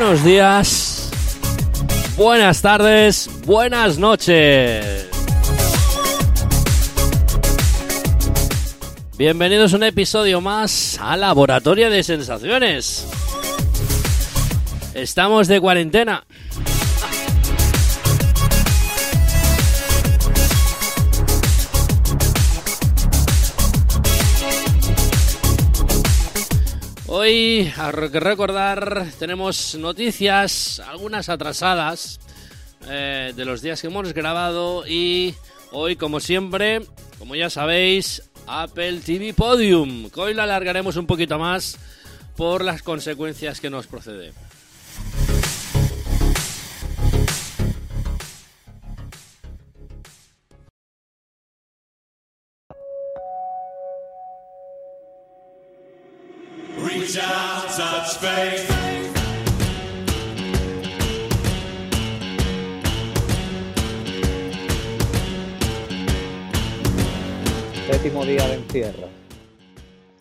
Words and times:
buenos 0.00 0.24
días, 0.24 1.10
buenas 2.16 2.62
tardes, 2.62 3.28
buenas 3.44 3.98
noches. 3.98 5.10
Bienvenidos 9.18 9.74
a 9.74 9.76
un 9.76 9.82
episodio 9.82 10.40
más 10.40 10.98
a 11.02 11.18
Laboratorio 11.18 11.90
de 11.90 12.02
Sensaciones. 12.02 13.06
Estamos 14.94 15.48
de 15.48 15.60
cuarentena. 15.60 16.24
Hoy, 27.22 27.70
a 27.76 27.92
recordar, 27.92 29.06
tenemos 29.18 29.74
noticias, 29.74 30.80
algunas 30.80 31.28
atrasadas, 31.28 32.18
eh, 32.88 33.34
de 33.36 33.44
los 33.44 33.60
días 33.60 33.82
que 33.82 33.88
hemos 33.88 34.14
grabado 34.14 34.86
y 34.86 35.34
hoy, 35.70 35.96
como 35.96 36.20
siempre, 36.20 36.80
como 37.18 37.36
ya 37.36 37.50
sabéis, 37.50 38.22
Apple 38.46 39.00
TV 39.04 39.34
Podium, 39.34 40.08
hoy 40.16 40.32
la 40.32 40.44
alargaremos 40.44 40.96
un 40.96 41.06
poquito 41.06 41.38
más 41.38 41.76
por 42.38 42.64
las 42.64 42.80
consecuencias 42.80 43.60
que 43.60 43.68
nos 43.68 43.86
procede. 43.86 44.32
Séptimo 67.86 68.24
día 68.24 68.48
de 68.48 68.54
encierro 68.54 69.08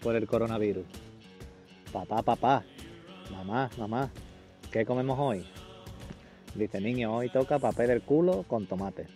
por 0.04 0.16
el 0.16 0.28
coronavirus. 0.28 0.86
Papá, 1.92 2.22
papá, 2.22 2.64
mamá, 3.32 3.72
mamá, 3.76 4.12
¿qué 4.72 4.86
comemos 4.86 5.18
hoy? 5.20 5.48
Dice 6.54 6.80
niño, 6.80 7.16
hoy 7.16 7.30
toca 7.32 7.58
papel 7.58 7.88
del 7.88 8.02
culo 8.04 8.46
con 8.48 8.68
tomate. 8.68 9.08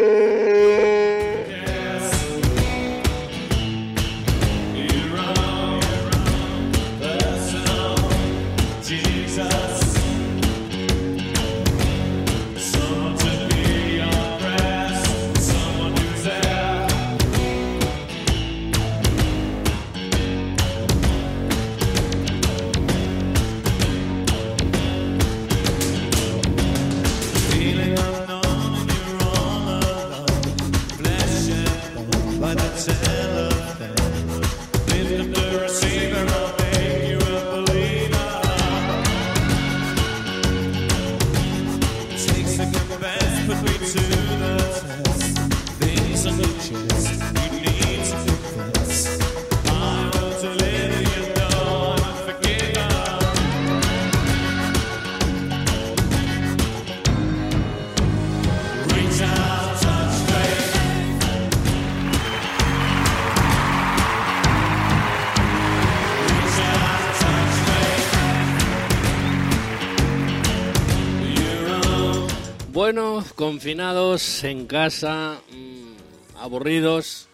Bueno, 72.83 73.23
confinados 73.35 74.43
en 74.43 74.67
casa, 74.67 75.41
mm, 75.53 76.35
aburridos. 76.37 77.29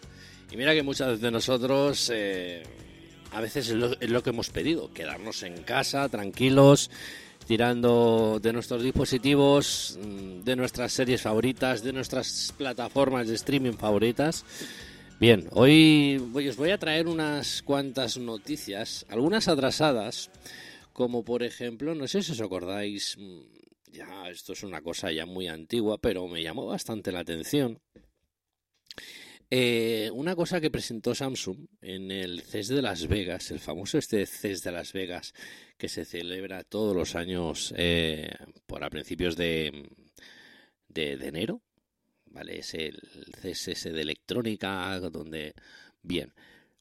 Y 0.51 0.57
mira 0.57 0.75
que 0.75 0.83
muchas 0.83 1.19
de 1.19 1.31
nosotros 1.31 2.11
eh, 2.13 2.61
a 3.31 3.41
veces 3.41 3.69
es 3.69 3.73
lo, 3.73 3.99
es 3.99 4.11
lo 4.11 4.21
que 4.21 4.29
hemos 4.29 4.51
pedido, 4.51 4.93
quedarnos 4.93 5.41
en 5.41 5.63
casa, 5.63 6.07
tranquilos, 6.07 6.91
tirando 7.47 8.39
de 8.39 8.53
nuestros 8.53 8.83
dispositivos, 8.83 9.97
mm, 9.99 10.43
de 10.43 10.55
nuestras 10.55 10.93
series 10.93 11.23
favoritas, 11.23 11.81
de 11.81 11.93
nuestras 11.93 12.53
plataformas 12.55 13.27
de 13.27 13.33
streaming 13.33 13.73
favoritas. 13.73 14.45
Bien, 15.19 15.47
hoy 15.53 16.21
os 16.47 16.57
voy 16.57 16.69
a 16.69 16.77
traer 16.77 17.07
unas 17.07 17.63
cuantas 17.63 18.17
noticias, 18.19 19.03
algunas 19.09 19.47
atrasadas, 19.47 20.29
como 20.93 21.25
por 21.25 21.41
ejemplo, 21.41 21.95
no 21.95 22.07
sé 22.07 22.21
si 22.21 22.33
os 22.33 22.41
acordáis, 22.41 23.17
mm, 23.17 23.58
ya 23.91 24.29
esto 24.29 24.53
es 24.53 24.63
una 24.63 24.81
cosa 24.81 25.11
ya 25.11 25.25
muy 25.25 25.47
antigua, 25.47 25.97
pero 25.97 26.27
me 26.27 26.43
llamó 26.43 26.65
bastante 26.65 27.11
la 27.11 27.19
atención. 27.19 27.79
Eh, 29.51 30.11
una 30.13 30.35
cosa 30.35 30.61
que 30.61 30.69
presentó 30.69 31.15
Samsung 31.15 31.65
en 31.81 32.11
el 32.11 32.41
CES 32.41 32.67
de 32.67 32.83
Las 32.83 33.07
Vegas, 33.07 33.49
el 33.49 33.59
famoso 33.59 33.97
este 33.97 34.27
CES 34.27 34.61
de 34.61 34.71
Las 34.71 34.93
Vegas 34.93 35.33
que 35.75 35.89
se 35.89 36.05
celebra 36.05 36.63
todos 36.63 36.95
los 36.95 37.15
años 37.15 37.73
eh, 37.75 38.29
por 38.67 38.83
a 38.83 38.91
principios 38.91 39.35
de, 39.35 39.89
de, 40.87 41.13
enero, 41.13 41.63
¿vale? 42.25 42.59
Es 42.59 42.75
el 42.75 42.99
CES 43.41 43.69
ese 43.69 43.91
de 43.91 44.01
electrónica, 44.01 44.99
donde... 44.99 45.55
Bien, 46.01 46.31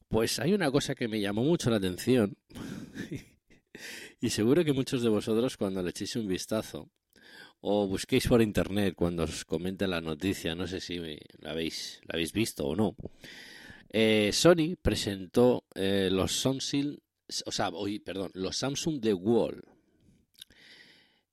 pues 0.07 0.39
hay 0.39 0.53
una 0.53 0.71
cosa 0.71 0.95
que 0.95 1.07
me 1.07 1.19
llamó 1.19 1.43
mucho 1.43 1.69
la 1.69 1.77
atención 1.77 2.37
y 4.21 4.29
seguro 4.29 4.63
que 4.63 4.73
muchos 4.73 5.01
de 5.01 5.09
vosotros 5.09 5.57
cuando 5.57 5.81
le 5.81 5.89
echéis 5.89 6.15
un 6.15 6.27
vistazo 6.27 6.89
o 7.61 7.87
busquéis 7.87 8.27
por 8.27 8.41
internet 8.41 8.95
cuando 8.95 9.23
os 9.23 9.43
comente 9.43 9.87
la 9.87 10.01
noticia, 10.01 10.55
no 10.55 10.67
sé 10.67 10.79
si 10.79 10.97
la 11.39 11.51
habéis, 11.51 11.99
la 12.05 12.13
habéis 12.13 12.31
visto 12.31 12.65
o 12.65 12.75
no. 12.75 12.95
Eh, 13.89 14.29
Sony 14.31 14.75
presentó 14.81 15.65
eh, 15.75 16.09
los 16.11 16.39
Samsung, 16.39 16.97
o 17.45 17.51
sea, 17.51 17.69
hoy, 17.69 17.99
perdón, 17.99 18.31
los 18.33 18.57
Samsung 18.57 19.01
The 19.01 19.13
Wall. 19.13 19.63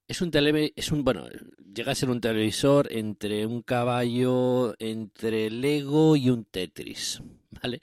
Es 0.07 0.21
un 0.21 0.31
tele, 0.31 0.73
es 0.75 0.91
un, 0.91 1.03
bueno, 1.03 1.27
llega 1.73 1.91
a 1.91 1.95
ser 1.95 2.09
un 2.09 2.21
televisor 2.21 2.87
entre 2.91 3.45
un 3.45 3.61
caballo, 3.61 4.75
entre 4.79 5.49
Lego 5.49 6.15
y 6.15 6.29
un 6.29 6.45
Tetris, 6.45 7.21
¿vale? 7.61 7.79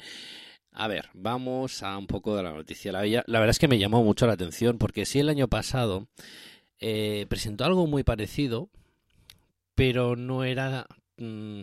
A 0.73 0.89
ver, 0.89 1.09
vamos 1.15 1.83
a 1.83 1.97
un 1.97 2.09
poco 2.09 2.37
de 2.37 2.43
la 2.43 2.53
noticia. 2.53 2.91
La, 2.91 3.03
la 3.05 3.39
verdad 3.39 3.51
es 3.51 3.61
que 3.61 3.69
me 3.69 3.79
llamó 3.79 4.03
mucho 4.03 4.27
la 4.27 4.33
atención 4.33 4.77
porque 4.77 5.07
sí 5.07 5.21
el 5.21 5.29
año 5.29 5.47
pasado 5.47 6.09
eh, 6.81 7.27
presentó 7.29 7.65
algo 7.65 7.87
muy 7.87 8.03
parecido, 8.03 8.71
pero 9.75 10.17
no 10.17 10.45
era 10.45 10.87
mm, 11.17 11.63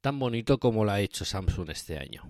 tan 0.00 0.18
bonito 0.18 0.58
como 0.58 0.84
lo 0.84 0.92
ha 0.92 1.00
hecho 1.00 1.24
Samsung 1.24 1.70
este 1.70 1.98
año. 1.98 2.28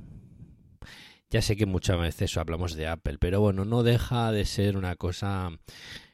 Ya 1.31 1.41
sé 1.41 1.57
que 1.57 1.67
muchas 1.67 1.99
veces 1.99 2.37
hablamos 2.37 2.75
de 2.75 2.87
Apple, 2.87 3.17
pero 3.19 3.41
bueno, 3.41 3.65
no 3.65 3.83
deja 3.83 4.33
de 4.33 4.45
ser 4.45 4.77
una 4.77 4.97
cosa 4.97 5.51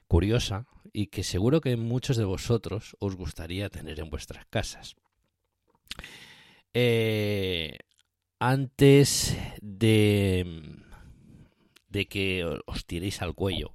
curiosa 0.07 0.67
y 0.93 1.09
que 1.09 1.25
seguro 1.25 1.61
que 1.61 1.77
muchos 1.77 2.17
de 2.17 2.25
vosotros 2.25 2.97
os 3.01 3.17
gustaría 3.17 3.69
tener 3.69 3.99
en 3.99 4.11
vuestras 4.11 4.47
casas. 4.47 4.95
Eh, 6.73 7.79
antes 8.39 9.37
de, 9.61 10.63
de 11.89 12.07
que 12.07 12.45
os 12.67 12.87
tiréis 12.87 13.21
al 13.21 13.35
cuello, 13.35 13.73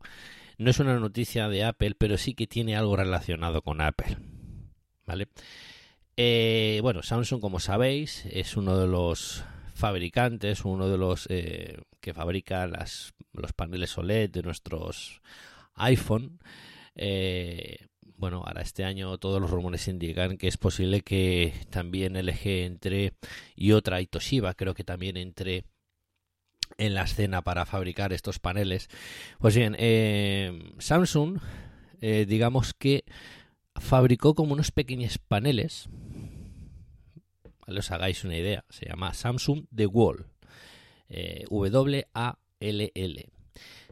no 0.57 0.69
es 0.69 0.79
una 0.79 0.99
noticia 0.99 1.49
de 1.49 1.63
Apple, 1.63 1.95
pero 1.97 2.17
sí 2.17 2.33
que 2.33 2.47
tiene 2.47 2.75
algo 2.75 2.95
relacionado 2.95 3.61
con 3.61 3.81
Apple. 3.81 4.17
¿Vale? 5.05 5.27
Eh, 6.15 6.79
bueno, 6.81 7.01
Samsung, 7.03 7.41
como 7.41 7.59
sabéis, 7.59 8.25
es 8.27 8.55
uno 8.55 8.77
de 8.77 8.87
los 8.87 9.43
fabricantes, 9.73 10.63
uno 10.63 10.87
de 10.87 10.97
los 10.97 11.27
eh, 11.29 11.77
que 11.99 12.13
fabrica 12.13 12.67
las, 12.67 13.13
los 13.33 13.53
paneles 13.53 13.97
OLED 13.97 14.29
de 14.29 14.43
nuestros 14.43 15.21
iPhone. 15.75 16.39
Eh, 16.95 17.87
bueno, 18.15 18.43
ahora 18.45 18.61
este 18.61 18.85
año 18.85 19.17
todos 19.17 19.41
los 19.41 19.49
rumores 19.49 19.87
indican 19.87 20.37
que 20.37 20.47
es 20.47 20.57
posible 20.57 21.01
que 21.01 21.53
también 21.69 22.15
LG 22.15 22.47
entre 22.63 23.13
y 23.55 23.71
otra 23.71 23.99
y 23.99 24.07
Toshiba, 24.07 24.53
creo 24.53 24.73
que 24.73 24.83
también 24.83 25.17
entre 25.17 25.65
en 26.77 26.93
la 26.93 27.03
escena 27.03 27.41
para 27.41 27.65
fabricar 27.65 28.13
estos 28.13 28.39
paneles. 28.39 28.89
Pues 29.39 29.55
bien, 29.55 29.75
eh, 29.79 30.73
Samsung, 30.79 31.39
eh, 32.01 32.25
digamos 32.27 32.73
que 32.73 33.05
fabricó 33.75 34.35
como 34.35 34.53
unos 34.53 34.71
pequeños 34.71 35.17
paneles. 35.17 35.89
Vale, 37.65 37.79
os 37.79 37.91
hagáis 37.91 38.23
una 38.23 38.37
idea. 38.37 38.65
Se 38.69 38.87
llama 38.87 39.13
Samsung 39.13 39.65
The 39.73 39.87
Wall. 39.87 40.27
Eh, 41.09 41.45
W-A-L-L. 41.49 43.29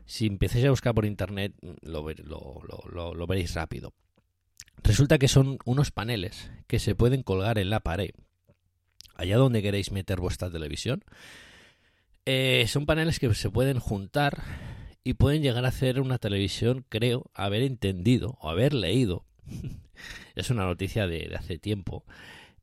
Si 0.06 0.25
empezáis 0.25 0.66
a 0.66 0.72
buscar 0.72 0.94
por 0.94 1.06
internet, 1.06 1.54
lo 1.81 2.04
veréis 2.04 3.54
rápido. 3.54 3.94
Resulta 4.83 5.19
que 5.19 5.28
son 5.28 5.60
unos 5.66 5.92
paneles 5.92 6.51
que 6.68 6.80
se 6.80 6.95
pueden 6.95 7.24
colgar 7.24 7.60
en 7.60 7.69
la 7.69 7.81
pared, 7.81 8.12
allá 9.16 9.38
donde 9.38 9.62
queréis 9.62 9.92
meter 9.92 10.19
vuestra 10.19 10.50
televisión. 10.50 11.04
Eh, 12.33 12.66
son 12.69 12.86
paneles 12.86 13.19
que 13.19 13.33
se 13.33 13.50
pueden 13.50 13.78
juntar 13.78 14.42
y 15.04 15.16
pueden 15.16 15.42
llegar 15.42 15.66
a 15.66 15.68
hacer 15.68 16.00
una 16.00 16.18
televisión, 16.18 16.86
creo, 16.88 17.30
haber 17.33 17.62
entendido 17.62 18.38
o 18.39 18.50
haber 18.50 18.74
leído. 18.74 19.25
es 20.36 20.50
una 20.50 20.63
noticia 20.63 21.07
de, 21.07 21.36
hace 21.38 21.57
tiempo. 21.57 22.06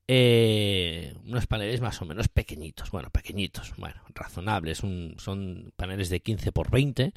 eh, 0.06 1.12
unos 1.26 1.46
paneles 1.46 1.82
más 1.82 2.00
o 2.00 2.06
menos 2.06 2.28
pequeñitos, 2.28 2.90
bueno, 2.90 3.10
pequeñitos, 3.10 3.74
bueno, 3.76 4.00
razonables, 4.14 4.78
son 4.78 5.74
paneles 5.76 6.08
de 6.08 6.20
15 6.20 6.50
por 6.50 6.70
20 6.70 7.12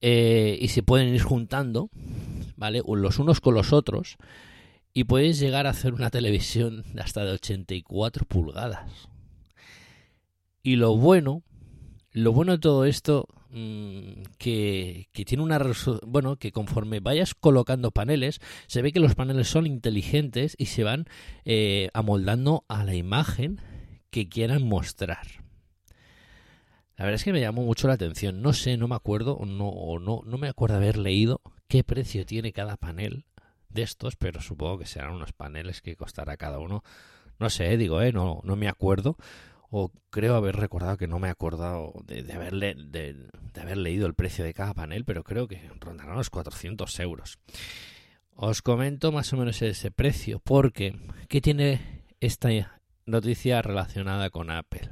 eh, 0.00 0.58
y 0.60 0.68
se 0.68 0.84
pueden 0.84 1.12
ir 1.12 1.22
juntando, 1.22 1.90
¿vale? 2.54 2.82
Los 2.86 3.18
unos 3.18 3.40
con 3.40 3.54
los 3.54 3.72
otros 3.72 4.16
y 4.92 5.04
puedes 5.04 5.40
llegar 5.40 5.66
a 5.66 5.70
hacer 5.70 5.92
una 5.92 6.10
televisión 6.10 6.84
de 6.94 7.02
hasta 7.02 7.24
de 7.24 7.32
84 7.32 8.26
pulgadas. 8.26 9.08
Y 10.62 10.76
lo 10.76 10.96
bueno, 10.96 11.42
lo 12.14 12.32
bueno 12.32 12.52
de 12.52 12.58
todo 12.58 12.84
esto, 12.84 13.26
mm, 13.50 14.22
que, 14.38 15.08
que 15.12 15.24
tiene 15.24 15.42
una 15.42 15.60
bueno, 16.06 16.36
que 16.36 16.52
conforme 16.52 17.00
vayas 17.00 17.34
colocando 17.34 17.90
paneles, 17.90 18.40
se 18.68 18.82
ve 18.82 18.92
que 18.92 19.00
los 19.00 19.16
paneles 19.16 19.48
son 19.48 19.66
inteligentes 19.66 20.54
y 20.56 20.66
se 20.66 20.84
van 20.84 21.06
eh, 21.44 21.90
amoldando 21.92 22.64
a 22.68 22.84
la 22.84 22.94
imagen 22.94 23.60
que 24.10 24.28
quieran 24.28 24.62
mostrar. 24.62 25.26
La 26.96 27.04
verdad 27.04 27.16
es 27.16 27.24
que 27.24 27.32
me 27.32 27.40
llamó 27.40 27.64
mucho 27.64 27.88
la 27.88 27.94
atención. 27.94 28.40
No 28.40 28.52
sé, 28.52 28.76
no 28.76 28.86
me 28.86 28.94
acuerdo, 28.94 29.40
no, 29.44 29.68
o 29.68 29.98
no, 29.98 30.22
no 30.24 30.38
me 30.38 30.48
acuerdo 30.48 30.76
haber 30.76 30.96
leído 30.96 31.40
qué 31.66 31.82
precio 31.82 32.24
tiene 32.24 32.52
cada 32.52 32.76
panel 32.76 33.24
de 33.70 33.82
estos, 33.82 34.14
pero 34.14 34.40
supongo 34.40 34.78
que 34.78 34.86
serán 34.86 35.14
unos 35.14 35.32
paneles 35.32 35.82
que 35.82 35.96
costará 35.96 36.36
cada 36.36 36.60
uno. 36.60 36.84
No 37.40 37.50
sé, 37.50 37.76
digo, 37.76 38.00
eh, 38.00 38.12
no, 38.12 38.40
no 38.44 38.54
me 38.54 38.68
acuerdo. 38.68 39.16
O 39.76 39.90
creo 40.10 40.36
haber 40.36 40.54
recordado 40.54 40.96
que 40.96 41.08
no 41.08 41.18
me 41.18 41.26
he 41.26 41.30
acordado 41.32 41.94
de, 42.04 42.22
de 42.22 42.32
haberle, 42.32 42.76
de, 42.76 43.26
de 43.52 43.60
haber 43.60 43.76
leído 43.76 44.06
el 44.06 44.14
precio 44.14 44.44
de 44.44 44.54
cada 44.54 44.72
panel, 44.72 45.04
pero 45.04 45.24
creo 45.24 45.48
que 45.48 45.68
rondarán 45.80 46.14
los 46.14 46.30
400 46.30 47.00
euros. 47.00 47.40
Os 48.36 48.62
comento 48.62 49.10
más 49.10 49.32
o 49.32 49.36
menos 49.36 49.60
ese 49.62 49.90
precio, 49.90 50.38
porque 50.38 50.96
¿qué 51.28 51.40
tiene 51.40 52.04
esta 52.20 52.50
noticia 53.04 53.62
relacionada 53.62 54.30
con 54.30 54.52
Apple? 54.52 54.90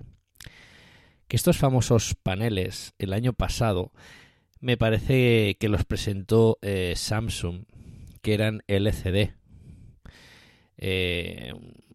Que 1.28 1.36
estos 1.36 1.58
famosos 1.58 2.16
paneles 2.20 2.92
el 2.98 3.12
año 3.12 3.34
pasado 3.34 3.92
me 4.58 4.76
parece 4.76 5.58
que 5.60 5.68
los 5.68 5.84
presentó 5.84 6.58
eh, 6.60 6.94
Samsung, 6.96 7.66
que 8.20 8.34
eran 8.34 8.64
LCD. 8.66 9.32
Eh, 10.76 11.52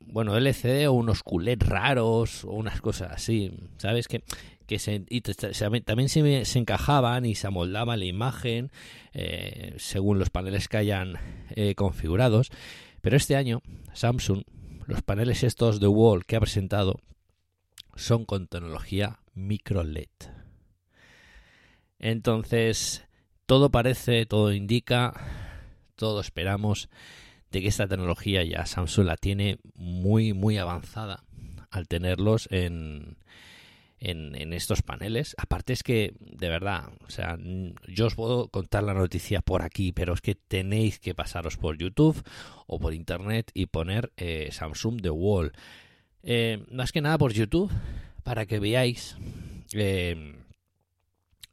bueno, 0.10 0.36
LCD 0.38 0.88
o 0.88 0.94
unos 0.94 1.24
culés 1.24 1.60
raros 1.60 2.44
o 2.44 2.52
unas 2.52 2.82
cosas 2.82 3.12
así, 3.12 3.52
¿sabes? 3.78 4.08
Que, 4.08 4.24
que 4.66 4.80
se, 4.80 5.06
y 5.10 5.22
también 5.22 6.10
se, 6.10 6.46
se 6.46 6.60
encajaban 6.60 7.26
y 7.26 7.36
se 7.36 7.48
amoldaba 7.48 7.98
la 7.98 8.06
imagen 8.06 8.72
eh, 9.14 9.74
según 9.78 10.20
los 10.20 10.30
paneles 10.30 10.68
que 10.68 10.78
hayan 10.78 11.16
eh, 11.50 11.76
configurados. 11.76 12.50
Pero 13.02 13.16
este 13.18 13.36
año 13.36 13.62
Samsung, 13.94 14.44
los 14.86 15.02
paneles 15.02 15.44
estos 15.44 15.80
de 15.80 15.88
Wall 15.88 16.26
que 16.26 16.36
ha 16.36 16.42
presentado 16.42 17.00
son 17.96 18.26
con 18.26 18.48
tecnología 18.48 19.20
micro 19.34 19.84
LED. 19.84 20.10
Entonces, 22.00 23.06
todo 23.46 23.72
parece, 23.72 24.26
todo 24.26 24.54
indica, 24.54 25.14
todo 25.96 26.22
esperamos 26.22 26.90
de 27.58 27.64
que 27.64 27.70
esta 27.70 27.88
tecnología 27.88 28.44
ya 28.44 28.68
Samsung 28.68 29.08
la 29.08 29.18
tiene 29.18 29.58
muy, 29.74 30.34
muy 30.34 30.60
avanzada 30.60 31.24
al 31.72 31.88
tenerlos 31.88 32.48
en, 32.52 33.18
en, 33.98 34.36
en 34.36 34.54
estos 34.54 34.84
paneles. 34.84 35.36
Aparte 35.40 35.74
es 35.74 35.82
que, 35.82 36.14
de 36.20 36.50
verdad, 36.50 36.84
o 37.04 37.10
sea, 37.10 37.36
yo 37.88 38.06
os 38.06 38.14
puedo 38.14 38.50
contar 38.50 38.84
la 38.84 38.94
noticia 38.94 39.42
por 39.42 39.64
aquí, 39.64 39.92
pero 39.92 40.14
es 40.14 40.22
que 40.22 40.36
tenéis 40.36 41.00
que 41.00 41.16
pasaros 41.16 41.58
por 41.58 41.80
YouTube 41.80 42.24
o 42.68 42.80
por 42.80 42.94
Internet 42.94 43.50
y 43.56 43.66
poner 43.66 44.12
eh, 44.18 44.50
Samsung 44.52 45.02
The 45.02 45.10
Wall. 45.10 45.54
Eh, 46.22 46.64
más 46.72 46.92
que 46.92 47.02
nada 47.02 47.18
por 47.18 47.34
YouTube, 47.34 47.72
para 48.22 48.46
que 48.46 48.60
veáis 48.60 49.18
eh, 49.74 50.36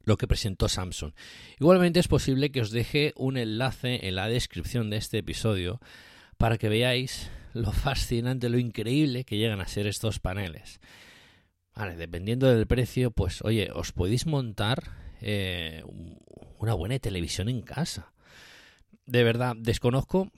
lo 0.04 0.16
que 0.16 0.26
presentó 0.28 0.68
Samsung. 0.68 1.12
Igualmente 1.58 2.00
es 2.00 2.08
posible 2.08 2.50
que 2.50 2.61
os 2.61 2.70
deje 2.70 3.12
un 3.16 3.37
enlace 3.37 4.06
en 4.06 4.14
la 4.16 4.28
descripción 4.28 4.90
de 4.90 4.96
este 4.99 5.18
episodio 5.18 5.80
para 6.37 6.58
que 6.58 6.68
veáis 6.68 7.30
lo 7.52 7.73
fascinante, 7.73 8.49
lo 8.49 8.58
increíble 8.58 9.25
que 9.25 9.37
llegan 9.38 9.61
a 9.61 9.68
ser 9.68 9.87
estos 9.87 10.18
paneles. 10.20 10.80
Vale, 11.75 11.96
dependiendo 11.96 12.46
del 12.46 12.66
precio, 12.66 13.11
pues 13.11 13.42
oye, 13.42 13.70
os 13.73 13.92
podéis 13.92 14.26
montar 14.26 14.82
eh, 15.20 15.82
un- 15.87 16.18
una 16.58 16.75
buena 16.75 16.99
televisión 16.99 17.49
en 17.49 17.62
casa. 17.62 18.12
De 19.06 19.25
verdad, 19.25 19.54
desconozco 19.58 20.30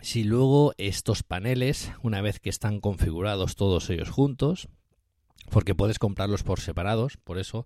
si 0.00 0.22
luego 0.24 0.72
estos 0.78 1.22
paneles, 1.22 1.90
una 2.02 2.20
vez 2.20 2.38
que 2.38 2.50
están 2.50 2.80
configurados 2.80 3.56
todos 3.56 3.90
ellos 3.90 4.10
juntos, 4.10 4.68
porque 5.50 5.74
puedes 5.74 5.98
comprarlos 5.98 6.42
por 6.42 6.60
separados, 6.60 7.16
por 7.16 7.38
eso, 7.38 7.64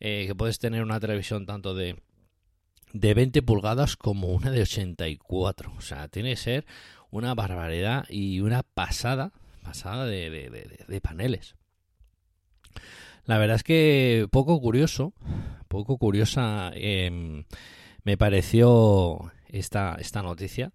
eh, 0.00 0.24
que 0.26 0.34
puedes 0.34 0.58
tener 0.58 0.82
una 0.82 1.00
televisión 1.00 1.46
tanto 1.46 1.74
de, 1.74 1.96
de 2.92 3.14
20 3.14 3.42
pulgadas 3.42 3.96
como 3.96 4.28
una 4.28 4.50
de 4.50 4.62
84. 4.62 5.72
O 5.76 5.80
sea, 5.80 6.08
tiene 6.08 6.30
que 6.30 6.36
ser 6.36 6.66
una 7.10 7.34
barbaridad 7.34 8.06
y 8.08 8.40
una 8.40 8.62
pasada, 8.62 9.32
pasada 9.62 10.06
de, 10.06 10.30
de- 10.30 11.00
paneles. 11.00 11.54
La 13.26 13.38
verdad 13.38 13.56
es 13.56 13.62
que 13.62 14.26
poco 14.30 14.60
curioso, 14.60 15.12
poco 15.68 15.98
curiosa 15.98 16.72
em, 16.74 17.44
me 18.04 18.16
pareció 18.16 19.30
esta, 19.48 19.96
esta 20.00 20.22
noticia. 20.22 20.72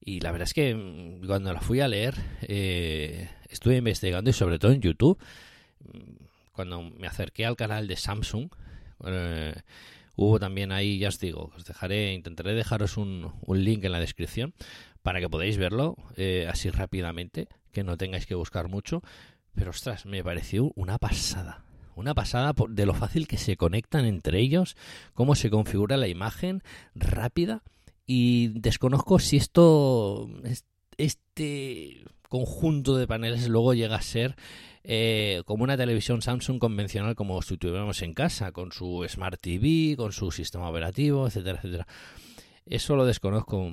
Y 0.00 0.20
la 0.20 0.30
verdad 0.30 0.46
es 0.46 0.54
que 0.54 0.74
mm, 0.74 1.26
cuando 1.26 1.52
la 1.52 1.60
fui 1.60 1.80
a 1.80 1.88
leer, 1.88 2.14
eh, 2.42 3.28
estuve 3.48 3.76
investigando 3.76 4.30
y 4.30 4.32
sobre 4.32 4.58
todo 4.58 4.70
en 4.72 4.80
YouTube, 4.80 5.18
cuando 6.52 6.82
me 6.82 7.06
acerqué 7.06 7.44
al 7.46 7.56
canal 7.56 7.86
de 7.86 7.96
Samsung, 7.96 8.48
eh, 9.04 9.54
hubo 10.16 10.40
también 10.40 10.72
ahí, 10.72 10.98
ya 10.98 11.08
os 11.08 11.20
digo, 11.20 11.52
os 11.56 11.64
dejaré, 11.64 12.14
intentaré 12.14 12.54
dejaros 12.54 12.96
un, 12.96 13.32
link 13.48 13.84
en 13.84 13.92
la 13.92 14.00
descripción 14.00 14.54
para 15.02 15.20
que 15.20 15.28
podáis 15.28 15.58
verlo 15.58 15.96
eh, 16.16 16.48
así 16.50 16.70
rápidamente, 16.70 17.48
que 17.72 17.84
no 17.84 17.96
tengáis 17.96 18.26
que 18.26 18.34
buscar 18.34 18.68
mucho. 18.68 19.02
Pero 19.54 19.70
ostras, 19.70 20.06
me 20.06 20.24
pareció 20.24 20.72
una 20.74 20.98
pasada. 20.98 21.64
Una 21.94 22.14
pasada 22.14 22.54
de 22.68 22.86
lo 22.86 22.92
fácil 22.92 23.26
que 23.26 23.38
se 23.38 23.56
conectan 23.56 24.04
entre 24.04 24.40
ellos, 24.40 24.76
cómo 25.14 25.34
se 25.34 25.48
configura 25.48 25.96
la 25.96 26.08
imagen 26.08 26.62
rápida. 26.94 27.62
Y 28.06 28.48
desconozco 28.48 29.18
si 29.18 29.36
esto, 29.36 30.28
es- 30.44 30.64
este 30.98 32.04
conjunto 32.28 32.96
de 32.96 33.06
paneles 33.06 33.48
luego 33.48 33.74
llega 33.74 33.96
a 33.96 34.02
ser 34.02 34.36
eh, 34.88 35.42
como 35.46 35.64
una 35.64 35.76
televisión 35.76 36.22
Samsung 36.22 36.60
convencional 36.60 37.16
como 37.16 37.42
si 37.42 37.56
tuviéramos 37.56 38.02
en 38.02 38.14
casa, 38.14 38.52
con 38.52 38.70
su 38.70 39.04
Smart 39.08 39.40
TV, 39.40 39.96
con 39.96 40.12
su 40.12 40.30
sistema 40.30 40.70
operativo, 40.70 41.26
etcétera, 41.26 41.58
etcétera. 41.58 41.86
Eso 42.64 42.94
lo 42.94 43.04
desconozco. 43.04 43.72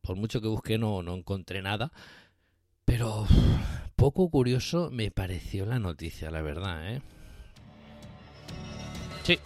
Por 0.00 0.16
mucho 0.16 0.40
que 0.40 0.48
busqué 0.48 0.78
no, 0.78 1.02
no 1.02 1.14
encontré 1.14 1.60
nada. 1.60 1.92
Pero 2.86 3.26
poco 3.96 4.30
curioso 4.30 4.90
me 4.90 5.10
pareció 5.10 5.66
la 5.66 5.78
noticia, 5.78 6.30
la 6.30 6.40
verdad, 6.40 6.94
¿eh? 6.94 7.02
Sí. 9.24 9.38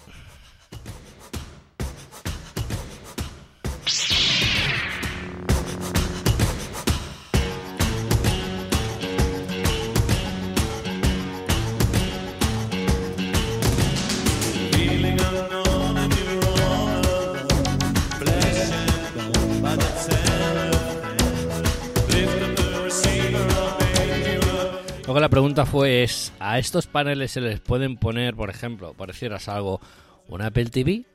Luego 25.09 25.21
la 25.21 25.31
pregunta 25.31 25.65
fue 25.65 26.03
es, 26.03 26.35
¿a 26.39 26.59
estos 26.59 26.87
paneles 26.87 27.31
se 27.31 27.41
les 27.41 27.61
pueden 27.61 27.97
poner, 27.97 28.35
por 28.35 28.51
ejemplo, 28.51 28.93
por 28.93 29.09
decirles 29.09 29.49
algo, 29.49 29.81
un 30.29 30.43
Apple 30.43 30.67
TV? 30.67 31.07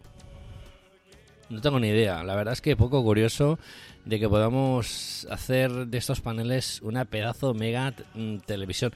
No 1.51 1.61
tengo 1.61 1.79
ni 1.79 1.89
idea. 1.89 2.23
La 2.23 2.35
verdad 2.35 2.53
es 2.53 2.61
que 2.61 2.75
poco 2.75 3.03
curioso 3.03 3.59
de 4.03 4.19
que 4.19 4.27
podamos 4.27 5.27
hacer 5.29 5.85
de 5.85 5.97
estos 5.99 6.21
paneles 6.21 6.81
una 6.81 7.05
pedazo 7.05 7.53
mega 7.53 7.93
mm, 8.15 8.37
televisión. 8.37 8.93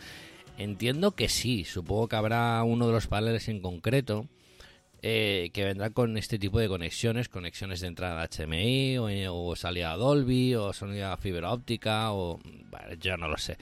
Entiendo 0.58 1.12
que 1.12 1.30
sí. 1.30 1.63
Supongo 1.63 2.08
que 2.08 2.16
habrá 2.16 2.63
uno 2.63 2.88
de 2.88 2.94
los 2.94 3.06
paneles 3.06 3.50
en 3.50 3.62
concreto 3.62 4.25
eh, 5.04 5.51
que 5.54 5.63
vendrá 5.63 5.92
con 5.92 6.18
este 6.18 6.39
tipo 6.39 6.58
de 6.58 6.70
conexiones, 6.70 7.30
conexiones 7.30 7.82
de 7.82 7.88
entrada 7.88 8.27
HMI 8.27 8.98
o, 8.98 9.36
o 9.36 9.56
salida 9.56 9.96
Dolby 9.96 10.56
o 10.56 10.74
salida 10.74 11.16
fibra 11.18 11.51
óptica 11.54 12.13
o 12.13 12.39
bueno, 12.72 12.96
yo 13.00 13.16
no 13.16 13.27
lo 13.27 13.38
sé. 13.38 13.60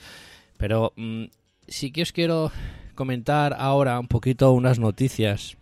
Pero 0.57 0.93
mm, 0.95 1.25
sí 1.67 1.91
que 1.91 2.03
os 2.03 2.11
quiero 2.11 2.51
comentar 2.95 3.55
ahora 3.57 3.99
un 3.99 4.07
poquito 4.07 4.51
unas 4.53 4.79
noticias 4.79 5.57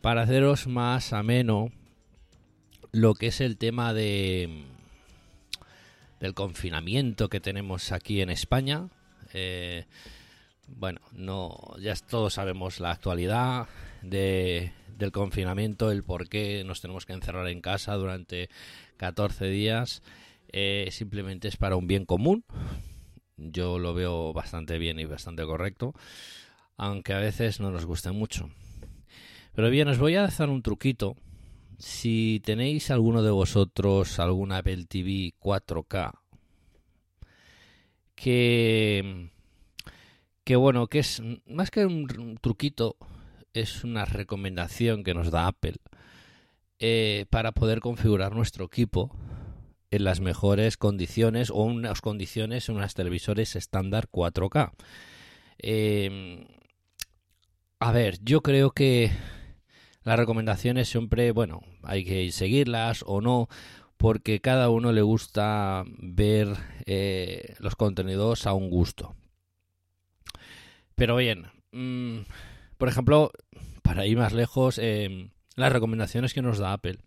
para 0.00 0.22
haceros 0.22 0.66
más 0.66 1.12
ameno 1.12 1.70
lo 2.92 3.14
que 3.14 3.28
es 3.28 3.40
el 3.40 3.58
tema 3.58 3.92
de 3.92 4.64
del 6.20 6.34
confinamiento 6.34 7.28
que 7.28 7.40
tenemos 7.40 7.92
aquí 7.92 8.22
en 8.22 8.30
España. 8.30 8.88
Eh, 9.34 9.84
bueno, 10.66 11.00
no, 11.12 11.58
ya 11.78 11.94
todos 11.94 12.34
sabemos 12.34 12.80
la 12.80 12.90
actualidad 12.90 13.68
de, 14.02 14.72
del 14.96 15.12
confinamiento, 15.12 15.90
el 15.90 16.02
por 16.04 16.28
qué 16.28 16.64
nos 16.64 16.80
tenemos 16.80 17.06
que 17.06 17.12
encerrar 17.12 17.48
en 17.48 17.60
casa 17.60 17.94
durante 17.94 18.48
14 18.96 19.46
días. 19.46 20.02
Eh, 20.52 20.88
simplemente 20.90 21.48
es 21.48 21.56
para 21.56 21.76
un 21.76 21.86
bien 21.86 22.06
común. 22.06 22.44
Yo 23.36 23.78
lo 23.78 23.94
veo 23.94 24.32
bastante 24.32 24.78
bien 24.78 24.98
y 24.98 25.04
bastante 25.04 25.44
correcto, 25.44 25.94
aunque 26.76 27.12
a 27.12 27.18
veces 27.18 27.60
no 27.60 27.70
nos 27.70 27.84
guste 27.84 28.10
mucho. 28.12 28.50
Pero 29.54 29.70
bien, 29.70 29.88
os 29.88 29.98
voy 29.98 30.16
a 30.16 30.24
hacer 30.24 30.48
un 30.48 30.62
truquito 30.62 31.16
si 31.78 32.40
tenéis 32.44 32.90
alguno 32.90 33.22
de 33.22 33.30
vosotros 33.30 34.18
algún 34.18 34.52
Apple 34.52 34.86
TV 34.86 35.34
4K 35.38 36.12
que 38.14 39.30
que 40.44 40.56
bueno, 40.56 40.86
que 40.86 41.00
es 41.00 41.20
más 41.46 41.72
que 41.72 41.84
un 41.84 42.38
truquito, 42.40 42.96
es 43.52 43.82
una 43.82 44.04
recomendación 44.04 45.02
que 45.02 45.12
nos 45.12 45.32
da 45.32 45.48
Apple 45.48 45.76
eh, 46.78 47.26
para 47.30 47.52
poder 47.52 47.80
configurar 47.80 48.34
nuestro 48.34 48.66
equipo 48.66 49.10
en 49.96 50.04
las 50.04 50.20
mejores 50.20 50.76
condiciones 50.76 51.50
o 51.50 51.62
unas 51.62 52.00
condiciones 52.00 52.68
en 52.68 52.76
unas 52.76 52.94
televisores 52.94 53.56
estándar 53.56 54.08
4K. 54.10 54.72
Eh, 55.58 56.46
a 57.80 57.92
ver, 57.92 58.18
yo 58.22 58.42
creo 58.42 58.70
que 58.70 59.10
las 60.02 60.18
recomendaciones 60.18 60.88
siempre, 60.88 61.32
bueno, 61.32 61.62
hay 61.82 62.04
que 62.04 62.30
seguirlas 62.30 63.02
o 63.06 63.20
no, 63.20 63.48
porque 63.96 64.40
cada 64.40 64.70
uno 64.70 64.92
le 64.92 65.02
gusta 65.02 65.84
ver 65.98 66.48
eh, 66.86 67.54
los 67.58 67.74
contenidos 67.74 68.46
a 68.46 68.52
un 68.52 68.70
gusto. 68.70 69.14
Pero 70.94 71.16
bien, 71.16 71.46
mmm, 71.72 72.20
por 72.78 72.88
ejemplo, 72.88 73.32
para 73.82 74.06
ir 74.06 74.16
más 74.16 74.32
lejos, 74.32 74.78
eh, 74.78 75.30
las 75.56 75.72
recomendaciones 75.72 76.34
que 76.34 76.42
nos 76.42 76.58
da 76.58 76.72
Apple 76.72 76.98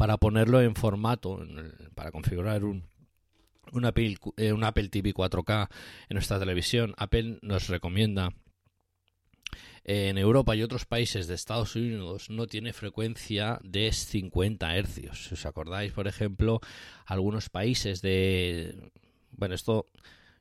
para 0.00 0.16
ponerlo 0.16 0.62
en 0.62 0.74
formato, 0.74 1.46
para 1.94 2.10
configurar 2.10 2.64
un, 2.64 2.88
un, 3.70 3.84
Apple, 3.84 4.16
eh, 4.38 4.50
un 4.54 4.64
Apple 4.64 4.88
TV 4.88 5.12
4K 5.12 5.68
en 6.08 6.14
nuestra 6.14 6.38
televisión, 6.38 6.94
Apple 6.96 7.38
nos 7.42 7.68
recomienda 7.68 8.32
en 9.84 10.16
Europa 10.16 10.56
y 10.56 10.62
otros 10.62 10.86
países 10.86 11.26
de 11.26 11.34
Estados 11.34 11.76
Unidos 11.76 12.30
no 12.30 12.46
tiene 12.46 12.72
frecuencia 12.72 13.60
de 13.62 13.92
50 13.92 14.74
hercios. 14.74 15.26
Si 15.26 15.34
os 15.34 15.44
acordáis, 15.44 15.92
por 15.92 16.08
ejemplo, 16.08 16.62
algunos 17.04 17.50
países 17.50 18.00
de... 18.00 18.90
Bueno, 19.32 19.54
esto... 19.54 19.84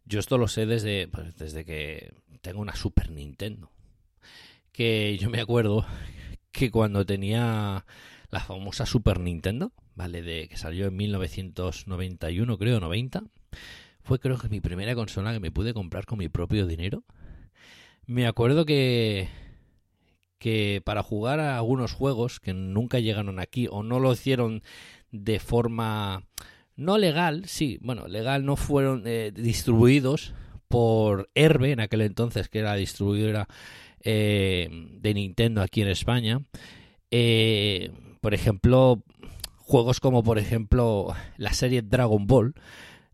Yo 0.05 0.21
esto 0.21 0.37
lo 0.37 0.47
sé 0.47 0.67
desde, 0.67 1.09
pues, 1.09 1.35
desde 1.37 1.65
que 1.65 2.13
tengo 2.39 2.61
una 2.61 2.77
Super 2.77 3.11
Nintendo. 3.11 3.69
Que 4.71 5.17
yo 5.17 5.29
me 5.29 5.41
acuerdo 5.41 5.85
que 6.53 6.71
cuando 6.71 7.05
tenía 7.05 7.85
la 8.31 8.39
famosa 8.39 8.85
Super 8.85 9.19
Nintendo, 9.19 9.71
¿vale? 9.95 10.21
De 10.21 10.47
que 10.47 10.57
salió 10.57 10.87
en 10.87 10.95
1991, 10.95 12.57
creo, 12.57 12.79
90. 12.79 13.23
Fue 14.01 14.19
creo 14.19 14.37
que 14.37 14.49
mi 14.49 14.61
primera 14.61 14.95
consola 14.95 15.33
que 15.33 15.39
me 15.39 15.51
pude 15.51 15.73
comprar 15.73 16.05
con 16.05 16.19
mi 16.19 16.29
propio 16.29 16.65
dinero. 16.65 17.03
Me 18.05 18.27
acuerdo 18.27 18.65
que 18.65 19.29
que 20.39 20.81
para 20.83 21.03
jugar 21.03 21.41
a 21.41 21.57
algunos 21.57 21.91
juegos 21.91 22.39
que 22.39 22.53
nunca 22.53 22.99
llegaron 22.99 23.39
aquí 23.39 23.67
o 23.69 23.83
no 23.83 23.99
lo 23.99 24.13
hicieron 24.13 24.63
de 25.11 25.39
forma 25.39 26.23
no 26.75 26.97
legal, 26.97 27.43
sí, 27.45 27.77
bueno, 27.81 28.07
legal 28.07 28.45
no 28.45 28.55
fueron 28.55 29.03
eh, 29.05 29.31
distribuidos 29.35 30.33
por 30.69 31.29
Herbe 31.35 31.73
en 31.73 31.81
aquel 31.81 32.01
entonces, 32.01 32.47
que 32.47 32.59
era 32.59 32.75
distribuidora 32.75 33.49
eh, 34.01 34.69
de 34.71 35.13
Nintendo 35.13 35.61
aquí 35.61 35.81
en 35.81 35.89
España. 35.89 36.41
Eh, 37.11 37.91
por 38.21 38.33
ejemplo, 38.33 39.03
juegos 39.57 39.99
como 39.99 40.23
por 40.23 40.39
ejemplo 40.39 41.15
la 41.37 41.53
serie 41.53 41.81
Dragon 41.81 42.25
Ball. 42.27 42.55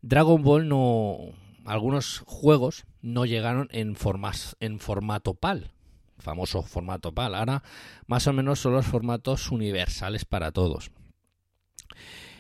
Dragon 0.02 0.42
Ball 0.42 0.68
no 0.68 1.34
algunos 1.66 2.20
juegos 2.26 2.86
no 3.02 3.26
llegaron 3.26 3.68
en, 3.72 3.96
formas, 3.96 4.56
en 4.60 4.80
formato 4.80 5.34
PAL, 5.34 5.72
famoso 6.18 6.62
formato 6.62 7.12
PAL. 7.14 7.36
Ahora 7.36 7.64
más 8.08 8.28
o 8.28 8.34
menos 8.34 8.60
son 8.60 8.74
los 8.74 8.86
formatos 8.86 9.52
universales 9.52 10.26
para 10.26 10.52
todos. 10.52 10.92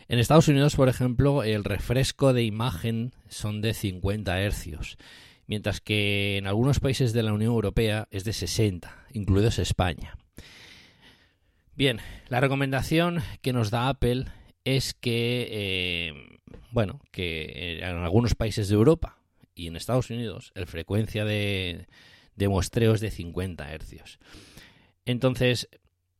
En 0.07 0.19
Estados 0.19 0.47
Unidos, 0.47 0.75
por 0.75 0.87
ejemplo, 0.87 1.43
el 1.43 1.63
refresco 1.63 2.33
de 2.33 2.43
imagen 2.43 3.13
son 3.27 3.61
de 3.61 3.73
50 3.73 4.39
hercios, 4.39 4.97
mientras 5.47 5.81
que 5.81 6.37
en 6.37 6.45
algunos 6.45 6.79
países 6.79 7.11
de 7.11 7.23
la 7.23 7.33
Unión 7.33 7.51
Europea 7.51 8.07
es 8.11 8.23
de 8.23 8.33
60, 8.33 9.07
incluidos 9.13 9.57
España. 9.57 10.15
Bien, 11.75 11.99
la 12.29 12.39
recomendación 12.39 13.21
que 13.41 13.51
nos 13.51 13.69
da 13.69 13.89
Apple 13.89 14.27
es 14.63 14.93
que, 14.93 15.47
eh, 15.51 16.39
bueno, 16.71 17.01
que 17.11 17.79
en 17.79 17.97
algunos 17.97 18.33
países 18.33 18.69
de 18.69 18.75
Europa 18.75 19.17
y 19.55 19.67
en 19.67 19.75
Estados 19.75 20.09
Unidos 20.09 20.53
la 20.55 20.65
frecuencia 20.65 21.25
de, 21.25 21.87
de 22.37 22.47
muestreo 22.47 22.93
es 22.93 23.01
de 23.01 23.11
50 23.11 23.73
hercios. 23.73 24.19
Entonces, 25.03 25.67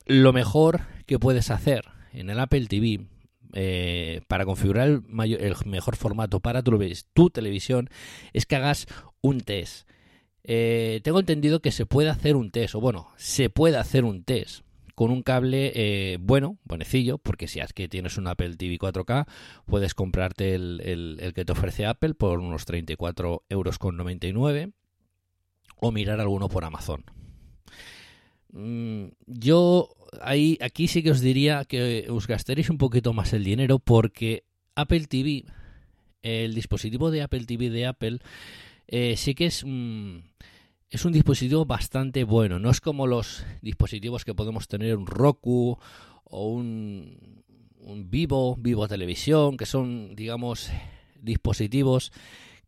lo 0.06 0.34
mejor 0.34 0.82
que 1.06 1.20
puedes 1.20 1.50
hacer 1.50 1.86
en 2.12 2.30
el 2.30 2.40
Apple 2.42 2.68
TV 2.68 3.06
eh, 3.54 4.24
para 4.28 4.44
configurar 4.44 4.90
el, 4.90 5.04
el, 5.40 5.56
mejor 5.66 5.96
formato 5.96 6.42
para 6.42 6.64
tu, 6.64 6.78
tu, 7.14 7.30
televisión 7.30 7.90
es 8.34 8.46
que 8.46 8.58
hagas 8.58 8.88
un 9.22 9.40
test. 9.40 9.88
Eh, 10.44 11.00
tengo 11.04 11.22
entendido 11.22 11.62
que 11.62 11.72
se 11.72 11.86
puede 11.86 12.10
hacer 12.10 12.36
un 12.36 12.52
test, 12.52 12.76
o 12.76 12.82
bueno, 12.82 13.10
se 13.16 13.50
puede 13.50 13.78
hacer 13.78 14.04
un 14.04 14.26
test 14.26 14.65
con 14.96 15.12
un 15.12 15.22
cable 15.22 15.72
eh, 15.76 16.18
bueno, 16.20 16.58
buenecillo, 16.64 17.18
porque 17.18 17.48
si 17.48 17.60
es 17.60 17.74
que 17.74 17.90
tienes 17.90 18.18
un 18.18 18.28
Apple 18.28 18.56
TV 18.56 18.80
4K, 18.80 19.28
puedes 19.66 19.94
comprarte 19.94 20.56
el, 20.56 20.82
el, 21.20 21.34
que 21.34 21.46
te 21.46 21.52
ofrece 21.52 21.86
Apple 21.86 22.16
por 22.16 22.40
unos 22.40 22.66
34 22.66 23.44
euros 23.50 23.78
con 23.78 23.98
99 23.98 24.72
o 25.78 25.92
mirar 25.92 26.22
alguno 26.22 26.48
por 26.48 26.64
Amazon. 26.64 27.04
Mm, 28.54 29.08
yo 29.28 29.90
ahí, 30.22 30.58
aquí 30.62 30.88
sí 30.88 31.04
que 31.04 31.12
os 31.12 31.20
diría 31.20 31.66
que 31.66 32.08
os 32.10 32.26
gastaréis 32.26 32.70
un 32.70 32.78
poquito 32.78 33.12
más 33.12 33.34
el 33.34 33.44
dinero 33.44 33.80
porque 33.80 34.46
Apple 34.76 35.08
TV, 35.08 35.44
el 36.22 36.56
dispositivo 36.56 37.12
de 37.12 37.22
Apple 37.22 37.46
TV 37.46 37.70
de 37.70 37.86
Apple, 37.86 38.20
eh, 38.88 39.18
sí 39.18 39.36
que 39.36 39.48
es... 39.48 39.64
Mm, 39.66 40.20
es 40.90 41.06
un 41.06 41.12
dispositivo 41.12 41.66
bastante 41.66 42.24
bueno. 42.24 42.60
No 42.60 42.70
es 42.70 42.82
como 42.82 43.08
los 43.08 43.46
dispositivos 43.62 44.26
que 44.26 44.36
podemos 44.36 44.68
tener 44.68 44.96
un 44.96 45.08
Roku 45.08 45.78
o 46.24 46.48
un, 46.50 47.44
Vivo, 48.08 48.56
Vivo 48.56 48.88
Televisión, 48.88 49.58
que 49.58 49.66
son, 49.66 50.16
digamos, 50.16 50.72
dispositivos 51.22 52.12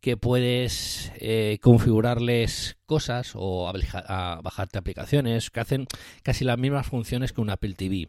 que 0.00 0.16
puedes 0.16 1.12
eh, 1.16 1.58
configurarles 1.60 2.76
cosas 2.86 3.32
o 3.34 3.72
bajarte 4.42 4.78
aplicaciones 4.78 5.50
que 5.50 5.58
hacen 5.58 5.86
casi 6.22 6.44
las 6.44 6.56
mismas 6.56 6.86
funciones 6.86 7.32
que 7.32 7.40
un 7.40 7.50
Apple 7.50 7.74
TV. 7.74 8.08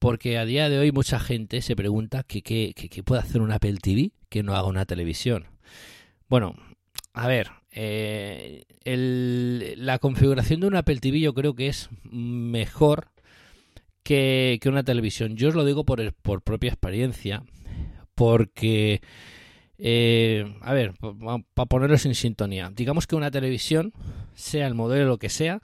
Porque 0.00 0.38
a 0.38 0.44
día 0.44 0.68
de 0.68 0.78
hoy 0.78 0.90
mucha 0.90 1.20
gente 1.20 1.62
se 1.62 1.76
pregunta 1.76 2.24
qué 2.24 2.74
puede 3.04 3.20
hacer 3.20 3.40
un 3.40 3.52
Apple 3.52 3.78
TV 3.80 4.10
que 4.28 4.42
no 4.42 4.54
haga 4.54 4.66
una 4.66 4.86
televisión. 4.86 5.46
Bueno, 6.28 6.56
a 7.12 7.26
ver, 7.26 7.50
eh, 7.72 8.64
la 8.84 9.98
configuración 9.98 10.60
de 10.60 10.66
un 10.68 10.76
Apple 10.76 10.98
TV 10.98 11.20
yo 11.20 11.34
creo 11.34 11.54
que 11.54 11.68
es 11.68 11.88
mejor 12.10 13.08
que, 14.02 14.58
que 14.60 14.68
una 14.68 14.84
televisión. 14.84 15.36
Yo 15.36 15.48
os 15.48 15.54
lo 15.54 15.64
digo 15.64 15.84
por, 15.84 16.12
por 16.14 16.42
propia 16.42 16.70
experiencia, 16.70 17.42
porque 18.14 19.00
Eh, 19.80 20.56
a 20.62 20.72
ver, 20.74 20.92
para 21.54 21.66
ponerlos 21.66 22.04
en 22.04 22.16
sintonía. 22.16 22.72
Digamos 22.74 23.06
que 23.06 23.14
una 23.14 23.30
televisión, 23.30 23.92
sea 24.34 24.66
el 24.66 24.74
modelo 24.74 25.18
que 25.18 25.28
sea, 25.28 25.60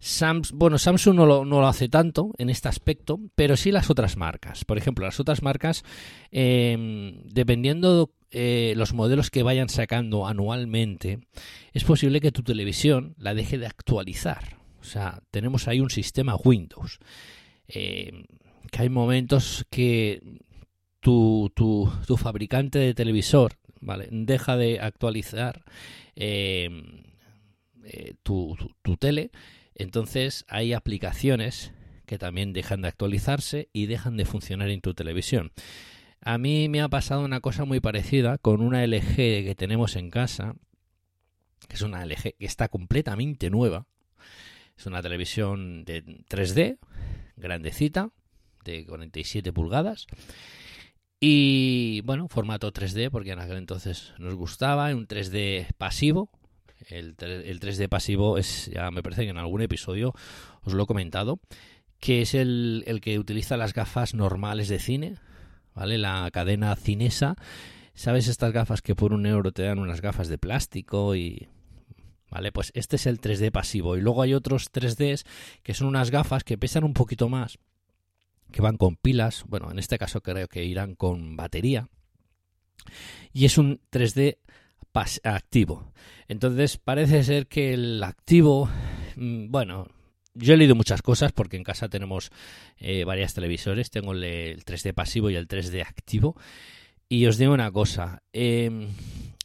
Sams- 0.00 0.50
bueno, 0.52 0.76
Samsung 0.76 1.14
no 1.14 1.24
lo, 1.24 1.44
no 1.44 1.60
lo 1.60 1.68
hace 1.68 1.88
tanto 1.88 2.32
en 2.36 2.50
este 2.50 2.68
aspecto, 2.68 3.20
pero 3.36 3.56
sí 3.56 3.70
las 3.70 3.90
otras 3.90 4.16
marcas. 4.16 4.64
Por 4.64 4.76
ejemplo, 4.76 5.04
las 5.06 5.20
otras 5.20 5.42
marcas, 5.44 5.84
eh, 6.32 7.14
dependiendo 7.26 8.10
eh, 8.34 8.74
los 8.76 8.92
modelos 8.92 9.30
que 9.30 9.42
vayan 9.42 9.68
sacando 9.68 10.26
anualmente, 10.26 11.20
es 11.72 11.84
posible 11.84 12.20
que 12.20 12.32
tu 12.32 12.42
televisión 12.42 13.14
la 13.16 13.32
deje 13.32 13.56
de 13.58 13.66
actualizar. 13.66 14.58
O 14.80 14.84
sea, 14.84 15.22
tenemos 15.30 15.66
ahí 15.68 15.80
un 15.80 15.88
sistema 15.90 16.36
Windows. 16.36 16.98
Eh, 17.68 18.24
que 18.70 18.82
hay 18.82 18.88
momentos 18.90 19.64
que 19.70 20.20
tu, 21.00 21.50
tu, 21.54 21.90
tu 22.06 22.16
fabricante 22.16 22.78
de 22.78 22.92
televisor 22.92 23.54
¿vale? 23.80 24.08
deja 24.10 24.56
de 24.56 24.80
actualizar 24.80 25.64
eh, 26.16 26.68
tu- 28.22 28.56
tu 28.82 28.96
tele, 28.96 29.30
entonces 29.74 30.44
hay 30.48 30.72
aplicaciones 30.72 31.72
que 32.06 32.18
también 32.18 32.52
dejan 32.52 32.82
de 32.82 32.88
actualizarse 32.88 33.68
y 33.72 33.86
dejan 33.86 34.16
de 34.16 34.24
funcionar 34.24 34.70
en 34.70 34.80
tu 34.80 34.94
televisión. 34.94 35.52
A 36.26 36.38
mí 36.38 36.70
me 36.70 36.80
ha 36.80 36.88
pasado 36.88 37.22
una 37.22 37.40
cosa 37.40 37.66
muy 37.66 37.80
parecida 37.80 38.38
con 38.38 38.62
una 38.62 38.82
LG 38.86 39.14
que 39.14 39.54
tenemos 39.54 39.94
en 39.94 40.08
casa, 40.08 40.54
que 41.68 41.76
es 41.76 41.82
una 41.82 42.02
LG 42.06 42.36
que 42.38 42.46
está 42.46 42.68
completamente 42.68 43.50
nueva. 43.50 43.86
Es 44.74 44.86
una 44.86 45.02
televisión 45.02 45.84
de 45.84 46.02
3D, 46.02 46.78
grandecita, 47.36 48.08
de 48.64 48.86
47 48.86 49.52
pulgadas. 49.52 50.06
Y 51.20 52.00
bueno, 52.06 52.28
formato 52.28 52.72
3D, 52.72 53.10
porque 53.10 53.32
en 53.32 53.40
aquel 53.40 53.58
entonces 53.58 54.14
nos 54.18 54.34
gustaba, 54.34 54.94
un 54.94 55.06
3D 55.06 55.74
pasivo. 55.76 56.30
El, 56.88 57.16
el 57.18 57.60
3D 57.60 57.90
pasivo 57.90 58.38
es, 58.38 58.70
ya 58.72 58.90
me 58.90 59.02
parece 59.02 59.24
que 59.24 59.30
en 59.30 59.38
algún 59.38 59.60
episodio 59.60 60.14
os 60.62 60.72
lo 60.72 60.84
he 60.84 60.86
comentado, 60.86 61.38
que 62.00 62.22
es 62.22 62.32
el, 62.32 62.82
el 62.86 63.02
que 63.02 63.18
utiliza 63.18 63.58
las 63.58 63.74
gafas 63.74 64.14
normales 64.14 64.68
de 64.68 64.78
cine, 64.78 65.16
¿vale? 65.74 65.98
La 65.98 66.28
cadena 66.32 66.74
cinesa. 66.76 67.36
¿Sabes 67.94 68.26
estas 68.28 68.52
gafas 68.52 68.82
que 68.82 68.94
por 68.96 69.12
un 69.12 69.24
euro 69.26 69.52
te 69.52 69.62
dan 69.62 69.78
unas 69.78 70.00
gafas 70.00 70.28
de 70.28 70.38
plástico 70.38 71.14
y... 71.14 71.48
¿Vale? 72.30 72.50
Pues 72.50 72.72
este 72.74 72.96
es 72.96 73.06
el 73.06 73.20
3D 73.20 73.52
pasivo. 73.52 73.96
Y 73.96 74.00
luego 74.00 74.22
hay 74.22 74.34
otros 74.34 74.72
3Ds 74.72 75.24
que 75.62 75.74
son 75.74 75.86
unas 75.86 76.10
gafas 76.10 76.42
que 76.42 76.58
pesan 76.58 76.82
un 76.82 76.92
poquito 76.92 77.28
más, 77.28 77.58
que 78.50 78.60
van 78.60 78.76
con 78.76 78.96
pilas. 78.96 79.44
Bueno, 79.46 79.70
en 79.70 79.78
este 79.78 79.98
caso 79.98 80.20
creo 80.20 80.48
que 80.48 80.64
irán 80.64 80.96
con 80.96 81.36
batería. 81.36 81.88
Y 83.32 83.44
es 83.44 83.56
un 83.56 83.80
3D 83.90 84.38
pas- 84.92 85.20
activo. 85.22 85.92
Entonces 86.26 86.76
parece 86.78 87.22
ser 87.22 87.46
que 87.46 87.72
el 87.74 88.02
activo, 88.02 88.68
mm, 89.14 89.50
bueno, 89.52 89.86
yo 90.34 90.54
he 90.54 90.56
leído 90.56 90.74
muchas 90.74 91.02
cosas 91.02 91.32
porque 91.32 91.56
en 91.56 91.64
casa 91.64 91.88
tenemos 91.88 92.30
eh, 92.78 93.04
varias 93.04 93.34
televisores. 93.34 93.90
Tengo 93.90 94.12
el, 94.12 94.24
el 94.24 94.64
3D 94.64 94.92
pasivo 94.94 95.30
y 95.30 95.36
el 95.36 95.46
3D 95.48 95.82
activo. 95.82 96.36
Y 97.08 97.26
os 97.26 97.36
digo 97.38 97.52
una 97.52 97.70
cosa, 97.70 98.22
em, 98.32 98.88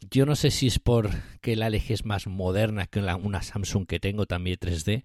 yo 0.09 0.25
no 0.25 0.35
sé 0.35 0.49
si 0.49 0.67
es 0.67 0.79
porque 0.79 1.55
la 1.55 1.67
LG 1.69 1.91
es 1.91 2.05
más 2.05 2.25
moderna 2.25 2.87
que 2.87 3.01
la- 3.01 3.15
una 3.17 3.41
Samsung 3.41 3.85
que 3.85 3.99
tengo 3.99 4.25
también 4.25 4.57
3D, 4.59 5.03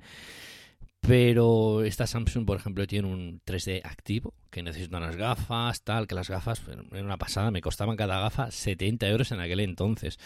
pero 1.07 1.85
esta 1.85 2.07
Samsung, 2.07 2.47
por 2.47 2.57
ejemplo, 2.57 2.87
tiene 2.87 3.09
un 3.09 3.43
3D 3.45 3.83
activo, 3.85 4.33
que 4.51 4.63
necesita 4.63 4.97
unas 4.97 5.17
gafas, 5.17 5.83
tal, 5.83 6.07
que 6.07 6.15
las 6.15 6.31
gafas, 6.31 6.63
en 6.93 7.05
una 7.05 7.19
pasada, 7.19 7.51
me 7.51 7.61
costaban 7.61 7.97
cada 7.97 8.21
gafa 8.21 8.51
70 8.51 9.07
euros 9.09 9.31
en 9.31 9.41
aquel 9.41 9.61
entonces. 9.61 10.19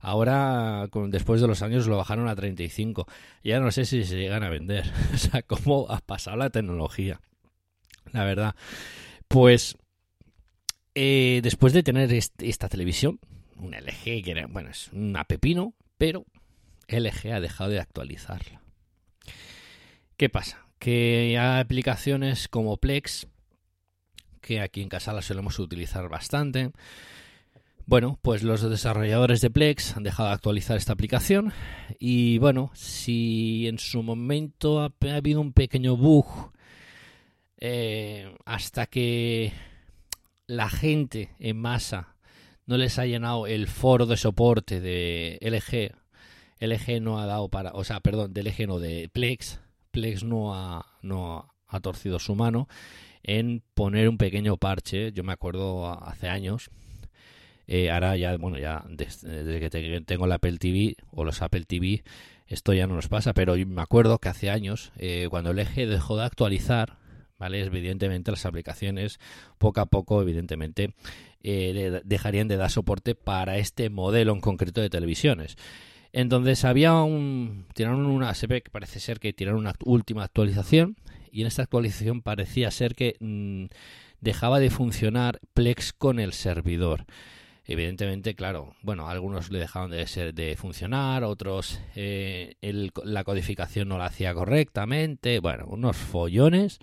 Ahora, 0.00 0.88
después 1.08 1.40
de 1.42 1.48
los 1.48 1.60
años, 1.60 1.86
lo 1.86 1.98
bajaron 1.98 2.28
a 2.28 2.34
35. 2.34 3.06
Ya 3.44 3.60
no 3.60 3.70
sé 3.70 3.84
si 3.84 4.04
se 4.04 4.16
llegan 4.16 4.42
a 4.42 4.48
vender. 4.48 4.90
o 5.14 5.18
sea, 5.18 5.42
cómo 5.42 5.86
ha 5.90 6.00
pasado 6.00 6.38
la 6.38 6.50
tecnología. 6.50 7.20
La 8.12 8.24
verdad. 8.24 8.54
Pues, 9.28 9.76
eh, 10.94 11.40
después 11.42 11.74
de 11.74 11.82
tener 11.82 12.10
esta 12.12 12.68
televisión, 12.68 13.20
una 13.56 13.80
LG, 13.80 14.24
que 14.24 14.30
era, 14.30 14.46
bueno, 14.46 14.70
es 14.70 14.88
una 14.92 15.24
pepino, 15.24 15.74
pero 15.98 16.24
LG 16.88 17.32
ha 17.32 17.40
dejado 17.40 17.70
de 17.70 17.80
actualizarla. 17.80 18.61
¿Qué 20.22 20.28
pasa? 20.28 20.68
Que 20.78 21.36
hay 21.36 21.60
aplicaciones 21.60 22.46
como 22.46 22.76
Plex, 22.76 23.26
que 24.40 24.60
aquí 24.60 24.80
en 24.80 24.88
casa 24.88 25.12
las 25.12 25.24
solemos 25.24 25.58
utilizar 25.58 26.08
bastante. 26.08 26.70
Bueno, 27.86 28.20
pues 28.22 28.44
los 28.44 28.62
desarrolladores 28.62 29.40
de 29.40 29.50
Plex 29.50 29.96
han 29.96 30.04
dejado 30.04 30.28
de 30.28 30.36
actualizar 30.36 30.76
esta 30.76 30.92
aplicación 30.92 31.52
y 31.98 32.38
bueno, 32.38 32.70
si 32.72 33.66
en 33.66 33.80
su 33.80 34.04
momento 34.04 34.80
ha, 34.80 34.92
ha 35.10 35.16
habido 35.16 35.40
un 35.40 35.52
pequeño 35.52 35.96
bug 35.96 36.52
eh, 37.58 38.32
hasta 38.44 38.86
que 38.86 39.52
la 40.46 40.70
gente 40.70 41.30
en 41.40 41.58
masa 41.58 42.14
no 42.64 42.76
les 42.76 42.96
ha 43.00 43.06
llenado 43.06 43.48
el 43.48 43.66
foro 43.66 44.06
de 44.06 44.16
soporte 44.16 44.80
de 44.80 45.40
LG, 45.40 45.96
LG 46.64 47.02
no 47.02 47.18
ha 47.18 47.26
dado 47.26 47.48
para, 47.48 47.72
o 47.72 47.82
sea, 47.82 47.98
perdón, 47.98 48.32
de 48.32 48.44
LG 48.44 48.68
no, 48.68 48.78
de 48.78 49.10
Plex, 49.12 49.58
Plex 49.92 50.24
no 50.24 50.54
ha, 50.54 50.84
no 51.02 51.48
ha- 51.68 51.80
torcido 51.80 52.18
su 52.18 52.34
mano 52.34 52.68
en 53.22 53.62
poner 53.74 54.08
un 54.08 54.18
pequeño 54.18 54.56
parche. 54.56 55.12
Yo 55.12 55.22
me 55.22 55.32
acuerdo 55.32 55.86
hace 56.04 56.28
años. 56.28 56.70
eh, 57.68 57.90
ahora 57.92 58.16
ya, 58.16 58.36
bueno, 58.36 58.58
ya 58.58 58.84
des- 58.88 59.22
desde, 59.22 59.60
que 59.60 59.70
te- 59.70 60.00
tengo 60.02 60.24
el 60.26 60.32
Apple 60.32 60.58
TV 60.58 60.96
o 61.12 61.24
los 61.24 61.40
Apple 61.42 61.64
TV, 61.64 62.02
esto 62.48 62.72
ya 62.74 62.86
no 62.88 62.96
nos 62.96 63.06
pasa, 63.08 63.32
pero 63.34 63.54
me 63.54 63.80
acuerdo 63.80 64.18
que 64.18 64.28
hace 64.28 64.50
años, 64.50 64.92
eh, 64.98 65.28
cuando 65.30 65.52
el 65.52 65.58
eje 65.60 65.86
dejó 65.86 66.16
de 66.16 66.24
actualizar, 66.24 66.98
¿vale? 67.38 67.60
Evidentemente 67.62 68.30
las 68.32 68.44
aplicaciones, 68.46 69.20
poco 69.58 69.80
a 69.80 69.86
poco, 69.86 70.20
evidentemente, 70.20 70.92
eh, 71.42 71.72
de- 71.72 72.02
dejarían 72.04 72.48
de 72.48 72.56
dar 72.56 72.70
soporte 72.70 73.14
para 73.14 73.56
este 73.58 73.88
modelo 73.90 74.32
en 74.32 74.40
concreto 74.40 74.80
de 74.80 74.90
televisiones. 74.90 75.56
Entonces 76.12 76.64
había 76.64 76.94
un. 77.02 77.66
Tiraron 77.74 78.06
una. 78.06 78.34
Se 78.34 78.46
ve 78.46 78.62
que 78.62 78.70
parece 78.70 79.00
ser 79.00 79.18
que 79.18 79.32
tiraron 79.32 79.60
una 79.60 79.74
última 79.84 80.24
actualización. 80.24 80.96
Y 81.30 81.40
en 81.40 81.46
esta 81.46 81.62
actualización 81.62 82.20
parecía 82.20 82.70
ser 82.70 82.94
que 82.94 83.16
mm, 83.20 83.66
dejaba 84.20 84.60
de 84.60 84.70
funcionar 84.70 85.40
Plex 85.54 85.92
con 85.92 86.20
el 86.20 86.32
servidor. 86.34 87.06
Evidentemente, 87.64 88.34
claro, 88.34 88.74
bueno, 88.82 89.08
algunos 89.08 89.50
le 89.50 89.60
dejaron 89.60 89.92
de, 89.92 90.06
ser, 90.08 90.34
de 90.34 90.56
funcionar, 90.56 91.22
otros 91.22 91.78
eh, 91.94 92.56
la 93.04 93.22
codificación 93.22 93.88
no 93.88 93.98
la 93.98 94.06
hacía 94.06 94.34
correctamente. 94.34 95.38
Bueno, 95.38 95.66
unos 95.68 95.96
follones. 95.96 96.80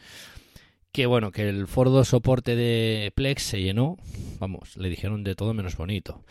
Que 0.92 1.06
bueno, 1.06 1.32
que 1.32 1.48
el 1.48 1.68
foro 1.68 1.96
de 1.96 2.04
soporte 2.04 2.56
de 2.56 3.12
Plex 3.14 3.44
se 3.44 3.62
llenó. 3.62 3.98
Vamos, 4.40 4.76
le 4.78 4.90
dijeron 4.90 5.24
de 5.24 5.36
todo 5.36 5.54
menos 5.54 5.78
bonito. 5.78 6.24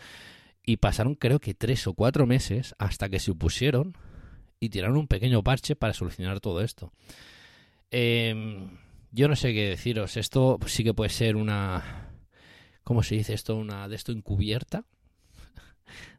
Y 0.69 0.77
pasaron 0.77 1.15
creo 1.15 1.39
que 1.39 1.55
tres 1.55 1.87
o 1.87 1.95
cuatro 1.95 2.27
meses 2.27 2.75
hasta 2.77 3.09
que 3.09 3.19
se 3.19 3.31
opusieron 3.31 3.97
y 4.59 4.69
tiraron 4.69 4.97
un 4.97 5.07
pequeño 5.07 5.43
parche 5.43 5.75
para 5.75 5.95
solucionar 5.95 6.41
todo 6.41 6.61
esto. 6.61 6.93
Eh, 7.89 8.69
yo 9.11 9.27
no 9.27 9.35
sé 9.35 9.51
qué 9.51 9.67
deciros. 9.67 10.15
Esto 10.15 10.59
sí 10.67 10.83
que 10.83 10.93
puede 10.93 11.09
ser 11.09 11.37
una... 11.37 12.11
¿Cómo 12.83 13.01
se 13.01 13.15
dice 13.15 13.33
esto? 13.33 13.55
Una 13.55 13.87
de 13.87 13.95
esto 13.95 14.11
encubierta. 14.11 14.85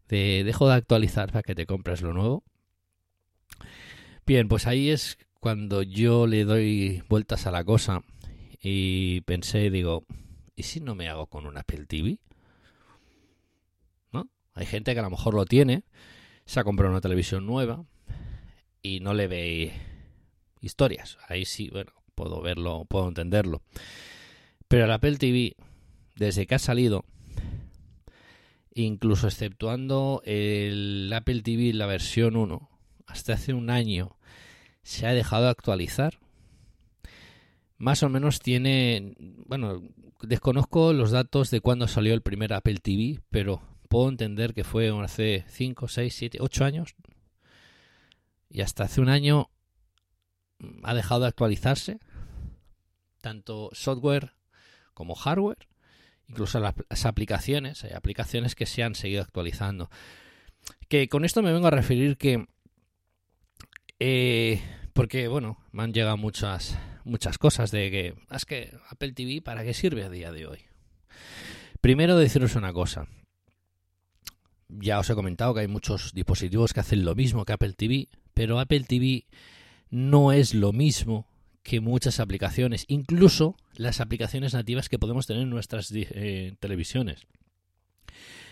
De 0.08 0.42
dejo 0.42 0.66
de 0.66 0.74
actualizar 0.74 1.30
para 1.30 1.44
que 1.44 1.54
te 1.54 1.66
compres 1.66 2.02
lo 2.02 2.12
nuevo. 2.12 2.42
Bien, 4.26 4.48
pues 4.48 4.66
ahí 4.66 4.90
es 4.90 5.16
cuando 5.38 5.84
yo 5.84 6.26
le 6.26 6.42
doy 6.42 7.04
vueltas 7.08 7.46
a 7.46 7.52
la 7.52 7.62
cosa 7.62 8.02
y 8.60 9.20
pensé, 9.20 9.70
digo, 9.70 10.04
¿y 10.56 10.64
si 10.64 10.80
no 10.80 10.96
me 10.96 11.08
hago 11.08 11.28
con 11.28 11.46
un 11.46 11.56
Apple 11.56 11.86
TV? 11.86 12.18
Hay 14.54 14.66
gente 14.66 14.94
que 14.94 15.00
a 15.00 15.04
lo 15.04 15.10
mejor 15.10 15.34
lo 15.34 15.44
tiene, 15.46 15.84
se 16.44 16.60
ha 16.60 16.64
comprado 16.64 16.92
una 16.92 17.00
televisión 17.00 17.46
nueva 17.46 17.84
y 18.82 19.00
no 19.00 19.14
le 19.14 19.28
ve 19.28 19.72
historias. 20.60 21.18
Ahí 21.28 21.44
sí, 21.44 21.68
bueno, 21.70 21.92
puedo 22.14 22.40
verlo, 22.40 22.84
puedo 22.88 23.08
entenderlo. 23.08 23.62
Pero 24.68 24.84
el 24.84 24.92
Apple 24.92 25.16
TV, 25.16 25.56
desde 26.16 26.46
que 26.46 26.54
ha 26.54 26.58
salido, 26.58 27.04
incluso 28.74 29.26
exceptuando 29.26 30.22
el 30.24 31.10
Apple 31.14 31.42
TV, 31.42 31.72
la 31.72 31.86
versión 31.86 32.36
1, 32.36 32.68
hasta 33.06 33.34
hace 33.34 33.52
un 33.52 33.70
año, 33.70 34.16
se 34.82 35.06
ha 35.06 35.14
dejado 35.14 35.44
de 35.44 35.50
actualizar. 35.50 36.18
Más 37.78 38.02
o 38.02 38.08
menos 38.08 38.40
tiene, 38.40 39.14
bueno, 39.46 39.82
desconozco 40.20 40.92
los 40.92 41.10
datos 41.10 41.50
de 41.50 41.60
cuándo 41.60 41.88
salió 41.88 42.12
el 42.12 42.22
primer 42.22 42.52
Apple 42.52 42.78
TV, 42.78 43.20
pero 43.30 43.62
puedo 43.90 44.08
entender 44.08 44.54
que 44.54 44.62
fue 44.62 44.88
hace 45.02 45.44
5, 45.48 45.88
6, 45.88 46.14
7, 46.14 46.38
8 46.40 46.64
años. 46.64 46.94
Y 48.48 48.60
hasta 48.60 48.84
hace 48.84 49.00
un 49.00 49.08
año 49.08 49.50
ha 50.84 50.94
dejado 50.94 51.22
de 51.22 51.26
actualizarse, 51.26 51.98
tanto 53.20 53.68
software 53.72 54.32
como 54.94 55.16
hardware. 55.16 55.66
incluso 56.28 56.60
las, 56.60 57.04
aplicaciones, 57.04 57.82
hay 57.82 57.90
aplicaciones 57.90 58.54
que 58.54 58.66
se 58.66 58.84
han 58.84 58.94
seguido 58.94 59.22
actualizando. 59.22 59.90
Que 60.88 61.08
con 61.08 61.24
esto 61.24 61.42
me 61.42 61.52
vengo 61.52 61.66
a 61.66 61.72
referir 61.72 62.16
que 62.16 62.46
eh, 63.98 64.62
porque 64.92 65.26
bueno, 65.26 65.58
me 65.72 65.82
han 65.82 65.92
llegado 65.92 66.16
muchas 66.16 66.78
muchas 67.04 67.38
cosas 67.38 67.72
de 67.72 67.90
que 67.90 68.14
es 68.30 68.44
que 68.44 68.72
Apple 68.88 69.12
TV 69.12 69.42
para 69.42 69.64
qué 69.64 69.74
sirve 69.74 70.04
a 70.04 70.10
día 70.10 70.30
de 70.30 70.46
hoy. 70.46 70.60
Primero 71.80 72.16
deciros 72.16 72.54
una 72.54 72.72
cosa. 72.72 73.08
Ya 74.78 74.98
os 74.98 75.10
he 75.10 75.14
comentado 75.14 75.54
que 75.54 75.60
hay 75.60 75.68
muchos 75.68 76.12
dispositivos 76.14 76.72
que 76.72 76.80
hacen 76.80 77.04
lo 77.04 77.14
mismo 77.14 77.44
que 77.44 77.52
Apple 77.52 77.72
TV, 77.72 78.08
pero 78.34 78.60
Apple 78.60 78.84
TV 78.84 79.26
no 79.90 80.32
es 80.32 80.54
lo 80.54 80.72
mismo 80.72 81.26
que 81.62 81.80
muchas 81.80 82.20
aplicaciones, 82.20 82.84
incluso 82.88 83.56
las 83.74 84.00
aplicaciones 84.00 84.54
nativas 84.54 84.88
que 84.88 84.98
podemos 84.98 85.26
tener 85.26 85.42
en 85.42 85.50
nuestras 85.50 85.92
eh, 85.92 86.54
televisiones. 86.60 87.26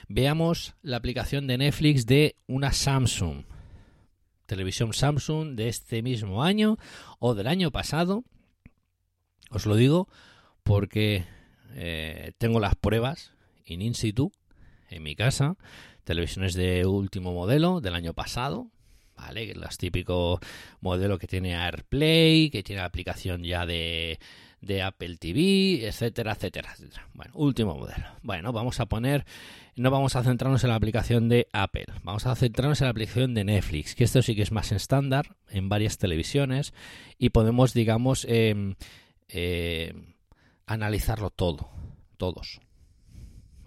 Veamos 0.08 0.74
la 0.82 0.96
aplicación 0.96 1.46
de 1.46 1.58
Netflix 1.58 2.06
de 2.06 2.36
una 2.46 2.72
Samsung, 2.72 3.44
televisión 4.46 4.92
Samsung 4.92 5.54
de 5.54 5.68
este 5.68 6.02
mismo 6.02 6.42
año 6.42 6.78
o 7.18 7.34
del 7.34 7.46
año 7.46 7.70
pasado. 7.70 8.24
Os 9.50 9.66
lo 9.66 9.76
digo 9.76 10.08
porque 10.62 11.24
eh, 11.74 12.32
tengo 12.38 12.60
las 12.60 12.74
pruebas 12.74 13.32
in, 13.64 13.82
in 13.82 13.94
situ 13.94 14.32
en 14.88 15.02
mi 15.02 15.14
casa, 15.14 15.56
televisiones 16.08 16.54
de 16.54 16.86
último 16.86 17.34
modelo 17.34 17.82
del 17.82 17.94
año 17.94 18.14
pasado, 18.14 18.70
¿vale? 19.14 19.52
Los 19.54 19.76
típicos 19.76 20.40
modelos 20.80 21.18
que 21.18 21.26
tiene 21.26 21.54
AirPlay, 21.54 22.48
que 22.48 22.62
tiene 22.62 22.80
aplicación 22.80 23.44
ya 23.44 23.66
de, 23.66 24.18
Apple 24.82 25.18
TV, 25.18 25.86
etcétera, 25.86 26.32
etcétera, 26.32 26.72
etcétera. 26.72 27.06
Bueno, 27.12 27.32
último 27.34 27.74
modelo. 27.76 28.06
Bueno, 28.22 28.54
vamos 28.54 28.80
a 28.80 28.86
poner, 28.86 29.26
no 29.76 29.90
vamos 29.90 30.16
a 30.16 30.22
centrarnos 30.22 30.64
en 30.64 30.70
la 30.70 30.76
aplicación 30.76 31.28
de 31.28 31.46
Apple, 31.52 31.84
vamos 32.02 32.24
a 32.24 32.34
centrarnos 32.34 32.80
en 32.80 32.86
la 32.86 32.92
aplicación 32.92 33.34
de 33.34 33.44
Netflix, 33.44 33.94
que 33.94 34.04
esto 34.04 34.22
sí 34.22 34.34
que 34.34 34.42
es 34.42 34.50
más 34.50 34.72
estándar 34.72 35.36
en 35.50 35.68
varias 35.68 35.98
televisiones 35.98 36.72
y 37.18 37.28
podemos, 37.28 37.74
digamos, 37.74 38.24
eh, 38.30 38.76
eh, 39.28 39.92
analizarlo 40.66 41.28
todo, 41.28 41.68
todos. 42.16 42.60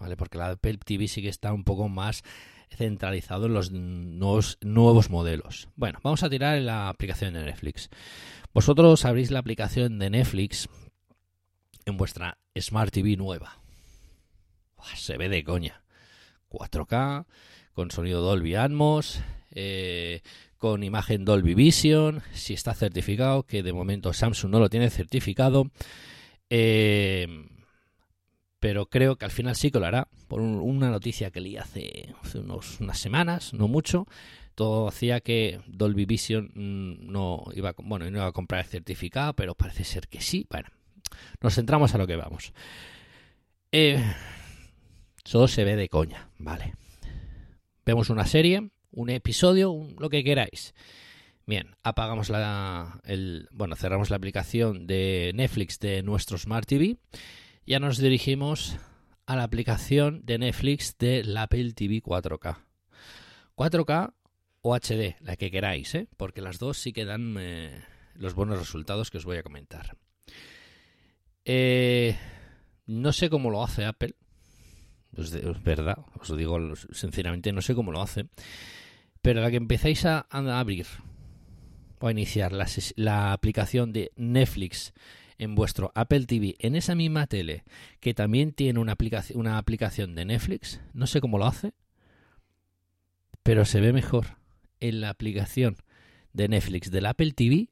¿Vale? 0.02 0.16
Porque 0.16 0.36
la 0.36 0.48
Apple 0.48 0.78
TV 0.84 1.06
sí 1.06 1.22
que 1.22 1.28
está 1.28 1.52
un 1.52 1.62
poco 1.62 1.88
más 1.88 2.24
centralizado 2.70 3.46
en 3.46 3.54
los 3.54 3.70
nuevos, 3.70 4.58
nuevos 4.60 5.10
modelos. 5.10 5.68
Bueno, 5.76 6.00
vamos 6.02 6.24
a 6.24 6.28
tirar 6.28 6.56
en 6.56 6.66
la 6.66 6.88
aplicación 6.88 7.34
de 7.34 7.44
Netflix. 7.44 7.88
Vosotros 8.52 9.04
abrís 9.04 9.30
la 9.30 9.38
aplicación 9.38 10.00
de 10.00 10.10
Netflix 10.10 10.68
en 11.84 11.96
vuestra 11.96 12.36
Smart 12.58 12.92
TV 12.92 13.16
nueva. 13.16 13.62
Se 14.96 15.16
ve 15.16 15.28
de 15.28 15.44
coña. 15.44 15.84
4K, 16.48 17.26
con 17.72 17.92
sonido 17.92 18.22
Dolby 18.22 18.56
Atmos, 18.56 19.20
eh, 19.52 20.22
con 20.58 20.82
imagen 20.82 21.24
Dolby 21.24 21.54
Vision, 21.54 22.24
si 22.32 22.54
está 22.54 22.74
certificado, 22.74 23.44
que 23.44 23.62
de 23.62 23.72
momento 23.72 24.12
Samsung 24.12 24.50
no 24.50 24.58
lo 24.58 24.68
tiene 24.68 24.90
certificado. 24.90 25.70
Eh, 26.50 27.46
pero 28.62 28.86
creo 28.86 29.16
que 29.16 29.24
al 29.24 29.32
final 29.32 29.56
sí 29.56 29.72
que 29.72 29.80
lo 29.80 29.86
hará. 29.86 30.06
Por 30.28 30.40
un, 30.40 30.54
una 30.60 30.88
noticia 30.88 31.32
que 31.32 31.40
leí 31.40 31.56
hace, 31.56 32.14
hace 32.22 32.38
unos, 32.38 32.78
unas 32.80 32.96
semanas, 32.96 33.52
no 33.52 33.66
mucho, 33.66 34.06
todo 34.54 34.86
hacía 34.86 35.20
que 35.20 35.60
Dolby 35.66 36.04
Vision 36.04 36.52
mm, 36.54 37.10
no 37.10 37.42
iba, 37.56 37.74
bueno, 37.82 38.08
no 38.08 38.18
iba 38.18 38.26
a 38.28 38.32
comprar 38.32 38.60
el 38.64 38.70
certificado, 38.70 39.34
pero 39.34 39.56
parece 39.56 39.82
ser 39.82 40.06
que 40.06 40.20
sí. 40.20 40.46
Bueno, 40.48 40.68
nos 41.40 41.56
centramos 41.56 41.92
a 41.96 41.98
lo 41.98 42.06
que 42.06 42.14
vamos. 42.14 42.52
Eh, 43.72 44.00
todo 45.28 45.48
se 45.48 45.64
ve 45.64 45.74
de 45.74 45.88
coña, 45.88 46.28
vale. 46.38 46.74
Vemos 47.84 48.10
una 48.10 48.26
serie, 48.26 48.70
un 48.92 49.10
episodio, 49.10 49.72
un- 49.72 49.96
lo 49.98 50.08
que 50.08 50.22
queráis. 50.22 50.72
Bien, 51.46 51.74
apagamos 51.82 52.28
la, 52.30 53.00
el, 53.04 53.48
bueno, 53.50 53.74
cerramos 53.74 54.10
la 54.10 54.16
aplicación 54.18 54.86
de 54.86 55.32
Netflix 55.34 55.80
de 55.80 56.04
nuestro 56.04 56.38
Smart 56.38 56.68
TV. 56.68 56.96
Ya 57.66 57.78
nos 57.78 57.98
dirigimos 57.98 58.76
a 59.26 59.36
la 59.36 59.44
aplicación 59.44 60.22
de 60.24 60.38
Netflix 60.38 60.96
de 60.98 61.24
la 61.24 61.42
Apple 61.42 61.72
TV 61.72 62.02
4K. 62.02 62.58
4K 63.56 64.14
o 64.62 64.74
HD, 64.76 65.16
la 65.20 65.36
que 65.36 65.50
queráis, 65.50 65.94
¿eh? 65.94 66.08
porque 66.16 66.40
las 66.40 66.58
dos 66.58 66.78
sí 66.78 66.92
que 66.92 67.04
dan 67.04 67.36
eh, 67.38 67.82
los 68.14 68.34
buenos 68.34 68.58
resultados 68.58 69.10
que 69.10 69.18
os 69.18 69.24
voy 69.24 69.36
a 69.36 69.42
comentar. 69.42 69.96
Eh, 71.44 72.16
no 72.86 73.12
sé 73.12 73.30
cómo 73.30 73.50
lo 73.50 73.62
hace 73.64 73.84
Apple, 73.84 74.14
es, 75.16 75.30
de- 75.30 75.50
es 75.50 75.62
verdad, 75.62 75.98
os 76.20 76.28
lo 76.30 76.36
digo 76.36 76.58
sinceramente, 76.92 77.52
no 77.52 77.62
sé 77.62 77.74
cómo 77.74 77.90
lo 77.92 78.00
hace, 78.02 78.26
pero 79.20 79.40
la 79.40 79.50
que 79.50 79.56
empezáis 79.56 80.04
a, 80.04 80.26
a 80.30 80.60
abrir 80.60 80.86
o 82.00 82.06
a 82.08 82.12
iniciar 82.12 82.52
la 82.96 83.32
aplicación 83.32 83.92
de 83.92 84.12
Netflix 84.16 84.92
en 85.42 85.56
vuestro 85.56 85.90
Apple 85.96 86.26
TV 86.26 86.54
en 86.60 86.76
esa 86.76 86.94
misma 86.94 87.26
tele 87.26 87.64
que 87.98 88.14
también 88.14 88.52
tiene 88.52 88.78
una 88.78 88.92
aplicación, 88.92 89.40
una 89.40 89.58
aplicación 89.58 90.14
de 90.14 90.24
Netflix, 90.24 90.80
no 90.94 91.08
sé 91.08 91.20
cómo 91.20 91.36
lo 91.36 91.46
hace, 91.46 91.72
pero 93.42 93.64
se 93.64 93.80
ve 93.80 93.92
mejor 93.92 94.36
en 94.78 95.00
la 95.00 95.08
aplicación 95.08 95.76
de 96.32 96.46
Netflix 96.46 96.92
del 96.92 97.06
Apple 97.06 97.32
TV 97.32 97.70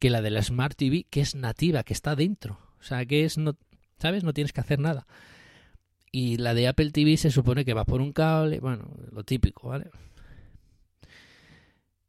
que 0.00 0.10
la 0.10 0.22
de 0.22 0.30
la 0.30 0.42
Smart 0.42 0.76
TV 0.76 1.06
que 1.08 1.20
es 1.20 1.36
nativa, 1.36 1.84
que 1.84 1.92
está 1.92 2.16
dentro. 2.16 2.58
O 2.80 2.82
sea, 2.82 3.06
que 3.06 3.24
es, 3.24 3.38
no, 3.38 3.56
¿sabes? 3.98 4.24
No 4.24 4.34
tienes 4.34 4.52
que 4.52 4.60
hacer 4.60 4.80
nada. 4.80 5.06
Y 6.10 6.36
la 6.38 6.52
de 6.52 6.66
Apple 6.66 6.90
TV 6.90 7.16
se 7.16 7.30
supone 7.30 7.64
que 7.64 7.74
va 7.74 7.84
por 7.84 8.00
un 8.00 8.12
cable, 8.12 8.58
bueno, 8.58 8.90
lo 9.12 9.22
típico, 9.22 9.68
¿vale? 9.68 9.90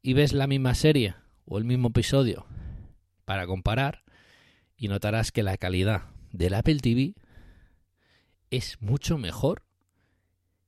Y 0.01 0.13
ves 0.13 0.33
la 0.33 0.47
misma 0.47 0.73
serie 0.73 1.13
o 1.45 1.59
el 1.59 1.63
mismo 1.63 1.89
episodio 1.89 2.47
para 3.23 3.45
comparar 3.45 4.04
y 4.77 4.87
notarás 4.87 5.31
que 5.31 5.43
la 5.43 5.57
calidad 5.57 6.09
del 6.31 6.53
Apple 6.53 6.79
TV 6.79 7.15
es 8.49 8.81
mucho 8.81 9.17
mejor 9.17 9.63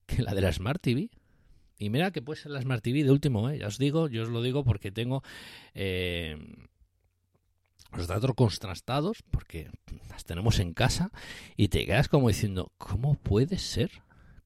que 0.06 0.22
la 0.22 0.34
de 0.34 0.41
la 0.41 0.52
Smart 0.52 0.82
TV. 0.82 1.10
Y 1.80 1.89
mira 1.89 2.12
que 2.12 2.22
puede 2.22 2.41
ser 2.41 2.52
la 2.52 2.62
Smart 2.62 2.84
TV 2.84 3.04
de 3.04 3.12
último, 3.12 3.50
¿eh? 3.50 3.60
ya 3.60 3.67
os 3.67 3.78
digo, 3.78 4.08
yo 4.08 4.24
os 4.24 4.30
lo 4.30 4.41
digo 4.41 4.63
porque 4.63 4.91
tengo 4.91 5.22
eh, 5.76 6.38
los 7.96 8.08
datos 8.08 8.34
contrastados, 8.34 9.24
porque 9.30 9.70
las 10.10 10.26
tenemos 10.26 10.60
en 10.60 10.74
casa, 10.74 11.12
y 11.56 11.67
te 11.67 11.86
quedas 11.86 12.08
como 12.08 12.30
diciendo, 12.30 12.72
¿cómo 12.78 13.15
puede 13.15 13.60
ser? 13.60 13.91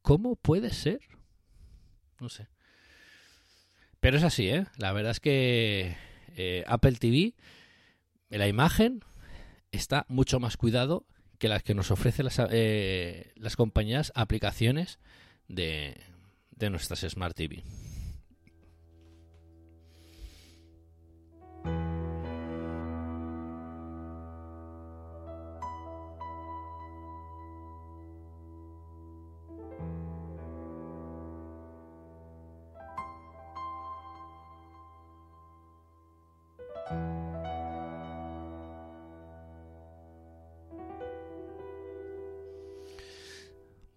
¿Cómo 0.02 0.36
puede 0.36 0.72
ser? 0.72 1.00
No 2.20 2.28
sé. 2.28 2.50
Pero 4.02 4.18
es 4.18 4.24
así, 4.24 4.50
¿eh? 4.50 4.66
La 4.78 4.92
verdad 4.92 5.12
es 5.12 5.20
que 5.20 5.96
eh, 6.36 6.64
Apple 6.68 6.94
TV, 6.94 7.36
la 8.30 8.48
imagen 8.48 9.04
está 9.72 10.06
mucho 10.10 10.40
más 10.40 10.58
cuidado 10.58 11.06
que 11.38 11.48
las 11.48 11.64
que 11.64 11.74
nos 11.74 11.92
ofrecen 11.92 12.26
las, 12.26 12.40
eh, 12.52 13.32
las 13.36 13.56
compañías 13.56 14.12
aplicaciones 14.16 15.00
de, 15.48 15.98
de 16.52 16.70
nuestras 16.70 17.00
Smart 17.02 17.36
TV. 17.36 17.64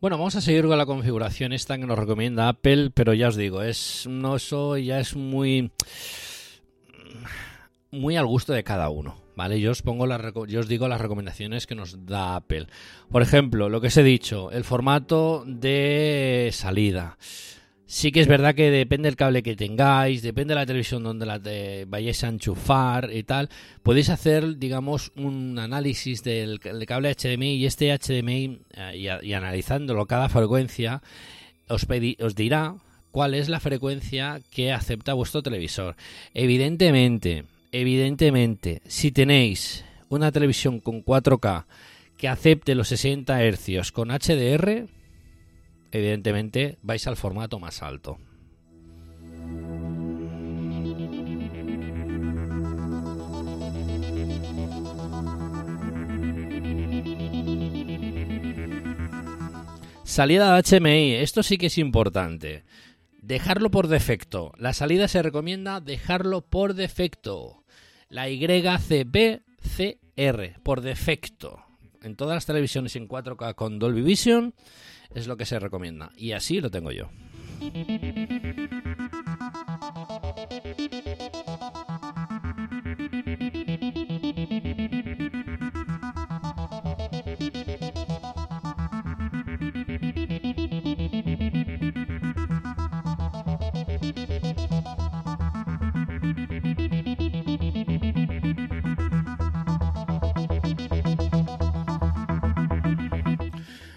Bueno, 0.04 0.18
vamos 0.18 0.36
a 0.36 0.42
seguir 0.42 0.66
con 0.66 0.76
la 0.76 0.84
configuración 0.84 1.54
esta 1.54 1.78
que 1.78 1.86
nos 1.86 1.98
recomienda 1.98 2.50
Apple, 2.50 2.90
pero 2.92 3.14
ya 3.14 3.28
os 3.28 3.36
digo, 3.36 3.62
es 3.62 4.06
no 4.06 4.36
eso 4.36 4.76
ya 4.76 5.00
es 5.00 5.16
muy 5.16 5.70
muy 7.90 8.14
al 8.14 8.26
gusto 8.26 8.52
de 8.52 8.64
cada 8.64 8.90
uno, 8.90 9.16
¿vale? 9.34 9.58
Yo 9.62 9.70
os 9.70 9.80
pongo 9.80 10.06
las 10.06 10.20
yo 10.46 10.60
os 10.60 10.68
digo 10.68 10.88
las 10.88 11.00
recomendaciones 11.00 11.66
que 11.66 11.74
nos 11.74 12.04
da 12.04 12.36
Apple. 12.36 12.66
Por 13.10 13.22
ejemplo, 13.22 13.70
lo 13.70 13.80
que 13.80 13.86
os 13.86 13.96
he 13.96 14.02
dicho, 14.02 14.50
el 14.50 14.64
formato 14.64 15.42
de 15.46 16.50
salida. 16.52 17.16
Sí 17.86 18.12
que 18.12 18.20
es 18.20 18.28
verdad 18.28 18.54
que 18.54 18.70
depende 18.70 19.08
del 19.08 19.16
cable 19.16 19.42
que 19.42 19.56
tengáis, 19.56 20.22
depende 20.22 20.54
de 20.54 20.60
la 20.60 20.66
televisión 20.66 21.02
donde 21.02 21.26
la 21.26 21.40
vayáis 21.86 22.24
a 22.24 22.28
enchufar 22.28 23.10
y 23.12 23.22
tal. 23.24 23.50
Podéis 23.82 24.08
hacer, 24.08 24.56
digamos, 24.56 25.12
un 25.16 25.58
análisis 25.58 26.22
del, 26.22 26.60
cable 26.86 27.14
HDMI 27.14 27.56
y 27.56 27.66
este 27.66 27.96
HDMI 27.96 28.60
eh, 28.74 29.18
y, 29.22 29.26
y 29.26 29.32
analizándolo 29.34 30.06
cada 30.06 30.28
frecuencia 30.28 31.02
os, 31.68 31.86
os 32.20 32.34
dirá 32.34 32.74
cuál 33.10 33.34
es 33.34 33.48
la 33.48 33.60
frecuencia 33.60 34.40
que 34.50 34.72
acepta 34.72 35.14
vuestro 35.14 35.42
televisor. 35.42 35.94
Evidentemente, 36.32 37.44
evidentemente, 37.70 38.82
si 38.86 39.12
tenéis 39.12 39.84
una 40.08 40.32
televisión 40.32 40.80
con 40.80 41.04
4K 41.04 41.64
que 41.64 41.94
que 42.16 42.28
acepte 42.28 42.74
los 42.74 42.88
60 42.88 43.38
Hz 43.38 43.92
con 43.92 44.08
HDR, 44.08 44.86
evidentemente 45.94 46.78
vais 46.82 47.06
al 47.06 47.16
formato 47.16 47.58
más 47.60 47.82
alto. 47.82 48.18
Salida 60.02 60.60
HMI, 60.62 61.14
esto 61.14 61.42
sí 61.42 61.58
que 61.58 61.66
es 61.66 61.78
importante. 61.78 62.64
Dejarlo 63.22 63.70
por 63.70 63.88
defecto. 63.88 64.52
La 64.58 64.72
salida 64.72 65.08
se 65.08 65.22
recomienda 65.22 65.80
dejarlo 65.80 66.42
por 66.42 66.74
defecto. 66.74 67.64
La 68.08 68.28
YCBCR, 68.28 69.40
por 70.62 70.82
defecto. 70.82 71.64
En 72.02 72.16
todas 72.16 72.34
las 72.34 72.46
televisiones 72.46 72.96
en 72.96 73.08
4K 73.08 73.54
con 73.54 73.78
Dolby 73.78 74.02
Vision 74.02 74.54
es 75.14 75.26
lo 75.26 75.36
que 75.36 75.46
se 75.46 75.58
recomienda. 75.58 76.12
Y 76.16 76.32
así 76.32 76.60
lo 76.60 76.70
tengo 76.70 76.90
yo. 76.92 77.10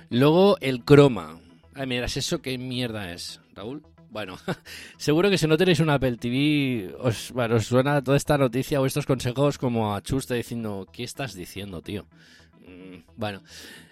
Luego 0.10 0.58
el 0.62 0.84
croma. 0.84 1.39
Ay, 1.74 1.88
miras, 1.88 2.17
¿eso 2.17 2.41
qué 2.41 2.58
mierda 2.58 3.12
es, 3.13 3.41
Raúl? 3.54 3.84
Bueno, 4.10 4.38
seguro 4.98 5.30
que 5.30 5.38
si 5.38 5.48
no 5.48 5.58
tenéis 5.58 5.80
un 5.80 5.89
Apple 5.89 6.17
TV, 6.17 6.96
os, 7.00 7.34
suena 7.65 8.02
toda 8.02 8.17
esta 8.17 8.38
noticia 8.38 8.80
o 8.82 8.86
estos 8.86 9.06
consejos 9.06 9.58
como 9.58 9.93
a 9.93 10.02
Chusta 10.02 10.34
diciendo, 10.34 10.88
¿qué 10.91 11.04
estás 11.04 11.34
diciendo, 11.34 11.82
tío? 11.82 12.06
Mm, 12.65 13.04
Bueno, 13.17 13.41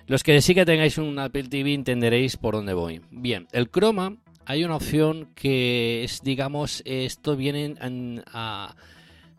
los 0.08 0.24
que 0.24 0.42
sí 0.42 0.56
que 0.56 0.66
tengáis 0.66 0.98
un 0.98 1.20
Apple 1.20 1.44
TV 1.50 1.74
entenderéis 1.74 2.38
por 2.38 2.56
dónde 2.56 2.74
voy. 2.74 3.02
Bien, 3.12 3.48
el 3.52 3.70
croma, 3.70 4.16
hay 4.46 4.64
una 4.64 4.78
opción 4.78 5.30
que 5.36 6.04
es, 6.06 6.22
digamos, 6.24 6.82
esto 6.86 7.36
viene, 7.36 7.76
en- 7.82 8.24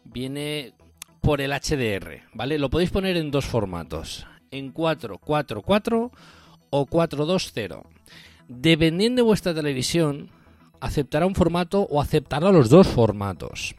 viene 0.04 0.74
por 1.22 1.40
el 1.40 1.52
HDR, 1.52 2.22
¿vale? 2.34 2.58
Lo 2.58 2.70
podéis 2.70 2.90
poner 2.90 3.16
en 3.16 3.30
dos 3.30 3.46
formatos, 3.46 4.26
en 4.50 4.70
444 4.72 6.12
o 6.70 6.86
420. 6.86 7.88
Dependiendo 8.48 9.20
de 9.20 9.26
vuestra 9.26 9.54
televisión, 9.54 10.30
aceptará 10.80 11.26
un 11.26 11.34
formato 11.34 11.82
o 11.82 12.00
aceptará 12.00 12.50
los 12.52 12.68
dos 12.70 12.86
formatos. 12.86 13.74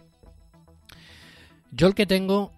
Yo 1.71 1.87
el 1.87 1.95
que 1.95 2.05
tengo, 2.05 2.51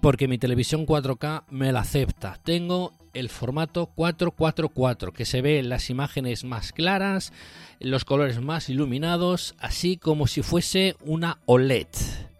porque 0.00 0.28
mi 0.28 0.38
televisión 0.38 0.86
4K 0.86 1.44
me 1.50 1.72
la 1.72 1.80
acepta, 1.80 2.38
tengo 2.44 2.92
el 3.12 3.28
formato 3.28 3.86
444, 3.86 5.12
que 5.12 5.24
se 5.24 5.42
ve 5.42 5.62
las 5.62 5.90
imágenes 5.90 6.44
más 6.44 6.72
claras, 6.72 7.32
los 7.80 8.04
colores 8.04 8.40
más 8.40 8.68
iluminados, 8.68 9.54
así 9.58 9.96
como 9.96 10.26
si 10.26 10.42
fuese 10.42 10.96
una 11.04 11.38
OLED, 11.46 11.88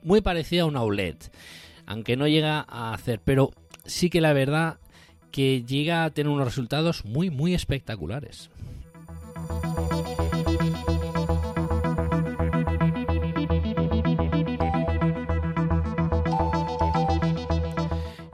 muy 0.03 0.21
parecida 0.21 0.63
a 0.63 0.67
una 0.67 0.83
OLED, 0.83 1.17
aunque 1.87 2.17
no 2.17 2.29
llega 2.29 2.65
a 2.69 2.95
hacer, 2.95 3.21
pero 3.25 3.51
sí 3.85 4.11
que 4.11 4.21
la 4.21 4.33
verdad 4.33 4.79
que 5.31 5.64
llega 5.64 6.05
a 6.05 6.11
tener 6.11 6.33
unos 6.33 6.47
resultados 6.47 7.05
muy 7.05 7.31
muy 7.31 7.55
espectaculares. 7.55 8.51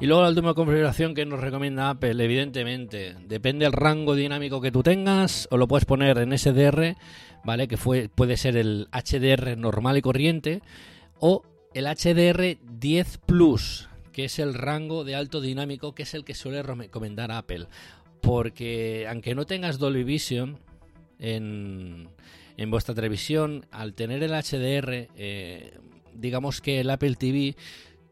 Y 0.07 0.09
luego 0.09 0.23
la 0.23 0.29
última 0.29 0.55
configuración 0.55 1.15
que 1.15 1.27
nos 1.27 1.41
recomienda 1.41 1.91
Apple, 1.91 2.23
evidentemente, 2.23 3.17
depende 3.27 3.65
del 3.65 3.73
rango 3.73 4.15
dinámico 4.15 4.61
que 4.61 4.71
tú 4.71 4.85
tengas, 4.85 5.49
o 5.51 5.57
lo 5.57 5.67
puedes 5.67 5.85
poner 5.85 6.19
en 6.19 6.39
SDR, 6.39 6.97
¿vale? 7.45 7.67
Que 7.67 7.77
puede 7.77 8.37
ser 8.37 8.57
el 8.57 8.87
HDR 8.93 9.57
normal 9.57 9.97
y 9.97 10.03
corriente, 10.03 10.63
o 11.19 11.43
el 11.75 11.87
HDR 11.87 12.57
10 12.79 13.19
Plus, 13.27 13.89
que 14.17 14.25
es 14.25 14.39
el 14.39 14.55
rango 14.55 15.05
de 15.05 15.15
alto 15.15 15.43
dinámico, 15.43 15.95
que 15.95 16.05
es 16.05 16.15
el 16.15 16.25
que 16.25 16.33
suele 16.33 16.63
recomendar 16.63 17.31
Apple. 17.31 17.67
Porque 18.23 19.07
aunque 19.11 19.35
no 19.35 19.45
tengas 19.45 19.79
Dolby 19.79 20.05
Vision 20.05 20.59
en, 21.19 22.09
en 22.57 22.71
vuestra 22.71 22.95
televisión, 22.95 23.67
al 23.71 23.93
tener 23.93 24.23
el 24.23 24.31
HDR, 24.31 25.11
eh, 25.17 25.79
digamos 26.15 26.63
que 26.63 26.81
el 26.81 26.89
Apple 26.89 27.17
TV 27.17 27.57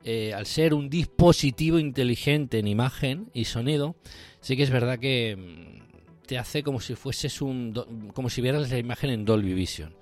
eh, 0.05 0.35
al 0.35 0.45
ser 0.45 0.75
un 0.75 0.91
dispositivo 0.91 1.79
inteligente 1.79 2.59
en 2.59 2.67
imagen 2.67 3.31
y 3.33 3.47
sonido, 3.47 3.97
sí 4.43 4.59
que 4.59 4.65
es 4.65 4.71
verdad 4.71 4.99
que 4.99 5.37
mm, 5.39 6.27
te 6.27 6.37
hace 6.37 6.63
como 6.63 6.81
si 6.81 6.97
fueses 6.97 7.41
un 7.41 7.73
como 8.13 8.29
si 8.29 8.43
vieras 8.43 8.71
la 8.71 8.77
imagen 8.77 9.09
en 9.09 9.25
Dolby 9.25 9.55
Vision. 9.55 9.97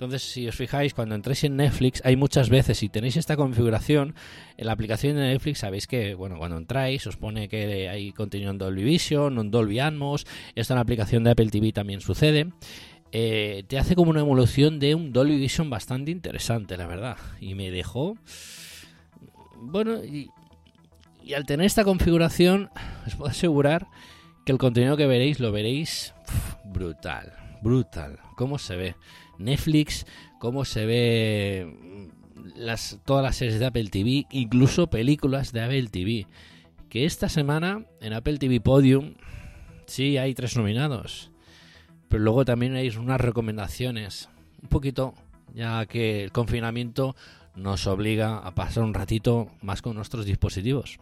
Entonces, 0.00 0.22
si 0.22 0.48
os 0.48 0.56
fijáis, 0.56 0.94
cuando 0.94 1.14
entráis 1.14 1.44
en 1.44 1.56
Netflix, 1.56 2.00
hay 2.06 2.16
muchas 2.16 2.48
veces, 2.48 2.78
si 2.78 2.88
tenéis 2.88 3.18
esta 3.18 3.36
configuración, 3.36 4.14
en 4.56 4.66
la 4.66 4.72
aplicación 4.72 5.16
de 5.16 5.24
Netflix 5.24 5.58
sabéis 5.58 5.86
que, 5.86 6.14
bueno, 6.14 6.38
cuando 6.38 6.56
entráis 6.56 7.06
os 7.06 7.18
pone 7.18 7.50
que 7.50 7.90
hay 7.90 8.10
contenido 8.12 8.50
en 8.50 8.56
Dolby 8.56 8.82
Vision, 8.82 9.38
en 9.38 9.50
Dolby 9.50 9.78
Atmos, 9.78 10.26
esto 10.54 10.72
en 10.72 10.76
la 10.76 10.80
aplicación 10.80 11.22
de 11.22 11.32
Apple 11.32 11.50
TV 11.50 11.72
también 11.72 12.00
sucede. 12.00 12.50
Eh, 13.12 13.64
te 13.68 13.78
hace 13.78 13.94
como 13.94 14.10
una 14.10 14.20
evolución 14.20 14.78
de 14.78 14.94
un 14.94 15.12
Dolby 15.12 15.36
Vision 15.36 15.68
bastante 15.68 16.10
interesante, 16.10 16.78
la 16.78 16.86
verdad. 16.86 17.18
Y 17.38 17.54
me 17.54 17.70
dejó 17.70 18.16
bueno, 19.60 20.02
y, 20.02 20.30
y 21.22 21.34
al 21.34 21.44
tener 21.44 21.66
esta 21.66 21.84
configuración, 21.84 22.70
os 23.06 23.16
puedo 23.16 23.30
asegurar 23.30 23.86
que 24.46 24.52
el 24.52 24.56
contenido 24.56 24.96
que 24.96 25.06
veréis 25.06 25.40
lo 25.40 25.52
veréis 25.52 26.14
brutal, 26.64 27.34
brutal. 27.60 28.18
¿Cómo 28.36 28.58
se 28.58 28.76
ve? 28.76 28.94
Netflix, 29.40 30.06
cómo 30.38 30.64
se 30.64 30.86
ve 30.86 32.10
todas 33.04 33.22
las 33.22 33.36
series 33.36 33.58
de 33.58 33.66
Apple 33.66 33.88
TV, 33.88 34.26
incluso 34.30 34.88
películas 34.88 35.52
de 35.52 35.62
Apple 35.62 35.88
TV. 35.88 36.26
Que 36.88 37.04
esta 37.04 37.28
semana 37.28 37.84
en 38.00 38.12
Apple 38.12 38.38
TV 38.38 38.60
Podium 38.60 39.14
sí 39.86 40.18
hay 40.18 40.34
tres 40.34 40.56
nominados, 40.56 41.30
pero 42.08 42.22
luego 42.22 42.44
también 42.44 42.74
hay 42.74 42.88
unas 42.90 43.20
recomendaciones. 43.20 44.28
Un 44.62 44.68
poquito, 44.68 45.14
ya 45.54 45.86
que 45.86 46.24
el 46.24 46.32
confinamiento 46.32 47.14
nos 47.54 47.86
obliga 47.86 48.38
a 48.38 48.54
pasar 48.54 48.84
un 48.84 48.94
ratito 48.94 49.50
más 49.62 49.82
con 49.82 49.94
nuestros 49.94 50.26
dispositivos. 50.26 50.98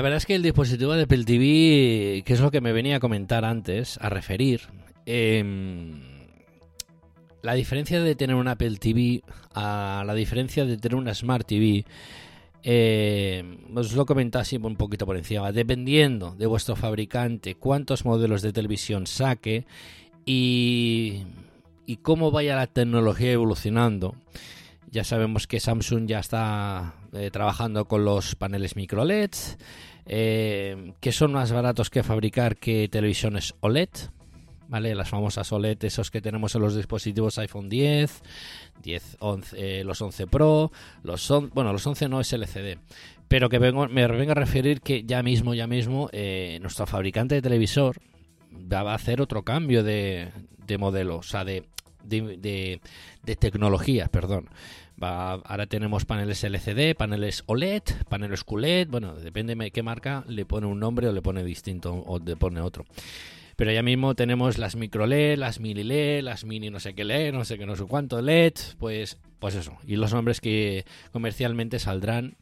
La 0.00 0.04
verdad 0.04 0.16
es 0.16 0.24
que 0.24 0.34
el 0.34 0.42
dispositivo 0.42 0.94
de 0.94 1.02
Apple 1.02 1.26
TV, 1.26 2.22
que 2.24 2.32
es 2.32 2.40
lo 2.40 2.50
que 2.50 2.62
me 2.62 2.72
venía 2.72 2.96
a 2.96 3.00
comentar 3.00 3.44
antes, 3.44 3.98
a 4.00 4.08
referir, 4.08 4.62
em, 5.04 6.00
la 7.42 7.52
diferencia 7.52 8.00
de 8.00 8.14
tener 8.14 8.34
un 8.34 8.48
Apple 8.48 8.78
TV 8.78 9.22
a 9.54 10.02
la 10.06 10.14
diferencia 10.14 10.64
de 10.64 10.78
tener 10.78 10.96
una 10.96 11.12
Smart 11.12 11.46
TV, 11.46 11.84
eh, 12.62 13.44
os 13.74 13.92
lo 13.92 14.06
comentaba 14.06 14.40
así 14.40 14.56
un 14.56 14.74
poquito 14.76 15.04
por 15.04 15.18
encima, 15.18 15.52
dependiendo 15.52 16.34
de 16.34 16.46
vuestro 16.46 16.76
fabricante, 16.76 17.56
cuántos 17.56 18.06
modelos 18.06 18.40
de 18.40 18.54
televisión 18.54 19.06
saque 19.06 19.66
y, 20.24 21.24
y 21.84 21.96
cómo 21.96 22.30
vaya 22.30 22.56
la 22.56 22.68
tecnología 22.68 23.32
evolucionando. 23.32 24.14
Ya 24.90 25.04
sabemos 25.04 25.46
que 25.46 25.60
Samsung 25.60 26.06
ya 26.06 26.20
está 26.20 26.94
eh, 27.12 27.30
trabajando 27.30 27.84
con 27.84 28.04
los 28.04 28.34
paneles 28.34 28.76
micro 28.76 29.04
LED, 29.04 29.30
eh, 30.06 30.92
que 31.00 31.12
son 31.12 31.32
más 31.32 31.52
baratos 31.52 31.90
que 31.90 32.02
fabricar 32.02 32.56
que 32.56 32.88
televisiones 32.88 33.54
OLED, 33.60 33.88
¿vale? 34.68 34.94
Las 34.94 35.08
famosas 35.08 35.50
OLED, 35.52 35.84
esos 35.84 36.10
que 36.10 36.20
tenemos 36.20 36.54
en 36.54 36.62
los 36.62 36.74
dispositivos 36.76 37.38
iPhone 37.38 37.68
10, 37.68 38.22
10 38.82 39.16
11, 39.20 39.80
eh, 39.80 39.84
los 39.84 40.00
11 40.00 40.26
Pro, 40.26 40.70
los 41.02 41.30
on- 41.30 41.50
bueno, 41.54 41.72
los 41.72 41.86
11 41.86 42.08
no 42.08 42.20
es 42.20 42.32
LCD, 42.32 42.78
pero 43.28 43.48
que 43.48 43.58
vengo, 43.58 43.86
me 43.88 44.06
vengo 44.06 44.32
a 44.32 44.34
referir 44.34 44.80
que 44.80 45.04
ya 45.04 45.22
mismo, 45.22 45.54
ya 45.54 45.66
mismo, 45.66 46.08
eh, 46.12 46.58
nuestro 46.62 46.86
fabricante 46.86 47.34
de 47.36 47.42
televisor, 47.42 47.96
va 48.72 48.92
a 48.92 48.94
hacer 48.94 49.20
otro 49.20 49.42
cambio 49.42 49.82
de, 49.84 50.28
de 50.66 50.78
modelo, 50.78 51.18
o 51.18 51.22
sea, 51.22 51.44
de, 51.44 51.64
de, 52.04 52.36
de, 52.38 52.80
de 53.22 53.36
tecnología, 53.36 54.08
perdón. 54.08 54.48
Ahora 55.00 55.66
tenemos 55.66 56.04
paneles 56.04 56.44
LCD, 56.44 56.94
paneles 56.94 57.42
OLED, 57.46 57.82
paneles 58.08 58.44
QLED, 58.44 58.88
bueno, 58.88 59.14
depende 59.14 59.54
de 59.54 59.70
qué 59.70 59.82
marca, 59.82 60.24
le 60.28 60.44
pone 60.44 60.66
un 60.66 60.78
nombre 60.78 61.08
o 61.08 61.12
le 61.12 61.22
pone 61.22 61.42
distinto 61.42 61.94
o 61.94 62.18
le 62.18 62.36
pone 62.36 62.60
otro. 62.60 62.84
Pero 63.56 63.72
ya 63.72 63.82
mismo 63.82 64.14
tenemos 64.14 64.58
las 64.58 64.76
micro 64.76 65.06
LED, 65.06 65.38
las 65.38 65.60
mini 65.60 65.82
LED, 65.84 66.22
las 66.22 66.44
mini 66.44 66.70
no 66.70 66.80
sé 66.80 66.94
qué 66.94 67.04
LED, 67.04 67.32
no 67.32 67.44
sé 67.44 67.58
qué 67.58 67.66
no 67.66 67.76
sé 67.76 67.84
cuánto 67.84 68.20
LED, 68.20 68.54
pues, 68.78 69.18
pues 69.38 69.54
eso. 69.54 69.76
Y 69.86 69.96
los 69.96 70.12
nombres 70.12 70.40
que 70.40 70.84
comercialmente 71.12 71.78
saldrán 71.78 72.36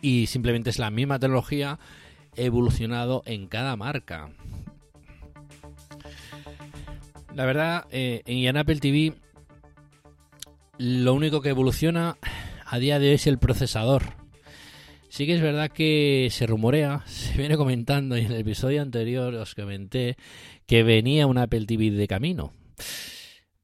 y 0.00 0.26
simplemente 0.26 0.70
es 0.70 0.78
la 0.78 0.90
misma 0.90 1.18
tecnología 1.18 1.78
evolucionado 2.36 3.22
en 3.26 3.46
cada 3.46 3.76
marca. 3.76 4.30
La 7.34 7.44
verdad, 7.44 7.86
eh, 7.90 8.22
en 8.26 8.56
Apple 8.56 8.80
TV 8.80 9.14
lo 10.80 11.12
único 11.12 11.42
que 11.42 11.50
evoluciona 11.50 12.16
a 12.64 12.78
día 12.78 12.98
de 12.98 13.10
hoy 13.10 13.14
es 13.16 13.26
el 13.26 13.38
procesador. 13.38 14.02
Sí 15.10 15.26
que 15.26 15.34
es 15.34 15.42
verdad 15.42 15.70
que 15.70 16.28
se 16.30 16.46
rumorea, 16.46 17.02
se 17.06 17.36
viene 17.36 17.58
comentando 17.58 18.16
y 18.16 18.24
en 18.24 18.32
el 18.32 18.40
episodio 18.40 18.80
anterior 18.80 19.34
os 19.34 19.54
comenté 19.54 20.16
que 20.66 20.82
venía 20.82 21.26
un 21.26 21.36
Apple 21.36 21.66
TV 21.66 21.90
de 21.90 22.08
camino. 22.08 22.54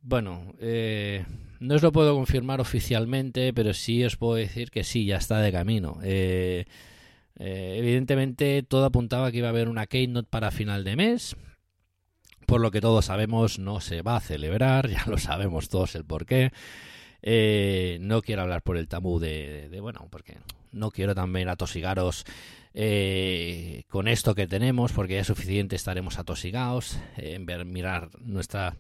Bueno, 0.03 0.55
eh, 0.61 1.25
no 1.59 1.77
os 1.77 1.83
lo 1.83 1.91
puedo 1.91 2.15
confirmar 2.15 2.61
oficialmente, 2.61 3.55
pero 3.55 3.73
sí 3.73 4.05
os 4.05 4.17
puedo 4.17 4.35
decir 4.35 4.71
que 4.71 4.85
sí, 4.85 5.07
ya 5.07 5.17
está 5.17 5.41
de 5.41 5.53
camino. 5.53 5.99
Eh, 6.03 6.67
eh, 7.39 7.77
evidentemente 7.79 8.63
todo 8.63 8.85
apuntaba 8.85 9.33
que 9.33 9.39
iba 9.39 9.47
a 9.47 9.51
haber 9.51 9.71
una 9.71 9.87
Keynote 9.87 10.29
para 10.29 10.51
final 10.51 10.85
de 10.85 10.97
mes. 10.97 11.35
Por 12.45 12.61
lo 12.61 12.71
que 12.71 12.83
todos 12.83 13.07
sabemos, 13.07 13.59
no 13.59 13.81
se 13.81 14.03
va 14.03 14.17
a 14.17 14.21
celebrar, 14.21 14.89
ya 14.91 15.05
lo 15.07 15.17
sabemos 15.17 15.71
todos 15.71 15.95
el 15.95 16.05
porqué. 16.05 16.53
Eh, 17.29 17.99
no 18.03 18.23
quiero 18.23 18.43
hablar 18.43 18.63
por 18.63 18.77
el 18.77 18.87
tabú 18.87 19.19
de, 19.19 19.69
bueno, 19.81 20.07
porque 20.13 20.39
no 20.71 20.93
quiero 20.93 21.13
también 21.13 21.49
atosigaros 21.49 22.25
eh, 22.73 23.83
con 23.89 24.07
esto 24.07 24.37
que 24.37 24.47
tenemos, 24.47 24.93
porque 24.93 25.15
ya 25.15 25.23
es 25.23 25.27
suficiente 25.27 25.75
estaremos 25.75 26.21
atosigados 26.21 27.01
eh, 27.17 27.35
en 27.35 27.45
ver, 27.45 27.65
mirar 27.65 28.11
nuestras 28.21 28.77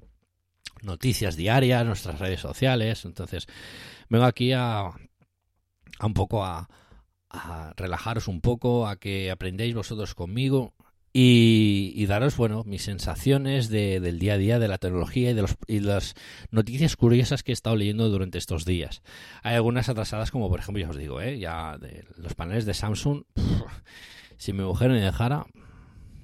noticias 0.80 1.34
diarias, 1.34 1.84
nuestras 1.84 2.20
redes 2.20 2.38
sociales. 2.38 3.04
Entonces, 3.04 3.48
vengo 4.08 4.26
aquí 4.26 4.52
a, 4.52 4.90
a 5.98 6.06
un 6.06 6.14
poco 6.14 6.44
a, 6.44 6.68
a 7.28 7.74
relajaros 7.76 8.28
un 8.28 8.40
poco, 8.40 8.86
a 8.86 8.94
que 8.94 9.32
aprendáis 9.32 9.74
vosotros 9.74 10.14
conmigo 10.14 10.75
y, 11.18 12.04
daros, 12.04 12.36
bueno, 12.36 12.62
mis 12.66 12.82
sensaciones 12.82 13.70
de, 13.70 14.00
del 14.00 14.18
día 14.18 14.34
a 14.34 14.36
día 14.36 14.58
de 14.58 14.68
la 14.68 14.76
tecnología 14.76 15.30
y 15.30 15.34
de 15.34 15.40
los, 15.40 15.56
y 15.66 15.80
las 15.80 16.14
noticias 16.50 16.94
curiosas 16.94 17.42
que 17.42 17.52
he 17.52 17.54
estado 17.54 17.74
leyendo 17.74 18.10
durante 18.10 18.36
estos 18.36 18.66
días. 18.66 19.00
Hay 19.42 19.54
algunas 19.54 19.88
atrasadas, 19.88 20.30
como 20.30 20.50
por 20.50 20.60
ejemplo, 20.60 20.82
ya 20.82 20.90
os 20.90 20.96
digo, 20.98 21.22
¿eh? 21.22 21.38
ya 21.38 21.78
de 21.78 22.04
los 22.18 22.34
paneles 22.34 22.66
de 22.66 22.74
Samsung, 22.74 23.22
pff, 23.32 23.62
si 24.36 24.52
mi 24.52 24.62
mujer 24.62 24.90
me 24.90 25.00
dejara, 25.00 25.46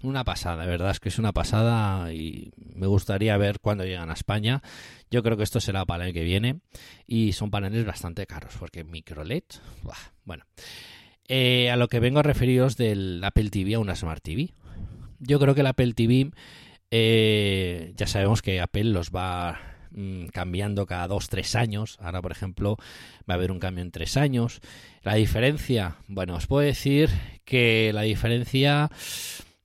una 0.03 0.25
pasada, 0.25 0.65
de 0.65 0.71
verdad 0.71 0.91
es 0.91 1.01
que 1.01 1.09
es 1.09 1.19
una 1.19 1.33
pasada 1.33 2.13
y 2.13 2.53
me 2.59 2.87
gustaría 2.87 3.35
ver 3.39 3.61
cuándo 3.61 3.87
llegan 3.87 4.11
a 4.11 4.15
España. 4.15 4.63
Yo 5.11 5.23
creo 5.23 5.39
que 5.39 5.45
esto 5.45 5.61
será 5.61 5.87
para 5.87 6.07
el 6.07 6.13
que 6.13 6.23
viene 6.23 6.61
y 7.07 7.33
son 7.33 7.51
paneles 7.51 7.87
bastante 7.87 8.27
caros 8.27 8.53
porque 8.59 8.85
micro 8.85 9.25
LED, 9.25 9.45
bueno. 10.25 10.45
Eh, 11.29 11.71
a 11.71 11.77
lo 11.77 11.89
que 11.89 12.01
vengo 12.01 12.19
a 12.19 12.25
referiros 12.25 12.77
del 12.77 13.23
Apple 13.25 13.49
TV 13.49 13.75
a 13.75 13.79
una 13.79 13.97
Smart 13.97 14.23
TV 14.23 14.53
yo 15.23 15.39
creo 15.39 15.55
que 15.55 15.61
el 15.61 15.67
Apple 15.67 15.95
TV, 15.95 16.31
eh, 16.91 17.93
ya 17.97 18.07
sabemos 18.07 18.43
que 18.43 18.61
Apple 18.61 18.85
los 18.85 19.11
va 19.11 19.61
mmm, 19.93 20.27
cambiando 20.27 20.85
cada 20.87 21.07
dos, 21.09 21.29
tres 21.29 21.55
años. 21.55 21.97
Ahora, 22.01 22.21
por 22.21 22.33
ejemplo, 22.33 22.77
va 23.29 23.35
a 23.35 23.35
haber 23.35 23.53
un 23.53 23.61
cambio 23.61 23.83
en 23.83 23.91
tres 23.91 24.17
años. 24.17 24.61
La 25.03 25.15
diferencia, 25.15 25.97
bueno, 26.09 26.35
os 26.35 26.47
puedo 26.47 26.67
decir 26.67 27.11
que 27.45 27.93
la 27.95 28.03
diferencia 28.03 28.91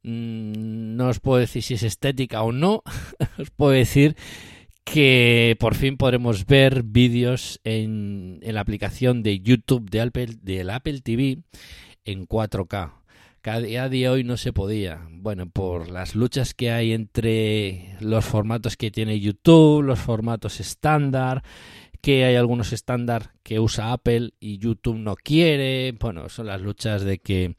mmm, 0.03 0.95
no 0.95 1.09
os 1.09 1.19
puedo 1.19 1.39
decir 1.39 1.63
si 1.63 1.73
es 1.73 1.83
estética 1.83 2.43
o 2.43 2.51
no. 2.51 2.83
os 3.37 3.49
puedo 3.49 3.71
decir 3.71 4.15
que 4.83 5.57
por 5.59 5.75
fin 5.75 5.97
podremos 5.97 6.45
ver 6.45 6.83
vídeos 6.83 7.59
en, 7.65 8.39
en, 8.41 8.55
la 8.55 8.61
aplicación 8.61 9.21
de 9.21 9.41
YouTube 9.41 9.89
de 9.89 10.01
Apple, 10.01 10.35
del 10.41 10.69
Apple 10.69 11.01
TV 11.01 11.39
en 12.05 12.25
4K 12.25 12.93
a 13.47 13.59
día 13.59 13.89
de 13.89 14.09
hoy 14.09 14.23
no 14.23 14.37
se 14.37 14.53
podía. 14.53 15.07
Bueno, 15.09 15.49
por 15.49 15.89
las 15.89 16.15
luchas 16.15 16.53
que 16.53 16.71
hay 16.71 16.93
entre 16.93 17.95
los 17.99 18.25
formatos 18.25 18.77
que 18.77 18.91
tiene 18.91 19.19
YouTube, 19.19 19.83
los 19.83 19.99
formatos 19.99 20.59
estándar, 20.59 21.43
que 22.01 22.25
hay 22.25 22.35
algunos 22.35 22.73
estándar 22.73 23.31
que 23.43 23.59
usa 23.59 23.93
Apple 23.93 24.31
y 24.39 24.57
YouTube 24.57 24.97
no 24.97 25.15
quiere. 25.15 25.93
Bueno, 25.99 26.29
son 26.29 26.47
las 26.47 26.61
luchas 26.61 27.03
de 27.03 27.19
que... 27.19 27.55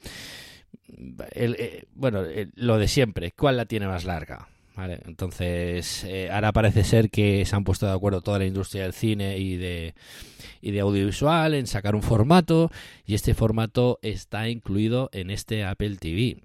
El, 1.33 1.57
eh, 1.59 1.85
bueno, 1.95 2.21
el, 2.23 2.53
lo 2.55 2.79
de 2.79 2.89
siempre, 2.89 3.33
¿cuál 3.33 3.57
la 3.57 3.67
tiene 3.67 3.87
más 3.87 4.05
larga? 4.05 4.49
Vale, 4.79 5.01
entonces, 5.07 6.05
eh, 6.05 6.31
ahora 6.31 6.53
parece 6.53 6.85
ser 6.85 7.11
que 7.11 7.45
se 7.45 7.57
han 7.57 7.65
puesto 7.65 7.87
de 7.87 7.93
acuerdo 7.93 8.21
toda 8.21 8.39
la 8.39 8.47
industria 8.47 8.85
del 8.85 8.93
cine 8.93 9.37
y 9.37 9.57
de, 9.57 9.97
y 10.61 10.71
de 10.71 10.79
audiovisual 10.79 11.55
en 11.55 11.67
sacar 11.67 11.97
un 11.97 12.03
formato 12.05 12.71
y 13.05 13.15
este 13.15 13.35
formato 13.35 13.99
está 14.03 14.49
incluido 14.49 15.11
en 15.13 15.31
este 15.31 15.65
Apple 15.65 15.97
TV. 15.97 16.45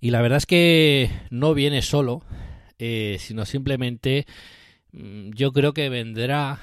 Y 0.00 0.10
la 0.10 0.20
verdad 0.22 0.38
es 0.38 0.46
que 0.46 1.08
no 1.30 1.54
viene 1.54 1.82
solo, 1.82 2.24
eh, 2.80 3.18
sino 3.20 3.46
simplemente 3.46 4.26
mmm, 4.90 5.30
yo 5.36 5.52
creo 5.52 5.74
que 5.74 5.88
vendrá 5.90 6.58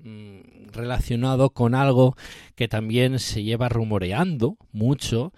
mmm, 0.00 0.66
relacionado 0.72 1.50
con 1.50 1.76
algo 1.76 2.16
que 2.56 2.66
también 2.66 3.20
se 3.20 3.44
lleva 3.44 3.68
rumoreando 3.68 4.56
mucho 4.72 5.32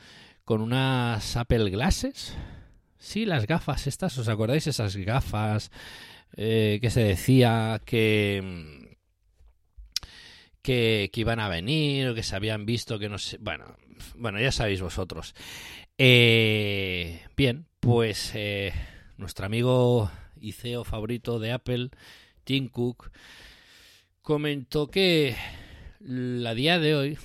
con 0.46 0.62
unas 0.62 1.36
Apple 1.36 1.68
Glasses 1.68 2.34
Sí, 2.98 3.24
las 3.24 3.46
gafas 3.46 3.86
estas, 3.86 4.18
¿os 4.18 4.28
acordáis 4.28 4.66
esas 4.66 4.96
gafas 4.96 5.70
eh, 6.36 6.78
que 6.80 6.90
se 6.90 7.02
decía 7.02 7.80
que, 7.84 8.96
que, 10.62 11.08
que 11.12 11.20
iban 11.20 11.38
a 11.38 11.48
venir 11.48 12.08
o 12.08 12.14
que 12.14 12.24
se 12.24 12.34
habían 12.34 12.66
visto 12.66 12.98
que 12.98 13.08
no 13.08 13.18
sé... 13.18 13.38
Bueno, 13.38 13.76
bueno 14.16 14.40
ya 14.40 14.50
sabéis 14.50 14.82
vosotros. 14.82 15.34
Eh, 15.96 17.22
bien, 17.36 17.66
pues 17.78 18.32
eh, 18.34 18.72
nuestro 19.16 19.46
amigo 19.46 20.10
y 20.40 20.52
CEO 20.52 20.82
favorito 20.82 21.38
de 21.38 21.52
Apple, 21.52 21.90
Tim 22.42 22.68
Cook, 22.68 23.12
comentó 24.22 24.90
que 24.90 25.36
a 26.46 26.54
día 26.54 26.80
de 26.80 26.94
hoy 26.96 27.18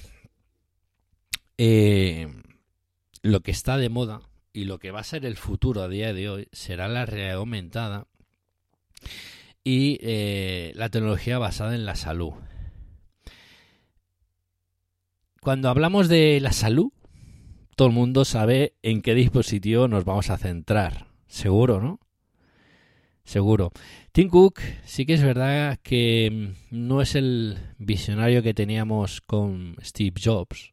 lo 3.23 3.39
que 3.41 3.51
está 3.51 3.77
de 3.77 3.89
moda 3.89 4.21
y 4.53 4.65
lo 4.65 4.79
que 4.79 4.91
va 4.91 4.99
a 4.99 5.03
ser 5.03 5.25
el 5.25 5.35
futuro 5.35 5.81
a 5.81 5.89
día 5.89 6.13
de 6.13 6.29
hoy 6.29 6.47
será 6.51 6.87
la 6.87 7.05
realidad 7.05 7.37
aumentada 7.37 8.07
y 9.63 9.97
eh, 10.01 10.71
la 10.75 10.89
tecnología 10.89 11.39
basada 11.39 11.73
en 11.75 11.85
la 11.85 11.95
salud. 11.95 12.33
Cuando 15.41 15.69
hablamos 15.69 16.07
de 16.07 16.39
la 16.39 16.53
salud, 16.53 16.91
todo 17.75 17.87
el 17.87 17.93
mundo 17.93 18.23
sabe 18.23 18.75
en 18.83 19.01
qué 19.01 19.15
dispositivo 19.15 19.87
nos 19.87 20.05
vamos 20.05 20.29
a 20.29 20.37
centrar. 20.37 21.07
Seguro, 21.27 21.81
¿no? 21.81 21.99
Seguro. 23.23 23.71
Tim 24.11 24.29
Cook 24.29 24.59
sí 24.85 25.05
que 25.05 25.13
es 25.13 25.23
verdad 25.23 25.79
que 25.81 26.53
no 26.69 27.01
es 27.01 27.15
el 27.15 27.57
visionario 27.77 28.43
que 28.43 28.53
teníamos 28.53 29.21
con 29.21 29.75
Steve 29.81 30.19
Jobs, 30.23 30.72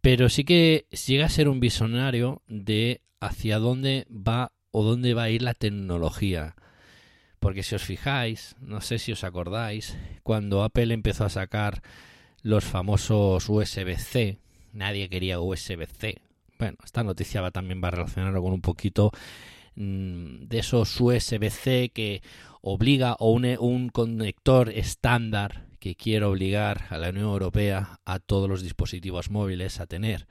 pero 0.00 0.28
sí 0.28 0.44
que 0.44 0.86
llega 1.06 1.26
a 1.26 1.30
ser 1.30 1.48
un 1.48 1.60
visionario 1.60 2.42
de 2.46 3.02
hacia 3.20 3.58
dónde 3.58 4.06
va 4.10 4.52
o 4.70 4.82
dónde 4.82 5.14
va 5.14 5.24
a 5.24 5.30
ir 5.30 5.42
la 5.42 5.54
tecnología. 5.54 6.54
Porque 7.40 7.62
si 7.62 7.74
os 7.74 7.82
fijáis, 7.82 8.56
no 8.60 8.80
sé 8.80 8.98
si 8.98 9.12
os 9.12 9.24
acordáis, 9.24 9.96
cuando 10.22 10.62
Apple 10.62 10.92
empezó 10.92 11.24
a 11.24 11.30
sacar 11.30 11.82
los 12.42 12.64
famosos 12.64 13.48
USB-C, 13.48 14.38
nadie 14.72 15.08
quería 15.08 15.40
USB-C. 15.40 16.20
Bueno, 16.58 16.78
esta 16.84 17.04
noticia 17.04 17.40
va, 17.40 17.50
también 17.50 17.80
va 17.82 17.88
a 17.88 17.92
relacionarlo 17.92 18.42
con 18.42 18.52
un 18.52 18.60
poquito 18.60 19.12
mmm, 19.76 20.46
de 20.46 20.58
esos 20.58 21.00
USB-C 21.00 21.90
que 21.94 22.22
obliga 22.60 23.14
o 23.18 23.30
un, 23.30 23.44
un 23.60 23.88
conector 23.88 24.70
estándar 24.70 25.67
que 25.78 25.94
quiere 25.94 26.24
obligar 26.24 26.86
a 26.90 26.98
la 26.98 27.10
Unión 27.10 27.26
Europea 27.26 28.00
a 28.04 28.18
todos 28.18 28.48
los 28.48 28.62
dispositivos 28.62 29.30
móviles 29.30 29.80
a 29.80 29.86
tener, 29.86 30.26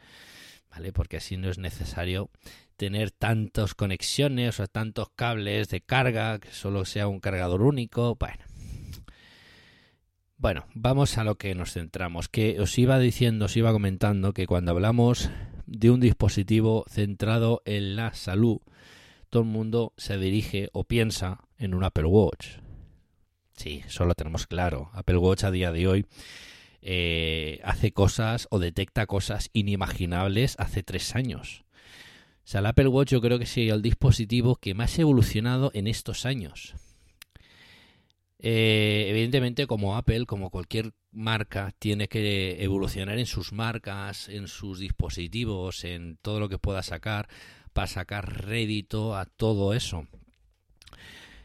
¿vale? 0.70 0.94
Porque 0.94 1.18
así 1.18 1.38
no 1.38 1.50
es 1.50 1.58
necesario 1.58 2.30
tener 2.76 3.12
tantas 3.12 3.74
conexiones 3.74 4.60
o 4.60 4.68
tantos 4.68 5.10
cables 5.16 5.70
de 5.70 5.82
carga, 5.82 6.40
que 6.40 6.52
solo 6.52 6.86
sea 6.86 7.08
un 7.08 7.20
cargador 7.20 7.64
único, 7.64 8.16
bueno. 8.16 8.44
Bueno, 10.38 10.66
vamos 10.76 11.18
a 11.18 11.24
lo 11.24 11.36
que 11.36 11.56
nos 11.56 11.74
centramos, 11.74 12.30
que 12.30 12.60
os 12.62 12.78
iba 12.78 13.00
diciendo, 13.00 13.46
os 13.46 13.58
iba 13.58 13.72
comentando 13.72 14.34
que 14.34 14.46
cuando 14.46 14.72
hablamos 14.72 15.32
de 15.66 15.90
un 15.90 16.00
dispositivo 16.00 16.86
centrado 16.88 17.64
en 17.66 17.96
la 17.96 18.14
salud, 18.14 18.60
todo 19.32 19.42
el 19.42 19.50
mundo 19.50 19.94
se 19.98 20.20
dirige 20.20 20.70
o 20.74 20.84
piensa 20.84 21.40
en 21.58 21.74
un 21.74 21.84
Apple 21.84 22.06
Watch. 22.06 22.67
Sí, 23.58 23.82
eso 23.86 24.06
lo 24.06 24.14
tenemos 24.14 24.46
claro. 24.46 24.92
Apple 24.94 25.18
Watch 25.18 25.44
a 25.44 25.52
día 25.52 25.72
de 25.72 25.88
hoy 25.88 26.06
eh, 26.82 27.60
hace 27.64 27.92
cosas 27.92 28.48
o 28.52 28.60
detecta 28.60 29.08
cosas 29.08 29.50
inimaginables 29.52 30.56
hace 30.60 30.84
tres 30.84 31.16
años. 31.16 31.66
O 32.46 32.50
sea, 32.50 32.60
el 32.60 32.68
Apple 32.68 32.88
Watch 32.88 33.12
yo 33.12 33.20
creo 33.20 33.40
que 33.40 33.44
es 33.44 33.58
el 33.58 33.82
dispositivo 33.82 34.56
que 34.56 34.76
más 34.76 34.98
ha 34.98 35.02
evolucionado 35.02 35.72
en 35.74 35.88
estos 35.88 36.26
años. 36.26 36.76
Eh, 38.40 39.08
evidentemente, 39.10 39.66
como 39.66 39.98
Apple, 39.98 40.28
como 40.28 40.52
cualquier 40.52 40.94
marca, 41.12 41.74
tiene 41.80 42.08
que 42.08 42.64
evolucionar 42.64 43.18
en 43.18 43.26
sus 43.26 43.52
marcas, 43.52 44.30
en 44.30 44.48
sus 44.48 44.80
dispositivos, 44.80 45.84
en 45.84 46.18
todo 46.22 46.40
lo 46.40 46.48
que 46.48 46.60
pueda 46.60 46.84
sacar, 46.84 47.28
para 47.74 47.88
sacar 47.88 48.46
rédito 48.46 49.16
a 49.16 49.26
todo 49.26 49.74
eso. 49.74 50.08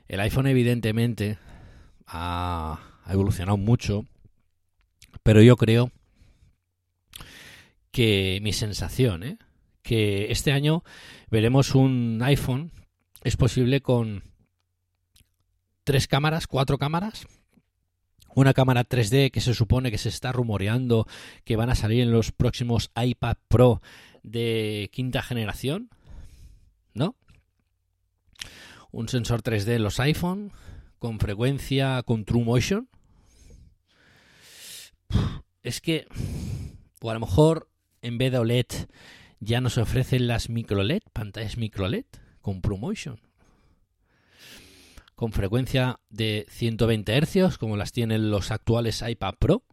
El 0.08 0.20
iPhone, 0.20 0.46
evidentemente, 0.46 1.38
ha, 2.06 2.80
evolucionado 3.08 3.56
mucho, 3.56 4.06
pero 5.22 5.42
yo 5.42 5.56
creo 5.56 5.90
que 7.90 8.38
mi 8.42 8.52
sensación, 8.52 9.22
¿eh? 9.22 9.38
que 9.82 10.30
este 10.30 10.52
año 10.52 10.84
veremos 11.30 11.74
un 11.74 12.20
iPhone, 12.22 12.70
es 13.22 13.36
posible 13.36 13.80
con 13.80 14.22
tres 15.84 16.06
cámaras, 16.06 16.46
cuatro 16.46 16.78
cámaras, 16.78 17.26
una 18.34 18.54
cámara 18.54 18.88
3D 18.88 19.30
que 19.30 19.40
se 19.40 19.54
supone 19.54 19.90
que 19.90 19.98
se 19.98 20.08
está 20.08 20.32
rumoreando 20.32 21.06
que 21.44 21.56
van 21.56 21.70
a 21.70 21.74
salir 21.74 22.00
en 22.02 22.12
los 22.12 22.32
próximos 22.32 22.90
iPad 22.96 23.36
Pro 23.48 23.82
de 24.22 24.88
quinta 24.92 25.22
generación, 25.22 25.90
¿no? 26.94 27.16
Un 28.90 29.08
sensor 29.08 29.42
3D 29.42 29.72
en 29.72 29.82
los 29.82 30.00
iPhone 30.00 30.52
con 31.02 31.18
frecuencia 31.18 32.00
con 32.04 32.24
True 32.24 32.44
Motion. 32.44 32.88
Es 35.64 35.80
que, 35.80 36.06
o 37.00 37.10
a 37.10 37.14
lo 37.14 37.18
mejor 37.18 37.68
en 38.02 38.18
vez 38.18 38.30
de 38.30 38.38
OLED 38.38 38.66
ya 39.40 39.60
nos 39.60 39.78
ofrecen 39.78 40.28
las 40.28 40.48
micro 40.48 40.84
LED, 40.84 41.02
pantallas 41.12 41.56
micro 41.56 41.88
LED 41.88 42.04
con 42.40 42.60
ProMotion. 42.60 43.18
Con 45.16 45.32
frecuencia 45.32 45.98
de 46.08 46.46
120 46.48 47.20
Hz, 47.20 47.58
como 47.58 47.76
las 47.76 47.90
tienen 47.90 48.30
los 48.30 48.52
actuales 48.52 49.02
iPad 49.04 49.34
Pro. 49.40 49.64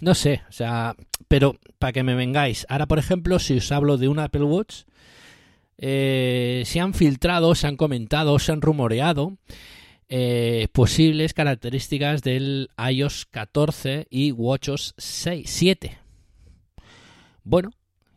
No 0.00 0.16
sé, 0.16 0.42
o 0.48 0.52
sea, 0.52 0.96
pero 1.28 1.54
para 1.78 1.92
que 1.92 2.02
me 2.02 2.16
vengáis, 2.16 2.66
ahora 2.68 2.86
por 2.86 2.98
ejemplo, 2.98 3.38
si 3.38 3.58
os 3.58 3.70
hablo 3.70 3.98
de 3.98 4.08
un 4.08 4.18
Apple 4.18 4.42
Watch, 4.42 4.82
eh, 5.78 6.62
se 6.66 6.80
han 6.80 6.94
filtrado, 6.94 7.54
se 7.54 7.66
han 7.66 7.76
comentado, 7.76 8.38
se 8.38 8.52
han 8.52 8.60
rumoreado 8.60 9.38
eh, 10.08 10.68
posibles 10.72 11.34
características 11.34 12.22
del 12.22 12.70
iOS 12.78 13.26
14 13.26 14.06
y 14.10 14.32
WatchOS 14.32 14.94
6, 14.96 15.48
7. 15.48 15.98
Bueno, 17.44 17.70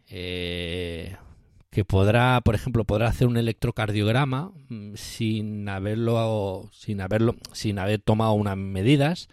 eh, 0.09 1.17
que 1.69 1.85
podrá, 1.85 2.41
por 2.41 2.55
ejemplo, 2.55 2.85
podrá 2.85 3.07
hacer 3.07 3.27
un 3.27 3.37
electrocardiograma 3.37 4.51
mm, 4.69 4.95
sin 4.95 5.69
haberlo, 5.69 6.69
sin 6.73 7.01
haberlo, 7.01 7.35
sin 7.51 7.77
haber 7.77 7.99
tomado 7.99 8.33
unas 8.33 8.57
medidas 8.57 9.27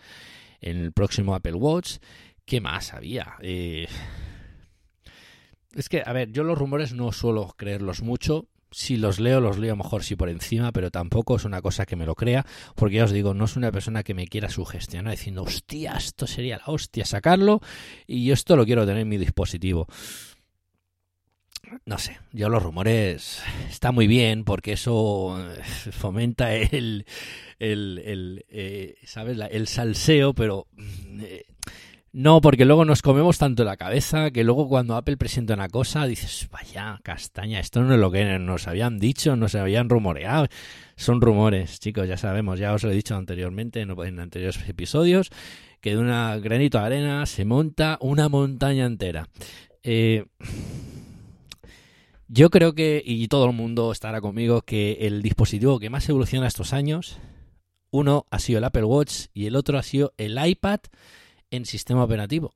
en 0.60 0.78
el 0.78 0.92
próximo 0.92 1.34
Apple 1.34 1.54
Watch. 1.54 1.98
¿Qué 2.44 2.60
más 2.60 2.92
había? 2.92 3.34
Eh, 3.40 3.86
es 5.80 5.88
que, 5.88 6.02
a 6.04 6.12
ver, 6.12 6.32
yo 6.32 6.44
los 6.44 6.58
rumores 6.58 6.92
no 6.92 7.12
suelo 7.12 7.54
creerlos 7.56 8.02
mucho. 8.02 8.48
Si 8.70 8.98
los 8.98 9.18
leo, 9.18 9.40
los 9.40 9.58
leo 9.58 9.76
mejor 9.76 10.04
si 10.04 10.14
por 10.14 10.28
encima, 10.28 10.72
pero 10.72 10.90
tampoco 10.90 11.36
es 11.36 11.44
una 11.44 11.62
cosa 11.62 11.86
que 11.86 11.96
me 11.96 12.04
lo 12.04 12.14
crea, 12.14 12.44
porque 12.74 12.96
ya 12.96 13.04
os 13.04 13.12
digo, 13.12 13.32
no 13.32 13.46
es 13.46 13.56
una 13.56 13.72
persona 13.72 14.02
que 14.02 14.12
me 14.12 14.26
quiera 14.26 14.50
sugestionar 14.50 15.12
diciendo, 15.12 15.42
hostia, 15.42 15.94
esto 15.96 16.26
sería 16.26 16.58
la 16.58 16.64
hostia 16.66 17.06
sacarlo 17.06 17.62
y 18.06 18.26
yo 18.26 18.34
esto 18.34 18.56
lo 18.56 18.66
quiero 18.66 18.84
tener 18.84 19.02
en 19.02 19.08
mi 19.08 19.16
dispositivo. 19.16 19.86
No 21.84 21.98
sé, 21.98 22.18
yo 22.32 22.48
los 22.48 22.62
rumores 22.62 23.42
está 23.70 23.92
muy 23.92 24.06
bien 24.06 24.44
porque 24.44 24.72
eso 24.72 25.38
eh, 25.38 25.62
fomenta 25.92 26.54
el, 26.54 27.06
el, 27.58 28.02
el 28.04 28.46
eh, 28.48 28.96
¿sabes? 29.04 29.38
El 29.50 29.66
salseo, 29.66 30.34
pero 30.34 30.66
eh, 31.20 31.44
no, 32.18 32.40
porque 32.40 32.64
luego 32.64 32.84
nos 32.84 33.00
comemos 33.00 33.38
tanto 33.38 33.62
la 33.62 33.76
cabeza 33.76 34.32
que 34.32 34.42
luego 34.42 34.68
cuando 34.68 34.96
Apple 34.96 35.16
presenta 35.16 35.54
una 35.54 35.68
cosa 35.68 36.04
dices, 36.04 36.48
vaya, 36.50 36.98
castaña, 37.04 37.60
esto 37.60 37.80
no 37.80 37.94
es 37.94 38.00
lo 38.00 38.10
que 38.10 38.40
nos 38.40 38.66
habían 38.66 38.98
dicho, 38.98 39.36
nos 39.36 39.54
habían 39.54 39.88
rumoreado. 39.88 40.48
Son 40.96 41.20
rumores, 41.20 41.78
chicos, 41.78 42.08
ya 42.08 42.16
sabemos, 42.16 42.58
ya 42.58 42.74
os 42.74 42.82
lo 42.82 42.90
he 42.90 42.94
dicho 42.94 43.14
anteriormente 43.14 43.82
en, 43.82 43.90
en 43.90 44.18
anteriores 44.18 44.68
episodios, 44.68 45.30
que 45.80 45.90
de 45.90 45.98
una 45.98 46.36
granito 46.38 46.80
de 46.80 46.86
arena 46.86 47.24
se 47.24 47.44
monta 47.44 47.98
una 48.00 48.28
montaña 48.28 48.84
entera. 48.86 49.28
Eh, 49.84 50.24
yo 52.26 52.50
creo 52.50 52.74
que, 52.74 53.00
y 53.06 53.28
todo 53.28 53.46
el 53.46 53.52
mundo 53.54 53.92
estará 53.92 54.20
conmigo, 54.20 54.62
que 54.62 54.98
el 55.02 55.22
dispositivo 55.22 55.78
que 55.78 55.88
más 55.88 56.08
evoluciona 56.08 56.48
estos 56.48 56.72
años, 56.72 57.20
uno 57.92 58.26
ha 58.32 58.40
sido 58.40 58.58
el 58.58 58.64
Apple 58.64 58.86
Watch 58.86 59.26
y 59.32 59.46
el 59.46 59.54
otro 59.54 59.78
ha 59.78 59.84
sido 59.84 60.14
el 60.16 60.36
iPad 60.44 60.80
en 61.50 61.66
sistema 61.66 62.04
operativo. 62.04 62.54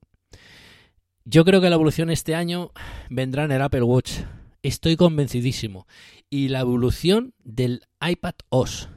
Yo 1.25 1.45
creo 1.45 1.61
que 1.61 1.69
la 1.69 1.75
evolución 1.75 2.09
este 2.09 2.35
año 2.35 2.71
vendrá 3.09 3.45
en 3.45 3.51
el 3.51 3.61
Apple 3.61 3.83
Watch. 3.83 4.19
Estoy 4.61 4.97
convencidísimo. 4.97 5.87
Y 6.29 6.49
la 6.49 6.59
evolución 6.59 7.33
del 7.43 7.81
iPad 8.05 8.35
OS. 8.49 8.89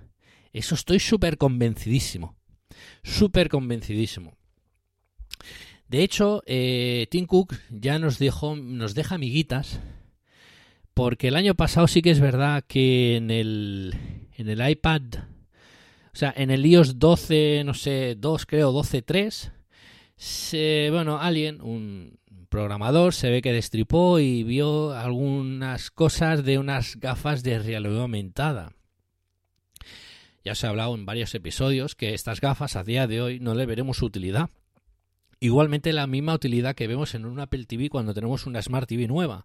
Eso 0.53 0.75
estoy 0.75 0.99
súper 0.99 1.39
convencidísimo. 1.39 2.37
Súper 3.05 3.49
convencidísimo. 3.49 4.37
De 5.89 6.03
hecho, 6.03 6.43
eh, 6.47 7.07
Tim 7.11 7.27
Cook 7.27 7.55
ya 7.71 7.99
nos, 7.99 8.19
dejó, 8.19 8.57
nos 8.57 8.95
deja 8.95 9.15
amiguitas. 9.15 9.81
Porque 10.95 11.29
el 11.29 11.37
año 11.37 11.55
pasado 11.55 11.87
sí 11.87 12.03
que 12.03 12.11
es 12.11 12.21
verdad 12.21 12.65
que 12.67 13.17
en 13.17 13.31
el, 13.31 13.95
en 14.33 14.49
el 14.49 14.67
iPad, 14.67 15.03
o 15.15 16.17
sea, 16.17 16.33
en 16.35 16.51
el 16.51 16.65
iOS 16.65 16.99
12, 16.99 17.65
no 17.65 17.75
sé, 17.75 18.17
2 18.19 18.47
creo, 18.47 18.73
12.3, 18.73 19.53
se, 20.17 20.89
bueno, 20.91 21.19
alguien, 21.19 21.61
un 21.61 22.19
programador, 22.49 23.13
se 23.13 23.31
ve 23.31 23.43
que 23.43 23.53
destripó 23.53 24.19
y 24.19 24.43
vio 24.43 24.93
algunas 24.93 25.91
cosas 25.91 26.45
de 26.45 26.59
unas 26.59 26.97
gafas 26.97 27.43
de 27.43 27.59
realidad 27.59 28.01
aumentada. 28.01 28.73
Ya 30.45 30.53
os 30.53 30.63
he 30.63 30.67
hablado 30.67 30.95
en 30.95 31.05
varios 31.05 31.35
episodios 31.35 31.95
que 31.95 32.15
estas 32.15 32.41
gafas 32.41 32.77
a 32.77 32.85
día 32.85 33.07
de 33.07 33.21
hoy 33.21 33.41
no 33.41 33.55
le 33.55 33.67
veremos 33.67 34.01
utilidad. 34.03 34.49
Igualmente 35.41 35.93
la 35.93 36.07
misma 36.07 36.35
utilidad 36.35 36.75
que 36.75 36.87
vemos 36.87 37.15
en 37.15 37.27
un 37.27 37.41
Apple 37.41 37.67
TV 37.67 37.91
cuando 37.91 38.15
tenemos 38.15 38.47
una 38.47 38.63
Smart 38.63 38.89
TV 38.89 39.07
nueva. 39.09 39.45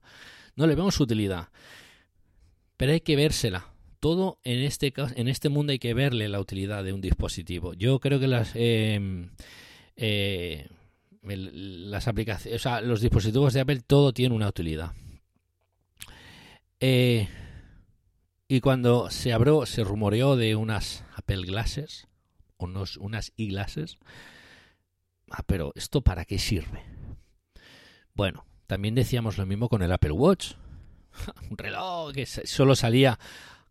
No 0.56 0.68
le 0.68 0.76
vemos 0.76 1.00
utilidad. 1.00 1.50
Pero 2.78 2.94
hay 2.94 3.02
que 3.02 3.16
vérsela. 3.16 3.74
Todo 4.00 4.40
en 4.44 4.60
este, 4.60 4.94
en 5.16 5.28
este 5.28 5.50
mundo 5.50 5.72
hay 5.72 5.80
que 5.80 5.94
verle 5.94 6.30
la 6.30 6.40
utilidad 6.40 6.84
de 6.84 6.94
un 6.94 7.02
dispositivo. 7.02 7.74
Yo 7.74 8.00
creo 8.00 8.20
que 8.20 8.28
las... 8.28 8.52
eh, 8.56 9.28
eh, 10.04 10.68
las 11.22 12.08
aplicaciones, 12.08 12.60
o 12.60 12.64
sea, 12.64 12.82
los 12.82 13.02
dispositivos 13.02 13.54
de 13.54 13.62
Apple 13.62 13.82
todo 13.86 14.14
tiene 14.14 14.34
una 14.34 14.48
utilidad. 14.48 14.94
Eh, 16.80 17.28
y 18.48 18.62
cuando 18.62 19.12
se 19.12 19.32
abrió, 19.32 19.68
se 19.68 19.84
rumoreó 19.84 20.36
de 20.36 20.56
unas 20.56 21.06
Apple 21.16 21.46
Glasses, 21.46 22.08
unos, 22.58 22.98
unas 22.98 23.32
e-glasses. 23.38 24.00
Ah, 25.30 25.44
pero 25.46 25.72
¿esto 25.76 26.02
para 26.02 26.26
qué 26.26 26.40
sirve? 26.40 26.84
Bueno, 28.16 28.44
también 28.66 28.96
decíamos 28.96 29.38
lo 29.38 29.46
mismo 29.46 29.70
con 29.70 29.84
el 29.84 29.92
Apple 29.92 30.14
Watch. 30.14 30.54
Un 31.52 31.60
reloj 31.60 32.12
que 32.12 32.26
solo 32.26 32.76
salía 32.76 33.20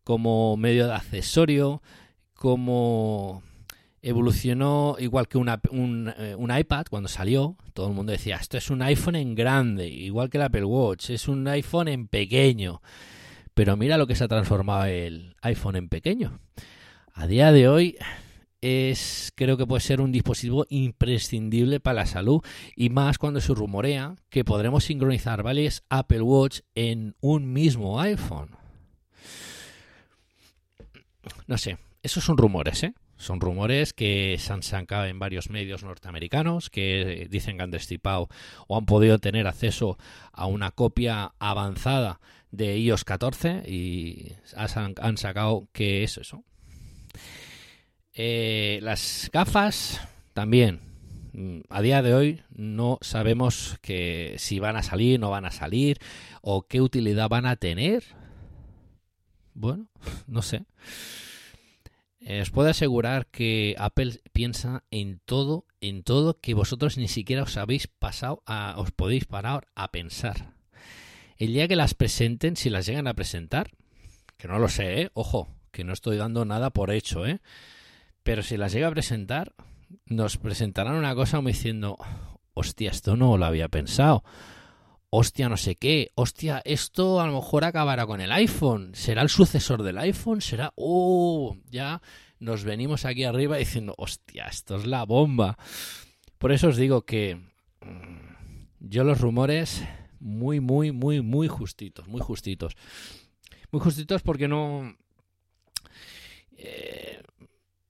como 0.05 0.57
medio 0.57 0.87
de 0.87 0.95
accesorio, 0.95 1.83
como 2.35 3.43
evolucionó 4.03 4.97
igual 4.99 5.29
que 5.29 5.39
una- 5.39 5.61
un, 5.71 6.13
eh, 6.17 6.35
un 6.37 6.57
iPad 6.57 6.87
cuando 6.91 7.09
salió. 7.09 7.57
Todo 7.75 7.89
el 7.89 7.95
mundo 7.95 8.13
decía, 8.13 8.37
esto 8.37 8.57
es 8.57 8.71
un 8.71 8.83
iPhone 8.83 9.17
en 9.17 9.35
grande, 9.35 9.89
igual 9.89 10.31
que 10.31 10.39
el 10.39 10.45
Apple 10.45 10.65
Watch, 10.65 11.11
es 11.11 11.29
un 11.29 11.47
iPhone 11.49 11.89
en 11.89 12.09
pequeño. 12.09 12.81
Pero 13.55 13.77
mira 13.77 13.99
lo 13.99 14.07
que 14.07 14.15
se 14.15 14.25
ha 14.25 14.29
transformado 14.29 14.85
el 14.87 15.35
iPhone 15.43 15.77
en 15.77 15.89
pequeño. 15.89 16.41
A 17.13 17.27
día 17.27 17.53
de 17.53 17.69
hoy 17.69 17.97
es 18.63 19.33
creo 19.37 19.57
que 19.57 19.67
puede 19.67 19.81
ser 19.81 20.01
un 20.01 20.13
dispositivo 20.13 20.67
imprescindible 20.69 21.81
para 21.81 22.01
la 22.01 22.07
salud 22.07 22.43
y 22.77 22.91
más 22.91 23.17
cuando 23.19 23.41
se 23.41 23.55
rumorea 23.55 24.17
que 24.29 24.45
podremos 24.45 24.85
sincronizar 24.85 25.43
varios 25.43 25.83
Apple 25.89 26.21
Watch 26.23 26.61
en 26.75 27.17
un 27.21 27.53
mismo 27.53 28.01
iPhone. 28.01 28.51
No 31.47 31.59
sé, 31.59 31.79
esos 32.03 32.25
son 32.25 32.37
rumores, 32.37 32.83
¿eh? 32.83 32.95
Son 33.21 33.39
rumores 33.39 33.93
que 33.93 34.37
se 34.39 34.51
han 34.51 34.63
sacado 34.63 35.05
en 35.05 35.19
varios 35.19 35.51
medios 35.51 35.85
norteamericanos 35.85 36.71
que 36.71 37.29
dicen 37.29 37.59
que 37.59 37.63
han 37.63 37.71
destripado 37.71 38.31
o 38.67 38.79
han 38.79 38.87
podido 38.87 39.19
tener 39.19 39.47
acceso 39.47 39.99
a 40.33 40.47
una 40.47 40.71
copia 40.71 41.35
avanzada 41.39 42.19
de 42.51 42.79
iOS 42.79 43.05
14 43.05 43.65
y 43.69 44.33
han, 44.57 44.95
han 44.99 45.19
sacado 45.19 45.69
que 45.73 46.03
es 46.03 46.17
eso. 46.17 46.45
Eh, 48.15 48.79
las 48.81 49.29
gafas 49.31 50.01
también. 50.33 50.81
Mm, 51.35 51.61
A 51.69 51.83
día 51.83 52.01
de 52.01 52.15
hoy 52.15 52.43
no 52.49 52.97
sabemos 53.03 53.77
que 53.83 54.37
si 54.39 54.61
van 54.61 54.77
a 54.77 54.83
salir, 54.83 55.21
no 55.21 55.29
van 55.29 55.45
a 55.45 55.51
salir 55.51 55.99
o 56.41 56.63
qué 56.63 56.81
utilidad 56.81 57.29
van 57.29 57.45
a 57.45 57.57
tener. 57.57 58.03
Bueno, 59.53 59.89
no 60.27 60.41
sé. 60.41 60.65
Eh, 62.21 62.43
Os 62.43 62.51
puedo 62.51 62.69
asegurar 62.69 63.27
que 63.27 63.75
Apple 63.79 64.21
piensa 64.33 64.85
en 64.91 65.21
todo, 65.25 65.65
en 65.81 66.03
todo 66.03 66.39
que 66.39 66.55
vosotros 66.55 66.99
ni 66.99 67.09
siquiera 67.09 67.45
os 67.45 67.57
habéis 67.57 67.87
pasado 67.87 68.43
a, 68.47 68.75
os 68.77 68.93
podéis 68.93 69.25
parar 69.25 69.69
a 69.75 69.91
pensar. 69.91 70.53
El 71.39 71.55
día 71.55 71.67
que 71.67 71.77
las 71.77 71.95
presenten, 71.95 72.57
si 72.57 72.69
las 72.69 72.85
llegan 72.85 73.07
a 73.07 73.15
presentar, 73.15 73.71
que 74.37 74.49
no 74.49 74.59
lo 74.59 74.69
sé, 74.69 75.03
¿eh? 75.03 75.11
ojo, 75.15 75.49
que 75.73 75.85
no 75.85 75.95
estoy 75.95 76.19
dando 76.19 76.45
nada 76.45 76.71
por 76.71 76.91
hecho, 76.91 77.27
¿eh? 77.27 77.41
pero 78.23 78.43
si 78.43 78.59
las 78.59 78.73
llega 78.73 78.89
a 78.89 78.93
presentar, 78.93 79.55
nos 80.05 80.37
presentarán 80.37 80.97
una 80.97 81.15
cosa 81.15 81.39
como 81.39 81.49
diciendo, 81.49 81.97
hostia, 82.53 82.91
esto 82.91 83.17
no 83.17 83.39
lo 83.39 83.47
había 83.47 83.69
pensado. 83.69 84.23
Hostia, 85.13 85.49
no 85.49 85.57
sé 85.57 85.75
qué. 85.75 86.13
Hostia, 86.15 86.63
esto 86.65 87.21
a 87.21 87.27
lo 87.27 87.35
mejor 87.35 87.65
acabará 87.65 88.07
con 88.07 88.21
el 88.21 88.31
iPhone. 88.31 88.95
¿Será 88.95 89.23
el 89.23 89.29
sucesor 89.29 89.83
del 89.83 89.99
iPhone? 89.99 90.41
¿Será...? 90.41 90.73
¡Oh! 90.77 91.57
Ya 91.69 92.01
nos 92.39 92.63
venimos 92.63 93.05
aquí 93.05 93.25
arriba 93.25 93.57
diciendo, 93.57 93.95
hostia, 93.99 94.47
esto 94.47 94.77
es 94.77 94.87
la 94.87 95.05
bomba. 95.05 95.59
Por 96.39 96.53
eso 96.53 96.69
os 96.69 96.77
digo 96.77 97.03
que 97.03 97.35
mm, 97.81 98.67
yo 98.79 99.03
los 99.03 99.21
rumores 99.21 99.83
muy, 100.21 100.61
muy, 100.61 100.93
muy, 100.93 101.23
muy 101.23 101.49
justitos, 101.49 102.07
muy 102.07 102.21
justitos. 102.21 102.77
Muy 103.73 103.81
justitos 103.81 104.23
porque 104.23 104.47
no... 104.47 104.97
eh, 106.57 107.10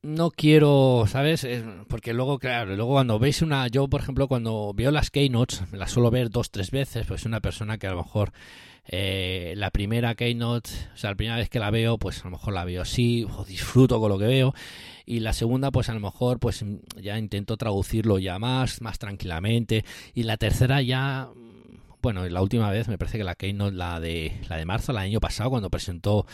no 0.03 0.30
quiero, 0.30 1.05
¿sabes? 1.07 1.46
Porque 1.88 2.14
luego, 2.14 2.38
claro, 2.38 2.74
luego 2.74 2.92
cuando 2.92 3.18
veis 3.18 3.42
una, 3.42 3.68
yo 3.68 3.88
por 3.88 4.01
ejemplo 4.01 4.28
cuando 4.28 4.72
veo 4.74 4.90
las 4.90 5.11
keynotes, 5.11 5.62
las 5.72 5.90
suelo 5.90 6.11
ver 6.11 6.30
dos, 6.30 6.51
tres 6.51 6.70
veces, 6.70 7.07
pues 7.07 7.26
una 7.26 7.40
persona 7.40 7.78
que 7.78 7.86
a 7.86 7.90
lo 7.90 7.98
mejor 7.98 8.32
eh, 8.86 9.53
la 9.57 9.70
primera 9.70 10.14
keynote, 10.14 10.70
o 10.94 10.96
sea, 10.96 11.11
la 11.11 11.16
primera 11.16 11.36
vez 11.36 11.51
que 11.51 11.59
la 11.59 11.70
veo, 11.70 11.98
pues 11.98 12.20
a 12.22 12.24
lo 12.24 12.30
mejor 12.30 12.55
la 12.55 12.64
veo 12.64 12.82
así, 12.82 13.24
o 13.24 13.44
disfruto 13.44 14.01
con 14.01 14.11
lo 14.11 14.18
que 14.18 14.26
veo, 14.26 14.55
y 15.05 15.20
la 15.20 15.32
segunda, 15.32 15.70
pues 15.70 15.88
a 15.90 15.94
lo 15.94 16.01
mejor, 16.01 16.38
pues 16.38 16.64
ya 16.96 17.18
intento 17.18 17.57
traducirlo 17.57 18.18
ya 18.18 18.38
más, 18.38 18.80
más 18.80 18.98
tranquilamente, 18.98 19.84
y 20.14 20.22
la 20.22 20.38
tercera 20.38 20.80
ya 20.82 21.28
bueno, 22.03 22.28
la 22.28 22.42
última 22.42 22.70
vez 22.70 22.88
me 22.88 22.98
parece 22.98 23.18
que 23.18 23.24
la 23.24 23.34
Keynote, 23.34 23.76
la 23.76 24.01
de 24.01 24.40
la 24.48 24.57
de 24.57 24.64
marzo, 24.64 24.92
el 24.92 24.98
año 24.98 25.20
pasado, 25.20 25.51
cuando 25.51 25.70
presentó, 25.70 26.26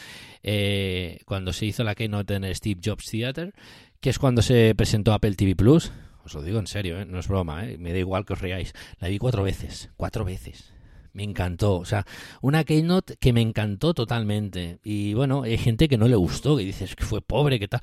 eh, 0.43 1.19
cuando 1.25 1.53
se 1.53 1.67
hizo 1.67 1.85
la 1.85 1.95
Keynote 1.95 2.35
en 2.35 2.45
el 2.45 2.55
Steve 2.55 2.81
Jobs 2.85 3.11
Theater, 3.11 3.55
que 4.01 4.11
es 4.11 4.19
cuando 4.19 4.43
se 4.43 4.75
presentó 4.77 5.13
Apple 5.13 5.35
TV 5.35 5.57
Plus. 5.57 5.93
Os 6.25 6.35
lo 6.35 6.43
digo 6.43 6.59
en 6.59 6.67
serio, 6.67 7.01
¿eh? 7.01 7.07
no 7.07 7.19
es 7.19 7.29
broma, 7.29 7.67
¿eh? 7.67 7.79
me 7.79 7.93
da 7.93 7.99
igual 7.99 8.25
que 8.25 8.33
os 8.33 8.41
riáis. 8.41 8.73
La 8.99 9.09
vi 9.09 9.19
cuatro 9.19 9.43
veces, 9.43 9.91
cuatro 9.97 10.25
veces. 10.25 10.73
Me 11.13 11.23
encantó, 11.23 11.77
o 11.77 11.85
sea, 11.85 12.05
una 12.43 12.65
Keynote 12.65 13.17
que 13.17 13.33
me 13.33 13.41
encantó 13.41 13.95
totalmente. 13.95 14.81
Y 14.85 15.15
bueno, 15.15 15.43
hay 15.45 15.57
gente 15.57 15.89
que 15.89 15.97
no 15.97 16.09
le 16.09 16.17
gustó, 16.17 16.57
que 16.57 16.65
dices 16.65 16.95
que 16.95 17.05
fue 17.05 17.23
pobre, 17.23 17.59
que 17.59 17.69
tal. 17.69 17.81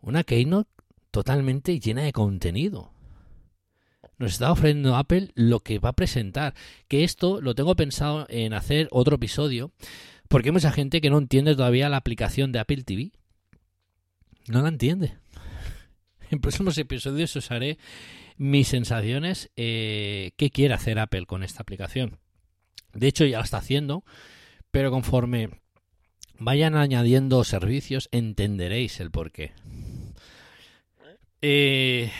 Una 0.00 0.24
Keynote 0.24 0.70
totalmente 1.10 1.78
llena 1.78 2.02
de 2.02 2.12
contenido 2.12 2.91
nos 4.22 4.32
está 4.32 4.52
ofreciendo 4.52 4.96
Apple 4.96 5.30
lo 5.34 5.60
que 5.60 5.78
va 5.78 5.90
a 5.90 5.94
presentar. 5.94 6.54
Que 6.88 7.04
esto 7.04 7.40
lo 7.40 7.54
tengo 7.54 7.76
pensado 7.76 8.26
en 8.30 8.54
hacer 8.54 8.88
otro 8.90 9.16
episodio, 9.16 9.72
porque 10.28 10.48
hay 10.48 10.52
mucha 10.52 10.72
gente 10.72 11.00
que 11.00 11.10
no 11.10 11.18
entiende 11.18 11.54
todavía 11.54 11.88
la 11.88 11.98
aplicación 11.98 12.52
de 12.52 12.60
Apple 12.60 12.84
TV. 12.84 13.12
No 14.48 14.62
la 14.62 14.68
entiende. 14.68 15.14
En 16.30 16.40
próximos 16.40 16.78
episodios 16.78 17.36
os 17.36 17.50
haré 17.50 17.76
mis 18.38 18.68
sensaciones, 18.68 19.50
eh, 19.54 20.30
qué 20.38 20.48
quiere 20.48 20.72
hacer 20.72 20.98
Apple 20.98 21.26
con 21.26 21.42
esta 21.42 21.60
aplicación. 21.60 22.18
De 22.94 23.06
hecho, 23.06 23.26
ya 23.26 23.36
lo 23.36 23.44
está 23.44 23.58
haciendo, 23.58 24.02
pero 24.70 24.90
conforme 24.90 25.50
vayan 26.38 26.74
añadiendo 26.74 27.44
servicios, 27.44 28.08
entenderéis 28.12 28.98
el 29.00 29.10
porqué. 29.10 29.52
Eh, 31.42 32.10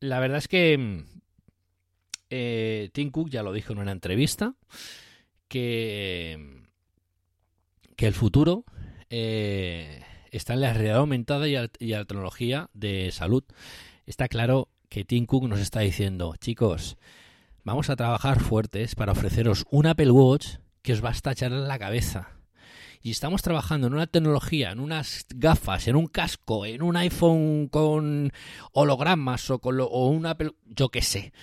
la 0.00 0.20
verdad 0.20 0.38
es 0.38 0.48
que 0.48 1.04
eh, 2.30 2.90
Tim 2.92 3.10
Cook 3.10 3.30
ya 3.30 3.42
lo 3.42 3.52
dijo 3.52 3.72
en 3.72 3.78
una 3.78 3.92
entrevista 3.92 4.54
que, 5.48 6.64
que 7.96 8.06
el 8.06 8.14
futuro 8.14 8.64
eh, 9.10 10.02
está 10.32 10.54
en 10.54 10.60
la 10.62 10.72
realidad 10.72 10.96
aumentada 10.96 11.46
y, 11.48 11.54
la 11.54 12.04
tecnología 12.04 12.70
de 12.74 13.10
salud. 13.12 13.44
Está 14.06 14.28
claro 14.28 14.68
que 14.88 15.04
Tim 15.04 15.26
Cook 15.26 15.48
nos 15.48 15.60
está 15.60 15.80
diciendo, 15.80 16.34
chicos, 16.40 16.96
vamos 17.62 17.90
a 17.90 17.96
trabajar 17.96 18.40
fuertes 18.40 18.94
para 18.94 19.12
ofreceros 19.12 19.64
un 19.70 19.86
Apple 19.86 20.10
Watch 20.10 20.56
que 20.82 20.92
os 20.92 21.04
va 21.04 21.10
a 21.10 21.12
estachar 21.12 21.52
en 21.52 21.68
la 21.68 21.78
cabeza. 21.78 22.33
Y 23.06 23.10
estamos 23.10 23.42
trabajando 23.42 23.86
en 23.86 23.92
una 23.92 24.06
tecnología, 24.06 24.70
en 24.72 24.80
unas 24.80 25.26
gafas, 25.28 25.88
en 25.88 25.96
un 25.96 26.06
casco, 26.06 26.64
en 26.64 26.80
un 26.82 26.96
iPhone 26.96 27.68
con 27.68 28.32
hologramas 28.72 29.50
o 29.50 29.58
con 29.58 29.76
lo- 29.76 29.88
o 29.88 30.08
un 30.08 30.24
Apple, 30.24 30.52
yo 30.64 30.88
qué 30.88 31.02
sé, 31.02 31.34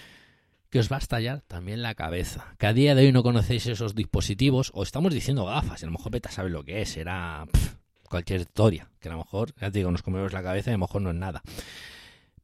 que 0.71 0.79
os 0.79 0.91
va 0.91 0.95
a 0.95 0.99
estallar 0.99 1.41
también 1.41 1.83
la 1.83 1.93
cabeza. 1.93 2.55
Que 2.57 2.65
a 2.65 2.73
día 2.73 2.95
de 2.95 3.05
hoy 3.05 3.11
no 3.11 3.21
conocéis 3.21 3.67
esos 3.67 3.93
dispositivos, 3.93 4.71
o 4.73 4.81
estamos 4.81 5.13
diciendo 5.13 5.45
gafas, 5.45 5.83
a 5.83 5.85
lo 5.85 5.91
mejor 5.91 6.11
Beta 6.11 6.31
sabe 6.31 6.49
lo 6.49 6.63
que 6.63 6.81
es, 6.81 6.95
pf, 6.95 7.75
cualquier 8.09 8.41
historia, 8.41 8.89
que 8.99 9.09
a 9.09 9.11
lo 9.11 9.19
mejor, 9.19 9.53
ya 9.61 9.69
te 9.69 9.77
digo, 9.77 9.91
nos 9.91 10.01
comemos 10.01 10.33
la 10.33 10.41
cabeza 10.41 10.71
y 10.71 10.73
a 10.73 10.77
lo 10.77 10.85
mejor 10.87 11.03
no 11.03 11.11
es 11.11 11.15
nada. 11.15 11.43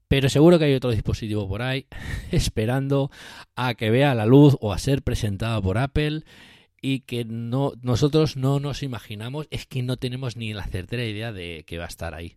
Pero 0.07 0.29
seguro 0.29 0.59
que 0.59 0.65
hay 0.65 0.75
otro 0.75 0.91
dispositivo 0.91 1.49
por 1.49 1.63
ahí 1.63 1.87
esperando 2.31 3.09
a 3.55 3.73
que 3.73 3.89
vea 3.89 4.13
la 4.13 4.27
luz 4.27 4.55
o 4.61 4.73
a 4.73 4.77
ser 4.77 5.01
presentado 5.01 5.59
por 5.63 5.79
Apple 5.79 6.21
y 6.81 7.01
que 7.01 7.25
no 7.25 7.73
nosotros 7.81 8.37
no 8.37 8.59
nos 8.59 8.83
imaginamos, 8.83 9.47
es 9.51 9.65
que 9.65 9.81
no 9.83 9.97
tenemos 9.97 10.37
ni 10.37 10.53
la 10.53 10.65
certera 10.67 11.03
idea 11.05 11.31
de 11.31 11.63
que 11.65 11.77
va 11.77 11.85
a 11.85 11.89
estar 11.89 12.13
ahí. 12.13 12.35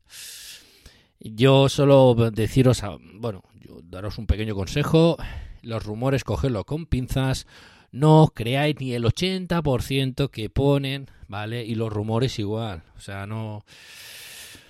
Yo 1.20 1.68
solo 1.68 2.14
deciros, 2.32 2.82
a- 2.82 2.96
bueno, 3.14 3.42
yo 3.60 3.80
daros 3.82 4.16
un 4.18 4.26
pequeño 4.26 4.54
consejo, 4.54 5.16
los 5.62 5.84
rumores 5.84 6.24
cogedlo 6.24 6.64
con 6.64 6.86
pinzas, 6.86 7.46
no 7.92 8.32
creáis 8.34 8.76
ni 8.80 8.92
el 8.94 9.04
80% 9.04 10.30
que 10.30 10.48
ponen, 10.48 11.08
¿vale? 11.28 11.64
Y 11.64 11.74
los 11.74 11.92
rumores 11.92 12.38
igual, 12.38 12.82
o 12.96 13.00
sea, 13.00 13.26
no 13.26 13.64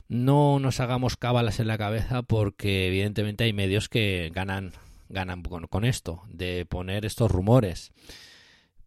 no 0.09 0.59
nos 0.59 0.81
hagamos 0.81 1.16
cábalas 1.16 1.61
en 1.61 1.68
la 1.68 1.79
cabeza 1.79 2.23
porque 2.23 2.89
evidentemente 2.89 3.45
hay 3.45 3.53
medios 3.53 3.89
que 3.89 4.33
ganan 4.35 4.73
ganan 5.09 5.43
con, 5.43 5.66
con 5.68 5.85
esto 5.85 6.23
de 6.29 6.66
poner 6.66 7.05
estos 7.07 7.31
rumores. 7.31 7.93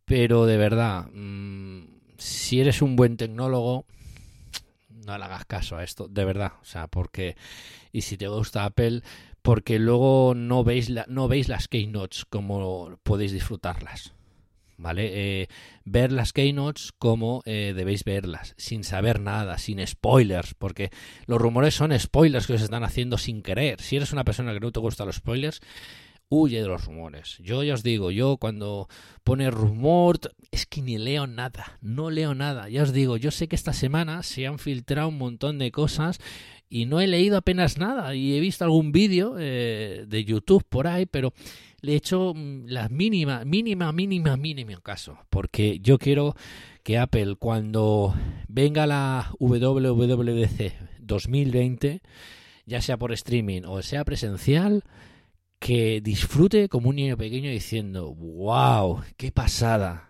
Pero 0.05 0.45
de 0.45 0.57
verdad, 0.57 1.07
mm, 1.13 1.85
si 2.17 2.59
eres 2.59 2.81
un 2.81 2.95
buen 2.95 3.17
tecnólogo, 3.17 3.85
no 5.05 5.17
le 5.17 5.23
hagas 5.23 5.45
caso 5.45 5.77
a 5.77 5.83
esto, 5.83 6.07
de 6.07 6.25
verdad, 6.25 6.53
o 6.61 6.65
sea, 6.65 6.87
porque 6.87 7.35
y 7.91 8.01
si 8.01 8.17
te 8.17 8.27
gusta 8.27 8.65
Apple, 8.65 9.01
porque 9.41 9.77
luego 9.77 10.33
no 10.35 10.63
veis 10.63 10.89
la, 10.89 11.05
no 11.07 11.27
veis 11.27 11.47
las 11.47 11.67
keynotes 11.67 12.25
como 12.25 12.97
podéis 13.03 13.31
disfrutarlas. 13.31 14.13
¿Vale? 14.75 15.11
Eh, 15.13 15.47
ver 15.85 16.11
las 16.11 16.33
keynotes 16.33 16.91
como 16.97 17.43
eh, 17.45 17.73
debéis 17.75 18.03
verlas, 18.03 18.55
sin 18.57 18.83
saber 18.83 19.19
nada, 19.19 19.59
sin 19.59 19.85
spoilers, 19.85 20.55
porque 20.55 20.89
los 21.27 21.39
rumores 21.39 21.75
son 21.75 21.97
spoilers 21.97 22.47
que 22.47 22.53
os 22.53 22.61
están 22.61 22.83
haciendo 22.83 23.17
sin 23.19 23.43
querer. 23.43 23.79
Si 23.81 23.95
eres 23.95 24.11
una 24.11 24.25
persona 24.25 24.51
que 24.51 24.59
no 24.59 24.71
te 24.71 24.79
gustan 24.79 25.07
los 25.07 25.17
spoilers, 25.17 25.61
huye 26.33 26.61
de 26.61 26.67
los 26.67 26.85
rumores. 26.85 27.37
Yo 27.39 27.63
ya 27.63 27.73
os 27.73 27.83
digo, 27.83 28.11
yo 28.11 28.37
cuando 28.37 28.87
pone 29.23 29.51
rumor, 29.51 30.19
es 30.51 30.65
que 30.65 30.81
ni 30.81 30.97
leo 30.97 31.27
nada, 31.27 31.77
no 31.81 32.09
leo 32.09 32.35
nada. 32.35 32.69
Ya 32.69 32.83
os 32.83 32.93
digo, 32.93 33.17
yo 33.17 33.31
sé 33.31 33.47
que 33.47 33.55
esta 33.55 33.73
semana 33.73 34.23
se 34.23 34.47
han 34.47 34.59
filtrado 34.59 35.09
un 35.09 35.17
montón 35.17 35.59
de 35.59 35.71
cosas 35.71 36.19
y 36.69 36.85
no 36.85 36.99
he 36.99 37.07
leído 37.07 37.37
apenas 37.37 37.77
nada 37.77 38.15
y 38.15 38.35
he 38.35 38.39
visto 38.39 38.63
algún 38.65 38.91
vídeo 38.91 39.35
eh, 39.37 40.05
de 40.07 40.23
YouTube 40.25 40.63
por 40.67 40.87
ahí, 40.87 41.05
pero 41.05 41.33
le 41.81 41.93
he 41.93 41.95
hecho 41.95 42.33
mm, 42.35 42.65
la 42.65 42.89
mínima, 42.89 43.45
mínima, 43.45 43.91
mínima, 43.91 44.37
mínima 44.37 44.81
caso, 44.81 45.19
porque 45.29 45.79
yo 45.81 45.99
quiero 45.99 46.35
que 46.81 46.97
Apple 46.97 47.35
cuando 47.37 48.15
venga 48.47 48.87
la 48.87 49.35
WWDC 49.39 50.73
2020, 50.99 52.01
ya 52.65 52.81
sea 52.81 52.97
por 52.97 53.11
streaming 53.11 53.61
o 53.65 53.81
sea 53.81 54.03
presencial, 54.03 54.83
que 55.63 56.01
disfrute 56.01 56.67
como 56.67 56.89
un 56.89 56.97
niño 56.97 57.15
pequeño 57.15 57.49
diciendo, 57.49 58.13
wow, 58.13 59.01
qué 59.15 59.31
pasada. 59.31 60.09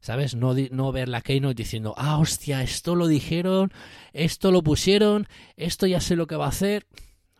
¿Sabes? 0.00 0.34
No, 0.34 0.56
no 0.72 0.90
ver 0.90 1.08
la 1.08 1.20
Keynote 1.20 1.62
diciendo, 1.62 1.94
ah, 1.96 2.18
hostia, 2.18 2.64
esto 2.64 2.96
lo 2.96 3.06
dijeron, 3.06 3.70
esto 4.12 4.50
lo 4.50 4.60
pusieron, 4.64 5.28
esto 5.56 5.86
ya 5.86 6.00
sé 6.00 6.16
lo 6.16 6.26
que 6.26 6.34
va 6.34 6.46
a 6.46 6.48
hacer. 6.48 6.88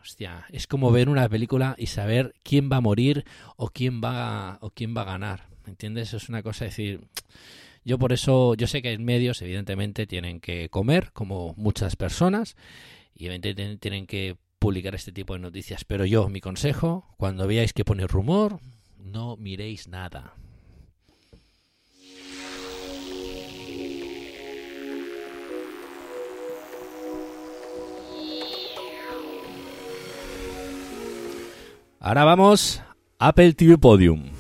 Hostia, 0.01 0.47
es 0.53 0.69
como 0.69 0.93
ver 0.93 1.09
una 1.09 1.29
película 1.29 1.75
y 1.77 1.87
saber 1.87 2.33
quién 2.45 2.71
va 2.71 2.77
a 2.77 2.81
morir 2.81 3.25
o 3.57 3.71
quién 3.71 4.01
va 4.01 4.51
a, 4.53 4.59
o 4.61 4.71
quién 4.71 4.97
va 4.97 5.03
a 5.03 5.07
ganar. 5.07 5.49
¿Me 5.65 5.71
entiendes? 5.71 6.15
Es 6.15 6.29
una 6.29 6.45
cosa 6.45 6.65
decir, 6.65 7.01
Yo 7.85 7.99
por 7.99 8.13
eso, 8.13 8.55
yo 8.55 8.69
sé 8.69 8.83
que 8.83 8.93
en 8.93 9.05
medios 9.05 9.43
evidentemente 9.43 10.07
tienen 10.07 10.39
que 10.39 10.69
comer, 10.69 11.11
como 11.13 11.55
muchas 11.57 11.97
personas, 11.97 12.55
y 13.17 13.27
evidentemente 13.27 13.79
tienen 13.79 14.07
que 14.07 14.37
publicar 14.59 14.95
este 14.95 15.13
tipo 15.13 15.35
de 15.35 15.41
noticias. 15.41 15.85
Pero 15.85 16.05
yo, 16.05 16.29
mi 16.29 16.41
consejo, 16.41 17.15
cuando 17.17 17.47
veáis 17.47 17.73
que 17.73 17.85
pone 17.85 18.07
rumor, 18.07 18.61
no 18.99 19.37
miréis 19.37 19.89
nada. 19.89 20.35
Ahora 32.01 32.25
vamos 32.25 32.81
Apple 33.19 33.55
TV 33.55 33.77
Podium. 33.77 34.31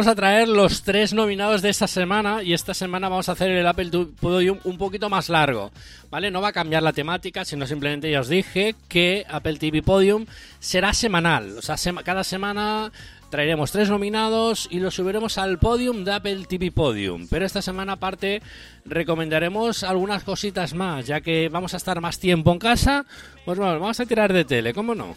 Vamos 0.00 0.12
a 0.12 0.16
traer 0.16 0.48
los 0.48 0.82
tres 0.82 1.12
nominados 1.12 1.60
de 1.60 1.68
esta 1.68 1.86
semana 1.86 2.42
y 2.42 2.54
esta 2.54 2.72
semana 2.72 3.10
vamos 3.10 3.28
a 3.28 3.32
hacer 3.32 3.50
el 3.50 3.66
Apple 3.66 3.90
Podium 4.18 4.58
un 4.64 4.78
poquito 4.78 5.10
más 5.10 5.28
largo, 5.28 5.72
¿vale? 6.10 6.30
No 6.30 6.40
va 6.40 6.48
a 6.48 6.52
cambiar 6.54 6.82
la 6.82 6.94
temática, 6.94 7.44
sino 7.44 7.66
simplemente 7.66 8.10
ya 8.10 8.20
os 8.20 8.28
dije 8.28 8.74
que 8.88 9.26
Apple 9.28 9.58
TV 9.58 9.82
Podium 9.82 10.24
será 10.58 10.94
semanal, 10.94 11.58
o 11.58 11.60
sea, 11.60 11.76
cada 12.02 12.24
semana 12.24 12.90
traeremos 13.28 13.72
tres 13.72 13.90
nominados 13.90 14.68
y 14.70 14.80
los 14.80 14.94
subiremos 14.94 15.36
al 15.36 15.58
podium 15.58 16.02
de 16.02 16.14
Apple 16.14 16.46
TV 16.48 16.72
Podium. 16.72 17.28
Pero 17.28 17.44
esta 17.44 17.60
semana 17.60 17.92
aparte 17.92 18.40
recomendaremos 18.86 19.84
algunas 19.84 20.24
cositas 20.24 20.72
más, 20.72 21.06
ya 21.08 21.20
que 21.20 21.50
vamos 21.50 21.74
a 21.74 21.76
estar 21.76 22.00
más 22.00 22.18
tiempo 22.18 22.52
en 22.52 22.58
casa, 22.58 23.04
pues 23.44 23.58
bueno, 23.58 23.78
vamos 23.78 24.00
a 24.00 24.06
tirar 24.06 24.32
de 24.32 24.46
tele, 24.46 24.72
¿cómo 24.72 24.94
no? 24.94 25.14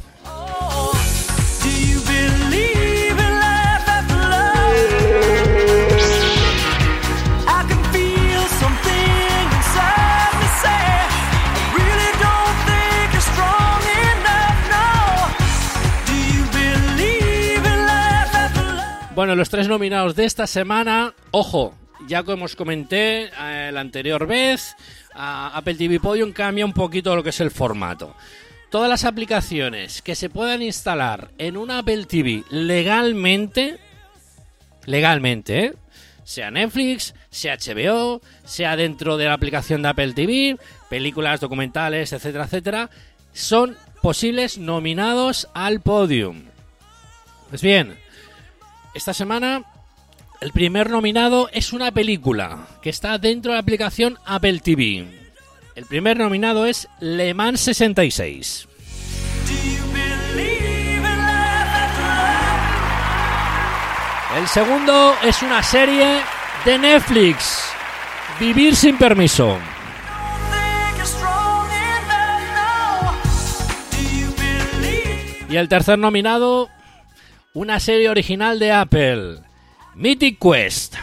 Bueno, 19.16 19.36
los 19.36 19.50
tres 19.50 19.68
nominados 19.68 20.16
de 20.16 20.26
esta 20.26 20.48
semana, 20.48 21.14
ojo, 21.30 21.76
ya 22.08 22.24
como 22.24 22.46
os 22.46 22.56
comenté 22.56 23.26
eh, 23.26 23.70
la 23.72 23.80
anterior 23.80 24.26
vez, 24.26 24.76
Apple 25.14 25.76
TV 25.76 26.00
Podium 26.00 26.32
cambia 26.32 26.66
un 26.66 26.74
poquito 26.74 27.16
lo 27.16 27.22
que 27.22 27.30
es 27.30 27.40
el 27.40 27.52
formato. 27.52 28.16
Todas 28.72 28.90
las 28.90 29.06
aplicaciones 29.06 30.02
que 30.02 30.16
se 30.16 30.32
puedan 30.32 30.64
instalar 30.64 31.30
en 31.38 31.58
una 31.58 31.78
Apple 31.78 32.06
TV 32.06 32.44
legalmente, 32.50 33.78
legalmente, 34.88 35.66
¿eh? 35.66 35.74
sea 36.24 36.50
Netflix, 36.50 37.14
sea 37.30 37.58
HBO, 37.58 38.20
sea 38.46 38.76
dentro 38.76 39.18
de 39.18 39.26
la 39.26 39.34
aplicación 39.34 39.84
de 39.84 39.90
Apple 39.90 40.14
TV, 40.14 40.58
películas, 40.90 41.40
documentales, 41.40 42.14
etcétera, 42.14 42.46
etcétera, 42.46 42.90
son 43.32 43.78
posibles 44.02 44.58
nominados 44.58 45.50
al 45.54 45.82
podium. 45.82 46.46
Pues 47.52 47.62
bien, 47.62 47.96
esta 48.94 49.14
semana 49.14 49.64
el 50.42 50.52
primer 50.52 50.90
nominado 50.90 51.50
es 51.54 51.74
una 51.74 51.92
película 51.92 52.68
que 52.82 52.90
está 52.90 53.18
dentro 53.18 53.52
de 53.52 53.56
la 53.56 53.62
aplicación 53.62 54.18
Apple 54.26 54.60
TV. 54.60 55.08
El 55.76 55.86
primer 55.86 56.18
nominado 56.18 56.66
es 56.66 56.88
Le 57.00 57.34
Mans 57.34 57.62
66. 57.62 58.68
Do 59.46 59.54
you 59.54 59.82
believe 59.92 60.98
in 60.98 61.02
life 61.02 61.74
after 61.74 62.04
love? 64.36 64.42
El 64.42 64.48
segundo 64.48 65.16
es 65.24 65.42
una 65.42 65.64
serie 65.64 66.20
de 66.66 66.78
Netflix. 66.78 67.64
Vivir 68.40 68.76
sin 68.76 68.98
permiso. 68.98 69.58
Y 75.50 75.56
el 75.56 75.70
tercer 75.70 76.00
nominado, 76.00 76.70
una 77.56 77.80
serie 77.80 78.10
original 78.10 78.58
de 78.58 78.72
Apple. 78.72 79.38
Mythic 79.94 80.40
Quest. 80.40 80.96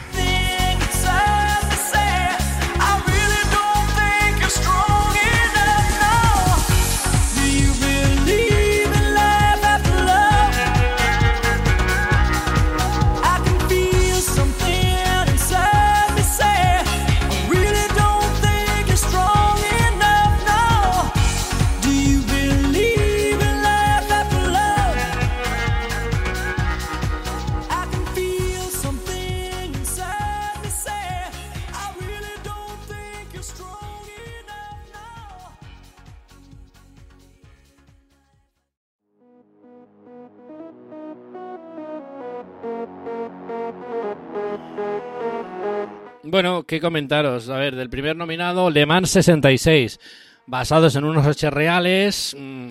Bueno, 46.31 46.63
¿qué 46.63 46.81
comentaros? 46.81 47.49
A 47.49 47.57
ver, 47.57 47.75
del 47.75 47.91
primer 47.91 48.15
nominado, 48.15 48.71
Le 48.71 48.87
Mans 48.87 49.11
66, 49.11 49.99
basados 50.47 50.95
en 50.95 51.03
unos 51.03 51.27
hechos 51.27 51.53
reales. 51.53 52.37
Mm, 52.39 52.69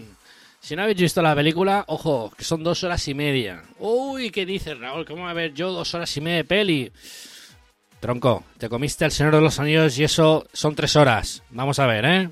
si 0.62 0.78
no 0.78 0.84
habéis 0.84 1.02
visto 1.02 1.22
la 1.22 1.36
película, 1.36 1.84
ojo, 1.88 2.32
que 2.38 2.46
son 2.46 2.64
dos 2.64 2.86
horas 2.86 3.06
y 3.10 3.14
media. 3.14 3.64
Uy, 3.78 4.30
¿qué 4.30 4.46
dices, 4.46 4.80
Raúl? 4.80 5.06
¿Cómo 5.06 5.24
va 5.24 5.32
a 5.32 5.34
ver 5.34 5.54
yo 5.54 5.74
dos 5.74 5.94
horas 5.94 6.16
y 6.16 6.22
media 6.22 6.38
de 6.38 6.44
peli? 6.46 6.92
Tronco, 8.00 8.46
te 8.58 8.70
comiste 8.70 9.04
El 9.04 9.12
Señor 9.12 9.36
de 9.36 9.42
los 9.42 9.60
Anillos 9.60 10.00
y 10.00 10.06
eso 10.06 10.48
son 10.54 10.74
tres 10.74 10.96
horas. 10.96 11.44
Vamos 11.50 11.80
a 11.80 11.86
ver, 11.86 12.06
¿eh? 12.06 12.30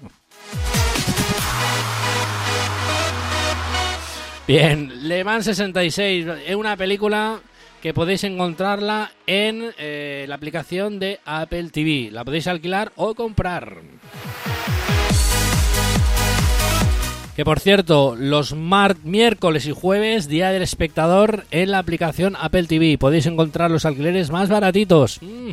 Bien, 4.48 5.10
Le 5.10 5.26
Mans 5.26 5.44
66 5.44 6.26
es 6.48 6.56
una 6.56 6.78
película 6.78 7.42
podéis 7.94 8.24
encontrarla 8.24 9.12
en 9.26 9.72
eh, 9.78 10.26
la 10.28 10.36
aplicación 10.36 11.00
de 11.00 11.20
Apple 11.26 11.70
TV. 11.70 12.10
La 12.12 12.26
podéis 12.26 12.48
alquilar 12.48 12.92
o 12.96 13.14
comprar. 13.16 13.82
Que 17.36 17.46
por 17.46 17.60
cierto, 17.60 18.16
los 18.18 18.56
miércoles 18.56 19.68
y 19.68 19.72
jueves, 19.72 20.28
Día 20.28 20.50
del 20.50 20.64
Espectador, 20.64 21.46
en 21.52 21.70
la 21.70 21.78
aplicación 21.78 22.36
Apple 22.36 22.64
TV. 22.64 22.98
Podéis 22.98 23.28
encontrar 23.28 23.70
los 23.70 23.86
alquileres 23.86 24.32
más 24.32 24.50
baratitos. 24.50 25.22
Mm. 25.22 25.52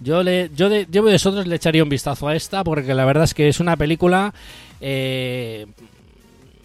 Yo, 0.00 0.22
le, 0.22 0.50
yo, 0.56 0.70
de, 0.70 0.86
yo 0.90 1.02
vosotros 1.02 1.46
le 1.46 1.56
echaría 1.56 1.82
un 1.82 1.90
vistazo 1.90 2.28
a 2.28 2.34
esta 2.34 2.64
porque 2.64 2.94
la 2.94 3.04
verdad 3.04 3.24
es 3.24 3.34
que 3.34 3.48
es 3.48 3.60
una 3.60 3.76
película 3.76 4.32
eh, 4.80 5.66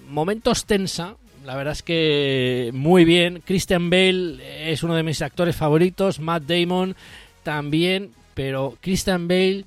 momentos 0.09 0.65
tensa. 0.65 1.15
La 1.47 1.55
verdad 1.55 1.71
es 1.71 1.81
que 1.81 2.71
muy 2.73 3.05
bien. 3.05 3.41
Christian 3.45 3.89
Bale 3.89 4.69
es 4.69 4.83
uno 4.83 4.95
de 4.95 5.03
mis 5.03 5.21
actores 5.21 5.55
favoritos. 5.55 6.19
Matt 6.19 6.43
Damon 6.43 6.93
también. 7.43 8.11
Pero 8.33 8.77
Christian 8.81 9.29
Bale, 9.29 9.63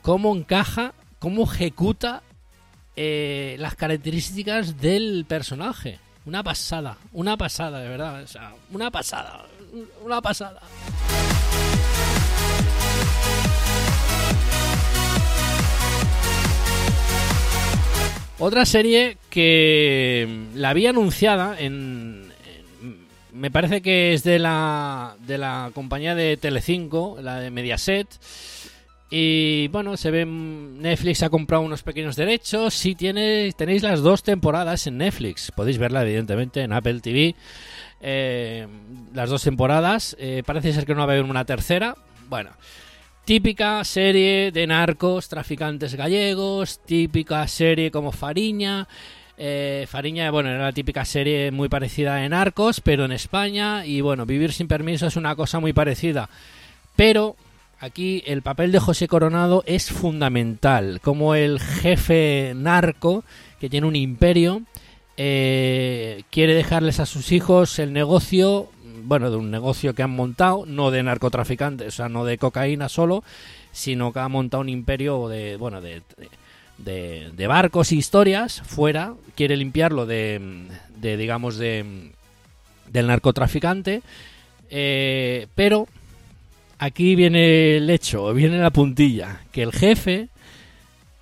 cómo 0.00 0.34
encaja, 0.34 0.94
cómo 1.18 1.44
ejecuta 1.44 2.22
eh, 2.96 3.56
las 3.58 3.74
características 3.74 4.80
del 4.80 5.26
personaje. 5.28 5.98
Una 6.24 6.42
pasada, 6.42 6.96
una 7.12 7.36
pasada, 7.36 7.80
de 7.80 7.88
verdad. 7.90 8.22
O 8.22 8.26
sea, 8.26 8.54
una 8.70 8.90
pasada, 8.90 9.44
una 10.02 10.22
pasada. 10.22 10.62
Otra 18.44 18.66
serie 18.66 19.18
que 19.30 20.26
la 20.56 20.70
había 20.70 20.90
anunciada 20.90 21.54
en, 21.60 22.24
me 23.32 23.52
parece 23.52 23.82
que 23.82 24.14
es 24.14 24.24
de 24.24 24.40
la 24.40 25.14
de 25.20 25.38
la 25.38 25.70
compañía 25.72 26.16
de 26.16 26.36
Telecinco, 26.36 27.18
la 27.22 27.38
de 27.38 27.52
Mediaset. 27.52 28.08
Y 29.10 29.68
bueno, 29.68 29.96
se 29.96 30.10
ve 30.10 30.26
Netflix 30.26 31.22
ha 31.22 31.30
comprado 31.30 31.62
unos 31.62 31.84
pequeños 31.84 32.16
derechos. 32.16 32.74
Sí 32.74 32.96
tiene 32.96 33.52
tenéis 33.56 33.84
las 33.84 34.00
dos 34.00 34.24
temporadas 34.24 34.88
en 34.88 34.98
Netflix. 34.98 35.52
Podéis 35.52 35.78
verla 35.78 36.02
evidentemente 36.02 36.62
en 36.62 36.72
Apple 36.72 36.98
TV. 36.98 37.36
Eh, 38.00 38.66
las 39.14 39.30
dos 39.30 39.44
temporadas. 39.44 40.16
Eh, 40.18 40.42
parece 40.44 40.72
ser 40.72 40.84
que 40.84 40.94
no 40.96 41.06
va 41.06 41.12
a 41.12 41.14
haber 41.14 41.30
una 41.30 41.44
tercera. 41.44 41.96
Bueno, 42.28 42.50
Típica 43.24 43.84
serie 43.84 44.50
de 44.50 44.66
narcos, 44.66 45.28
traficantes 45.28 45.94
gallegos, 45.94 46.80
típica 46.80 47.46
serie 47.46 47.92
como 47.92 48.10
Fariña. 48.10 48.88
Eh, 49.38 49.86
Fariña, 49.88 50.28
bueno, 50.32 50.50
era 50.50 50.64
la 50.64 50.72
típica 50.72 51.04
serie 51.04 51.52
muy 51.52 51.68
parecida 51.68 52.16
de 52.16 52.28
narcos, 52.28 52.80
pero 52.80 53.04
en 53.04 53.12
España. 53.12 53.86
Y 53.86 54.00
bueno, 54.00 54.26
Vivir 54.26 54.52
sin 54.52 54.66
permiso 54.66 55.06
es 55.06 55.14
una 55.14 55.36
cosa 55.36 55.60
muy 55.60 55.72
parecida. 55.72 56.28
Pero 56.96 57.36
aquí 57.78 58.24
el 58.26 58.42
papel 58.42 58.72
de 58.72 58.80
José 58.80 59.06
Coronado 59.06 59.62
es 59.68 59.92
fundamental. 59.92 61.00
Como 61.00 61.36
el 61.36 61.60
jefe 61.60 62.54
narco, 62.56 63.22
que 63.60 63.70
tiene 63.70 63.86
un 63.86 63.94
imperio, 63.94 64.62
eh, 65.16 66.24
quiere 66.30 66.54
dejarles 66.54 66.98
a 66.98 67.06
sus 67.06 67.30
hijos 67.30 67.78
el 67.78 67.92
negocio 67.92 68.68
bueno, 69.04 69.30
de 69.30 69.36
un 69.36 69.50
negocio 69.50 69.94
que 69.94 70.02
han 70.02 70.10
montado, 70.10 70.64
no 70.66 70.90
de 70.90 71.02
narcotraficantes, 71.02 71.88
o 71.88 71.90
sea, 71.90 72.08
no 72.08 72.24
de 72.24 72.38
cocaína 72.38 72.88
solo, 72.88 73.24
sino 73.72 74.12
que 74.12 74.20
ha 74.20 74.28
montado 74.28 74.60
un 74.60 74.68
imperio 74.68 75.28
de, 75.28 75.56
bueno, 75.56 75.80
de, 75.80 76.02
de, 76.78 77.46
barcos 77.46 77.92
y 77.92 77.98
historias 77.98 78.62
fuera, 78.64 79.14
quiere 79.34 79.56
limpiarlo 79.56 80.06
de, 80.06 80.68
de 80.96 81.16
digamos, 81.16 81.56
de 81.56 82.12
del 82.92 83.06
narcotraficante, 83.06 84.02
eh, 84.70 85.46
pero 85.54 85.88
aquí 86.78 87.14
viene 87.14 87.76
el 87.78 87.88
hecho, 87.88 88.32
viene 88.34 88.58
la 88.58 88.70
puntilla, 88.70 89.40
que 89.50 89.62
el 89.62 89.72
jefe 89.72 90.28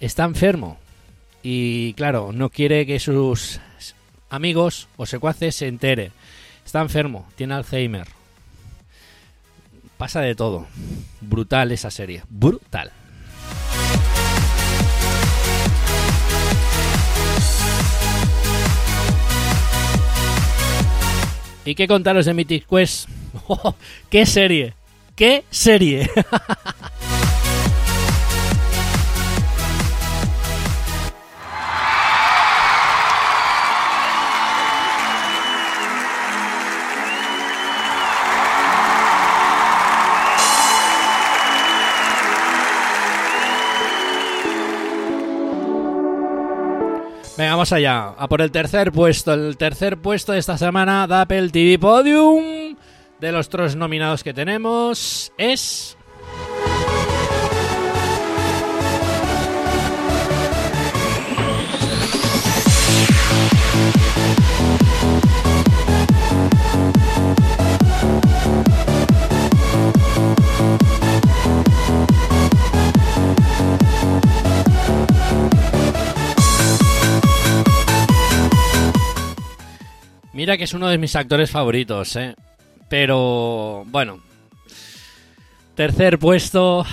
está 0.01 0.25
enfermo 0.25 0.79
y, 1.43 1.95
claro, 1.95 2.33
no 2.33 2.51
quiere 2.51 2.87
que 2.87 2.99
sus 2.99 3.61
amigos 4.29 4.89
o 4.97 5.07
secuaces 5.07 5.55
se 5.55 5.69
enteren. 5.69 6.13
Está 6.65 6.81
enfermo, 6.81 7.27
tiene 7.37 7.55
Alzheimer. 7.55 8.07
Pasa 9.97 10.21
de 10.21 10.35
todo. 10.35 10.67
Brutal 11.21 11.73
esa 11.73 11.91
serie. 11.91 12.23
Brutal. 12.29 12.93
¿Y 21.65 21.75
qué 21.75 21.87
contaros 21.87 22.27
de 22.27 22.35
Mythic 22.35 22.67
Quest? 22.67 23.09
¡Oh, 23.47 23.75
¡Qué 24.09 24.27
serie! 24.27 24.75
¡Qué 25.15 25.45
serie! 25.51 26.09
Venga, 47.41 47.53
vamos 47.53 47.73
allá. 47.73 48.09
A 48.19 48.29
por 48.29 48.43
el 48.43 48.51
tercer 48.51 48.93
puesto. 48.93 49.33
El 49.33 49.57
tercer 49.57 49.97
puesto 49.97 50.33
de 50.33 50.39
esta 50.39 50.59
semana 50.59 51.07
de 51.07 51.15
Apple 51.15 51.49
TV 51.49 51.79
Podium. 51.79 52.77
De 53.19 53.33
los 53.33 53.49
tres 53.49 53.77
nominados 53.77 54.23
que 54.23 54.35
tenemos 54.35 55.33
es... 55.39 55.97
Mira 80.41 80.57
que 80.57 80.65
es 80.65 80.73
uno 80.73 80.89
de 80.89 80.97
mis 80.97 81.17
actores 81.17 81.51
favoritos, 81.51 82.17
¿eh? 82.17 82.35
Pero, 82.89 83.85
bueno. 83.89 84.23
Tercer 85.75 86.19
puesto 86.19 86.87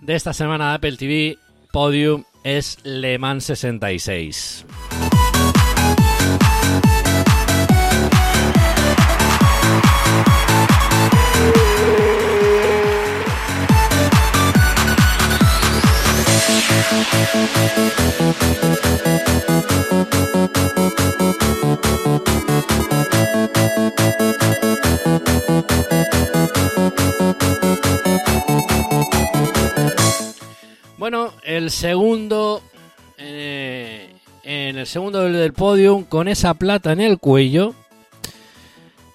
de 0.00 0.14
esta 0.14 0.32
semana 0.32 0.68
de 0.68 0.74
Apple 0.76 0.96
TV 0.96 1.36
Podium 1.72 2.22
es 2.44 2.78
Le 2.84 3.18
Mans 3.18 3.42
66. 3.42 4.66
Bueno, 30.98 31.32
el 31.44 31.70
segundo. 31.70 32.62
eh, 33.18 34.12
en 34.42 34.78
el 34.78 34.86
segundo 34.86 35.22
del, 35.22 35.52
podium, 35.52 36.04
con 36.04 36.28
esa 36.28 36.54
plata 36.54 36.92
en 36.92 37.00
el 37.00 37.18
cuello. 37.18 37.74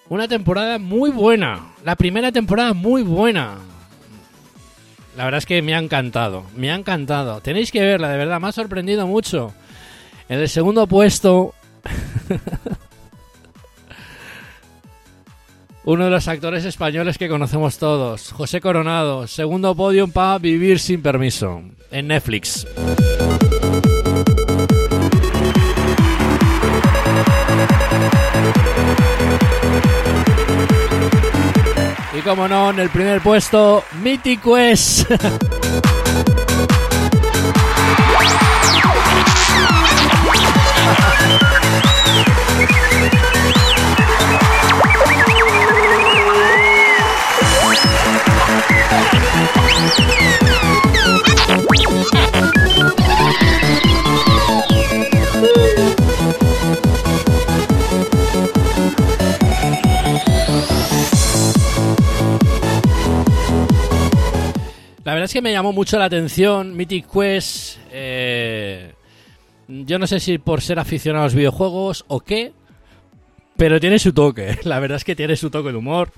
Una 0.08 0.28
temporada 0.28 0.78
muy 0.78 1.10
buena. 1.10 1.72
La 1.84 1.96
primera 1.96 2.30
temporada 2.30 2.74
muy 2.74 3.02
buena. 3.02 3.56
La 5.16 5.24
verdad 5.24 5.38
es 5.38 5.46
que 5.46 5.62
me 5.62 5.74
ha 5.74 5.78
encantado. 5.78 6.44
Me 6.56 6.70
ha 6.70 6.74
encantado. 6.74 7.40
Tenéis 7.40 7.70
que 7.70 7.80
verla, 7.80 8.08
de 8.08 8.18
verdad. 8.18 8.40
Me 8.40 8.48
ha 8.48 8.52
sorprendido 8.52 9.06
mucho. 9.06 9.52
En 10.28 10.40
el 10.40 10.48
segundo 10.48 10.86
puesto. 10.86 11.54
Uno 15.84 16.04
de 16.04 16.10
los 16.10 16.28
actores 16.28 16.64
españoles 16.64 17.18
que 17.18 17.28
conocemos 17.28 17.76
todos, 17.78 18.30
José 18.30 18.60
Coronado, 18.60 19.26
segundo 19.26 19.74
podium 19.74 20.12
para 20.12 20.38
Vivir 20.38 20.78
sin 20.78 21.02
permiso, 21.02 21.60
en 21.90 22.06
Netflix. 22.06 22.64
Como 32.24 32.46
no, 32.46 32.70
en 32.70 32.78
el 32.78 32.88
primer 32.88 33.20
puesto, 33.20 33.84
Mythic 34.00 34.42
Quest. 34.42 35.10
que 65.32 65.42
me 65.42 65.52
llamó 65.52 65.72
mucho 65.72 65.98
la 65.98 66.04
atención 66.04 66.76
Mythic 66.76 67.10
Quest. 67.10 67.78
eh, 67.90 68.92
yo 69.68 69.98
no 69.98 70.06
sé 70.06 70.20
si 70.20 70.36
por 70.36 70.60
ser 70.60 70.78
aficionado 70.78 71.22
a 71.22 71.26
los 71.26 71.34
videojuegos 71.34 72.04
o 72.08 72.20
qué, 72.20 72.52
pero 73.56 73.80
tiene 73.80 73.98
su 73.98 74.12
toque. 74.12 74.58
La 74.64 74.78
verdad 74.78 74.96
es 74.96 75.04
que 75.04 75.16
tiene 75.16 75.36
su 75.36 75.50
toque 75.50 75.70
de 75.70 75.78
humor, 75.78 76.10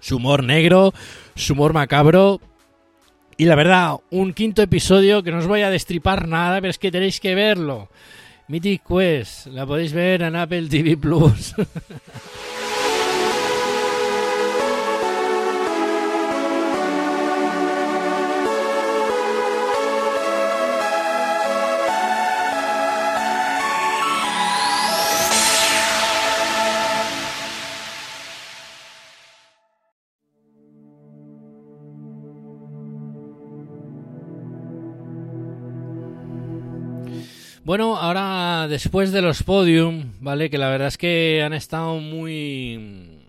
su 0.00 0.16
humor 0.16 0.44
negro, 0.44 0.92
su 1.34 1.54
humor 1.54 1.72
macabro. 1.72 2.40
Y 3.38 3.44
la 3.44 3.54
verdad, 3.54 3.96
un 4.10 4.32
quinto 4.32 4.62
episodio 4.62 5.22
que 5.22 5.30
no 5.30 5.38
os 5.38 5.46
voy 5.46 5.62
a 5.62 5.70
destripar 5.70 6.26
nada, 6.26 6.60
pero 6.60 6.70
es 6.70 6.78
que 6.78 6.90
tenéis 6.90 7.20
que 7.20 7.34
verlo. 7.34 7.90
Mythic 8.48 8.82
Quest, 8.86 9.46
la 9.48 9.66
podéis 9.66 9.92
ver 9.92 10.22
en 10.22 10.36
Apple 10.36 10.68
TV 10.68 10.96
Plus. 10.96 11.54
Bueno, 37.66 37.96
ahora 37.96 38.68
después 38.68 39.10
de 39.10 39.22
los 39.22 39.42
podium, 39.42 40.12
¿vale? 40.20 40.50
Que 40.50 40.56
la 40.56 40.68
verdad 40.68 40.86
es 40.86 40.96
que 40.96 41.42
han 41.44 41.52
estado 41.52 41.96
muy... 41.96 43.24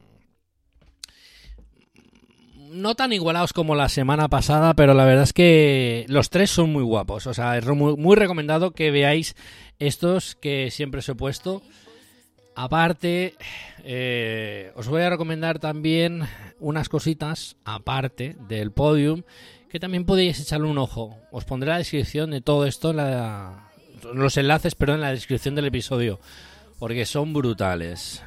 No 2.69 2.93
tan 2.93 3.13
igualados 3.13 3.51
como 3.51 3.73
la 3.73 3.89
semana 3.89 4.27
pasada, 4.27 4.75
pero 4.75 4.93
la 4.93 5.05
verdad 5.05 5.23
es 5.23 5.33
que 5.33 6.05
los 6.07 6.29
tres 6.29 6.51
son 6.51 6.71
muy 6.71 6.83
guapos. 6.83 7.25
O 7.25 7.33
sea, 7.33 7.57
es 7.57 7.65
muy, 7.65 8.15
recomendado 8.15 8.73
que 8.75 8.91
veáis 8.91 9.35
estos 9.79 10.35
que 10.35 10.69
siempre 10.69 10.99
os 10.99 11.09
he 11.09 11.15
puesto. 11.15 11.63
Aparte, 12.53 13.33
eh, 13.85 14.71
os 14.75 14.87
voy 14.87 15.01
a 15.01 15.09
recomendar 15.09 15.57
también 15.57 16.21
unas 16.59 16.89
cositas, 16.89 17.57
aparte 17.65 18.35
del 18.47 18.71
podium, 18.71 19.23
que 19.67 19.79
también 19.79 20.05
podéis 20.05 20.39
echarle 20.39 20.67
un 20.67 20.77
ojo. 20.77 21.17
Os 21.31 21.43
pondré 21.43 21.71
la 21.71 21.79
descripción 21.79 22.29
de 22.29 22.41
todo 22.41 22.67
esto, 22.67 22.91
en 22.91 22.97
la, 22.97 23.66
los 24.13 24.37
enlaces, 24.37 24.75
pero 24.75 24.93
en 24.95 25.01
la 25.01 25.11
descripción 25.11 25.55
del 25.55 25.65
episodio, 25.65 26.19
porque 26.79 27.05
son 27.05 27.33
brutales. 27.33 28.23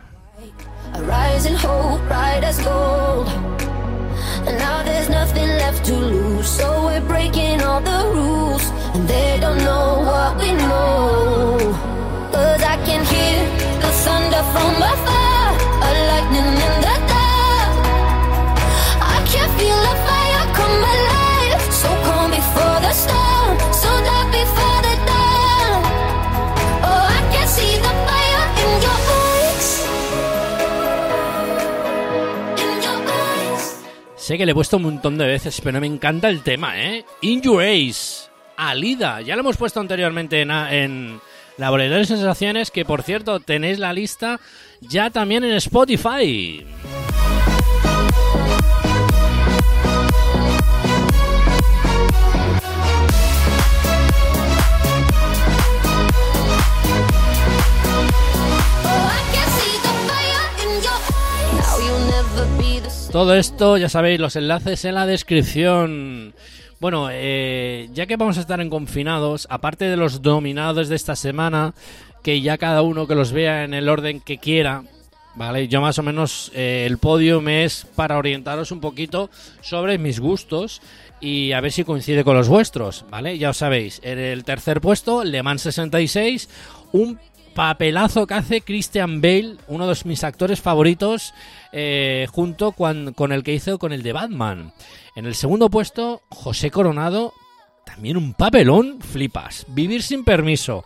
Sé 34.31 34.39
que 34.39 34.47
le 34.47 34.53
he 34.53 34.55
puesto 34.55 34.77
un 34.77 34.85
montón 34.85 35.19
de 35.19 35.27
veces, 35.27 35.61
pero 35.61 35.81
me 35.81 35.89
encanta 35.89 36.29
el 36.29 36.43
tema, 36.45 36.81
¿eh? 36.81 37.05
In 37.21 37.43
Your 37.43 37.65
Ace, 37.65 38.29
Alida. 38.57 39.23
Ya 39.23 39.35
lo 39.35 39.41
hemos 39.41 39.57
puesto 39.57 39.81
anteriormente 39.81 40.41
en, 40.41 40.53
en 40.53 41.21
Laboratorio 41.57 41.99
de 41.99 42.05
Sensaciones, 42.05 42.71
que 42.71 42.85
por 42.85 43.03
cierto 43.03 43.41
tenéis 43.41 43.81
la 43.81 43.93
lista 43.93 44.39
ya 44.83 45.11
también 45.11 45.43
en 45.43 45.55
Spotify. 45.55 46.65
Todo 63.13 63.35
esto, 63.35 63.77
ya 63.77 63.89
sabéis, 63.89 64.21
los 64.21 64.37
enlaces 64.37 64.85
en 64.85 64.95
la 64.95 65.05
descripción. 65.05 66.33
Bueno, 66.79 67.09
eh, 67.11 67.89
ya 67.93 68.07
que 68.07 68.17
vamos 68.17 68.39
a 68.39 68.41
estar 68.41 68.61
en 68.61 68.71
confinados, 68.71 69.49
aparte 69.51 69.87
de 69.87 69.97
los 69.97 70.23
dominados 70.23 70.89
de 70.89 70.95
esta 70.95 71.17
semana, 71.17 71.75
que 72.23 72.41
ya 72.41 72.57
cada 72.57 72.83
uno 72.83 73.09
que 73.09 73.17
los 73.17 73.33
vea 73.33 73.65
en 73.65 73.75
el 73.75 73.89
orden 73.89 74.21
que 74.21 74.39
quiera, 74.39 74.85
¿vale? 75.35 75.67
Yo 75.67 75.81
más 75.81 75.99
o 75.99 76.05
menos 76.05 76.53
eh, 76.55 76.85
el 76.87 76.99
podio 76.99 77.41
me 77.41 77.65
es 77.65 77.85
para 77.97 78.17
orientaros 78.17 78.71
un 78.71 78.81
poquito 78.81 79.29
sobre 79.61 79.99
mis 79.99 80.21
gustos 80.21 80.81
y 81.21 81.51
a 81.51 81.61
ver 81.61 81.73
si 81.73 81.83
coincide 81.83 82.23
con 82.23 82.37
los 82.37 82.49
vuestros, 82.49 83.05
¿vale? 83.11 83.39
Ya 83.39 83.51
os 83.51 83.57
sabéis, 83.57 84.01
en 84.05 84.21
el 84.21 84.45
tercer 84.45 84.81
puesto, 84.81 85.25
Le 85.25 85.43
Mans 85.43 85.63
66, 85.63 86.49
un 86.93 87.19
papelazo 87.55 88.27
que 88.27 88.35
hace 88.35 88.61
Christian 88.61 89.21
Bale, 89.21 89.57
uno 89.69 89.87
de 89.87 89.97
mis 90.05 90.25
actores 90.25 90.61
favoritos, 90.61 91.35
eh, 91.73 92.27
junto 92.31 92.73
con, 92.73 93.13
con 93.15 93.33
el 93.33 93.43
que 93.43 93.55
hizo 93.55 93.79
con 93.79 93.93
el 93.93 94.03
de 94.03 94.13
Batman. 94.13 94.73
En 95.17 95.27
el 95.27 95.35
segundo 95.35 95.69
puesto, 95.71 96.23
José 96.31 96.71
Coronado, 96.71 97.33
también 97.85 98.17
un 98.17 98.35
papelón, 98.35 99.01
flipas. 99.01 99.67
Vivir 99.69 100.03
sin 100.03 100.25
permiso. 100.25 100.85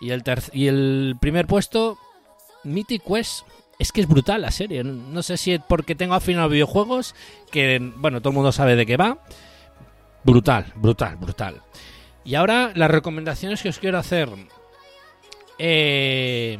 Y 0.00 0.10
el, 0.10 0.22
y 0.52 0.66
el 0.68 1.16
primer 1.20 1.46
puesto, 1.46 1.98
Mythic 2.64 3.02
Quest. 3.04 3.46
Es 3.78 3.92
que 3.92 4.00
es 4.00 4.08
brutal 4.08 4.40
la 4.40 4.50
serie. 4.50 4.82
No 4.82 5.22
sé 5.22 5.36
si 5.36 5.52
es 5.52 5.60
porque 5.68 5.94
tengo 5.94 6.14
afín 6.14 6.38
a 6.38 6.46
videojuegos, 6.46 7.14
que, 7.50 7.78
bueno, 7.96 8.20
todo 8.20 8.30
el 8.30 8.36
mundo 8.36 8.52
sabe 8.52 8.74
de 8.74 8.86
qué 8.86 8.96
va. 8.96 9.18
Brutal, 10.24 10.72
brutal, 10.76 11.16
brutal. 11.16 11.62
Y 12.24 12.34
ahora 12.34 12.72
las 12.74 12.90
recomendaciones 12.90 13.62
que 13.62 13.68
os 13.68 13.78
quiero 13.78 13.98
hacer. 13.98 14.30
Eh, 15.58 16.58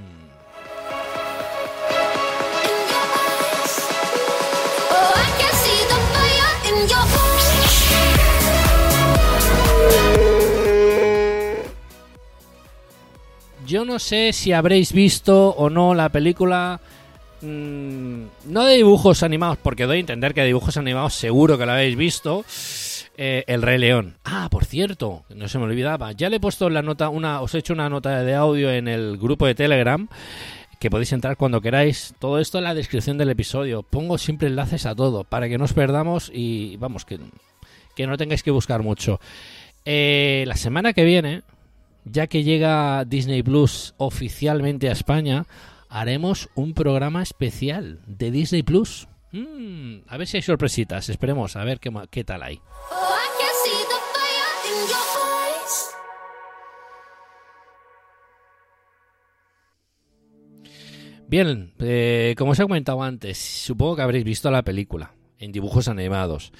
yo 13.66 13.84
no 13.84 13.98
sé 13.98 14.32
si 14.32 14.52
habréis 14.52 14.92
visto 14.92 15.50
o 15.50 15.68
no 15.68 15.94
la 15.94 16.08
película. 16.08 16.80
mm, 17.42 18.22
no 18.46 18.64
de 18.64 18.76
dibujos 18.76 19.22
animados, 19.22 19.58
porque 19.62 19.84
doy 19.84 19.98
a 19.98 20.00
entender 20.00 20.32
que 20.32 20.40
de 20.40 20.46
dibujos 20.46 20.76
animados 20.78 21.14
seguro 21.14 21.58
que 21.58 21.66
la 21.66 21.74
habéis 21.74 21.96
visto. 21.96 22.44
Eh, 23.16 23.44
El 23.46 23.62
Rey 23.62 23.78
León. 23.78 24.18
Ah, 24.24 24.48
por 24.50 24.64
cierto, 24.64 25.24
no 25.34 25.48
se 25.48 25.58
me 25.58 25.64
olvidaba. 25.64 26.12
Ya 26.12 26.28
le 26.28 26.36
he 26.36 26.40
puesto 26.40 26.70
la 26.70 26.82
nota, 26.82 27.08
una, 27.08 27.40
os 27.40 27.54
he 27.54 27.58
hecho 27.58 27.72
una 27.72 27.88
nota 27.88 28.22
de 28.22 28.34
audio 28.34 28.70
en 28.70 28.88
el 28.88 29.18
grupo 29.18 29.46
de 29.46 29.54
Telegram. 29.54 30.08
Que 30.78 30.90
podéis 30.90 31.12
entrar 31.12 31.36
cuando 31.36 31.60
queráis. 31.60 32.14
Todo 32.18 32.38
esto 32.38 32.58
en 32.58 32.64
la 32.64 32.74
descripción 32.74 33.16
del 33.16 33.30
episodio. 33.30 33.82
Pongo 33.82 34.18
siempre 34.18 34.48
enlaces 34.48 34.84
a 34.84 34.94
todo 34.94 35.24
para 35.24 35.48
que 35.48 35.56
no 35.56 35.64
os 35.64 35.72
perdamos 35.72 36.30
y 36.32 36.76
vamos, 36.76 37.04
que, 37.04 37.18
que 37.94 38.06
no 38.06 38.18
tengáis 38.18 38.42
que 38.42 38.50
buscar 38.50 38.82
mucho. 38.82 39.18
Eh, 39.86 40.44
la 40.46 40.56
semana 40.56 40.92
que 40.92 41.04
viene, 41.04 41.42
ya 42.04 42.26
que 42.26 42.42
llega 42.44 43.04
Disney 43.06 43.42
Plus 43.42 43.94
oficialmente 43.96 44.88
a 44.88 44.92
España, 44.92 45.46
haremos 45.88 46.50
un 46.54 46.74
programa 46.74 47.22
especial 47.22 48.00
de 48.06 48.30
Disney 48.30 48.62
Plus. 48.62 49.08
Mm, 49.36 50.04
a 50.08 50.16
ver 50.16 50.26
si 50.26 50.38
hay 50.38 50.42
sorpresitas. 50.42 51.10
Esperemos 51.10 51.56
a 51.56 51.64
ver 51.64 51.78
qué, 51.78 52.24
tal 52.24 52.42
hay. 52.42 52.60
Bien, 61.28 61.74
eh, 61.80 62.34
como 62.38 62.52
os 62.52 62.60
he 62.60 62.62
comentado 62.62 63.02
antes, 63.02 63.36
supongo 63.36 63.96
que 63.96 64.02
habréis 64.02 64.24
visto 64.24 64.50
la 64.50 64.62
película 64.62 65.12
en 65.38 65.52
dibujos 65.52 65.88
animados. 65.88 66.52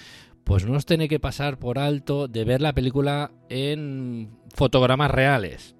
Pues 0.44 0.66
no 0.66 0.76
os 0.76 0.84
tiene 0.84 1.08
que 1.08 1.20
pasar 1.20 1.58
por 1.58 1.78
alto 1.78 2.28
de 2.28 2.44
ver 2.44 2.60
la 2.60 2.74
película 2.74 3.30
en 3.48 4.36
fotogramas 4.54 5.10
reales. 5.10 5.76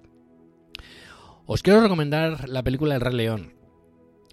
Os 1.45 1.61
quiero 1.61 1.81
recomendar 1.81 2.49
la 2.49 2.63
película 2.63 2.95
El 2.95 3.01
Rey 3.01 3.15
León. 3.15 3.56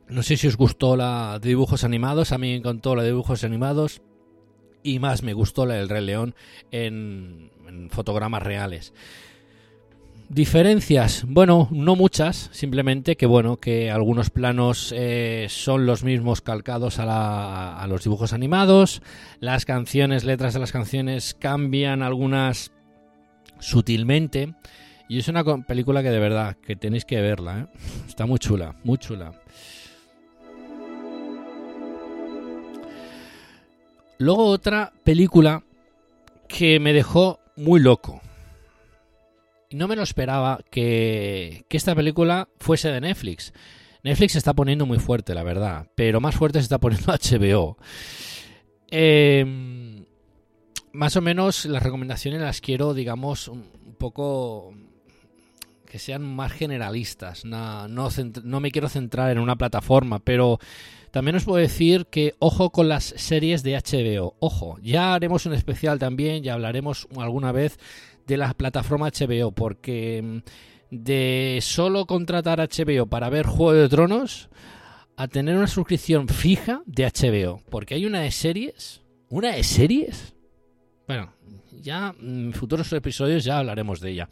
No 0.08 0.22
sé 0.22 0.36
si 0.36 0.46
os 0.46 0.56
gustó 0.56 0.96
la 0.96 1.38
de 1.40 1.48
dibujos 1.48 1.82
animados, 1.84 2.32
a 2.32 2.38
mí 2.38 2.48
me 2.48 2.56
encantó 2.56 2.94
la 2.94 3.02
de 3.02 3.08
dibujos 3.08 3.42
animados 3.44 4.02
y 4.82 4.98
más 4.98 5.22
me 5.22 5.32
gustó 5.32 5.64
la 5.66 5.74
del 5.74 5.88
Rey 5.88 6.04
León 6.04 6.34
en, 6.70 7.50
fotogramas 7.90 8.42
reales. 8.42 8.92
Diferencias, 10.28 11.24
bueno, 11.28 11.68
no 11.70 11.96
muchas, 11.96 12.48
simplemente 12.52 13.16
que 13.16 13.26
bueno, 13.26 13.58
que 13.58 13.90
algunos 13.90 14.30
planos 14.30 14.92
eh, 14.96 15.46
son 15.50 15.84
los 15.86 16.02
mismos 16.02 16.40
calcados 16.40 16.98
a, 16.98 17.04
la- 17.06 17.76
a 17.76 17.86
los 17.86 18.04
dibujos 18.04 18.32
animados, 18.32 19.02
las 19.40 19.64
canciones, 19.66 20.24
letras 20.24 20.54
de 20.54 20.60
las 20.60 20.72
canciones 20.72 21.34
cambian 21.38 22.02
algunas 22.02 22.72
sutilmente 23.60 24.54
y 25.08 25.18
es 25.18 25.28
una 25.28 25.44
película 25.66 26.02
que 26.02 26.10
de 26.10 26.18
verdad 26.18 26.56
que 26.56 26.74
tenéis 26.74 27.04
que 27.04 27.20
verla, 27.20 27.60
¿eh? 27.60 27.78
está 28.08 28.24
muy 28.26 28.38
chula, 28.38 28.74
muy 28.82 28.96
chula. 28.98 29.32
Luego 34.24 34.46
otra 34.46 34.94
película 35.04 35.64
que 36.48 36.80
me 36.80 36.94
dejó 36.94 37.40
muy 37.56 37.78
loco. 37.78 38.22
No 39.70 39.86
me 39.86 39.96
lo 39.96 40.02
esperaba 40.02 40.60
que, 40.70 41.66
que 41.68 41.76
esta 41.76 41.94
película 41.94 42.48
fuese 42.58 42.90
de 42.90 43.02
Netflix. 43.02 43.52
Netflix 44.02 44.32
se 44.32 44.38
está 44.38 44.54
poniendo 44.54 44.86
muy 44.86 44.98
fuerte, 44.98 45.34
la 45.34 45.42
verdad. 45.42 45.88
Pero 45.94 46.22
más 46.22 46.36
fuerte 46.36 46.58
se 46.58 46.62
está 46.62 46.78
poniendo 46.78 47.12
HBO. 47.12 47.76
Eh, 48.90 49.44
más 50.92 51.16
o 51.16 51.20
menos 51.20 51.66
las 51.66 51.82
recomendaciones 51.82 52.40
las 52.40 52.62
quiero, 52.62 52.94
digamos, 52.94 53.48
un 53.48 53.66
poco 53.98 54.72
que 55.84 55.98
sean 55.98 56.22
más 56.22 56.50
generalistas. 56.50 57.44
No 57.44 57.98
me 58.60 58.70
quiero 58.70 58.88
centrar 58.88 59.32
en 59.32 59.38
una 59.38 59.56
plataforma, 59.56 60.18
pero 60.20 60.58
también 61.14 61.36
os 61.36 61.44
puedo 61.44 61.58
decir 61.58 62.06
que 62.06 62.34
ojo 62.40 62.70
con 62.70 62.88
las 62.88 63.04
series 63.04 63.62
de 63.62 63.76
HBO. 63.76 64.34
Ojo, 64.40 64.78
ya 64.82 65.14
haremos 65.14 65.46
un 65.46 65.54
especial 65.54 66.00
también, 66.00 66.42
ya 66.42 66.54
hablaremos 66.54 67.06
alguna 67.16 67.52
vez 67.52 67.78
de 68.26 68.36
la 68.36 68.52
plataforma 68.54 69.10
HBO, 69.10 69.52
porque 69.52 70.20
mm, 70.20 70.38
de 70.90 71.60
solo 71.62 72.06
contratar 72.06 72.58
HBO 72.58 73.06
para 73.06 73.30
ver 73.30 73.46
Juego 73.46 73.74
de 73.74 73.88
Tronos 73.88 74.48
a 75.16 75.28
tener 75.28 75.56
una 75.56 75.68
suscripción 75.68 76.26
fija 76.26 76.82
de 76.84 77.04
HBO, 77.04 77.62
porque 77.70 77.94
hay 77.94 78.06
una 78.06 78.22
de 78.22 78.32
series, 78.32 79.00
una 79.28 79.52
de 79.52 79.62
series. 79.62 80.34
Bueno, 81.06 81.32
ya 81.80 82.12
en 82.20 82.52
futuros 82.54 82.92
episodios 82.92 83.44
ya 83.44 83.58
hablaremos 83.58 84.00
de 84.00 84.10
ella. 84.10 84.28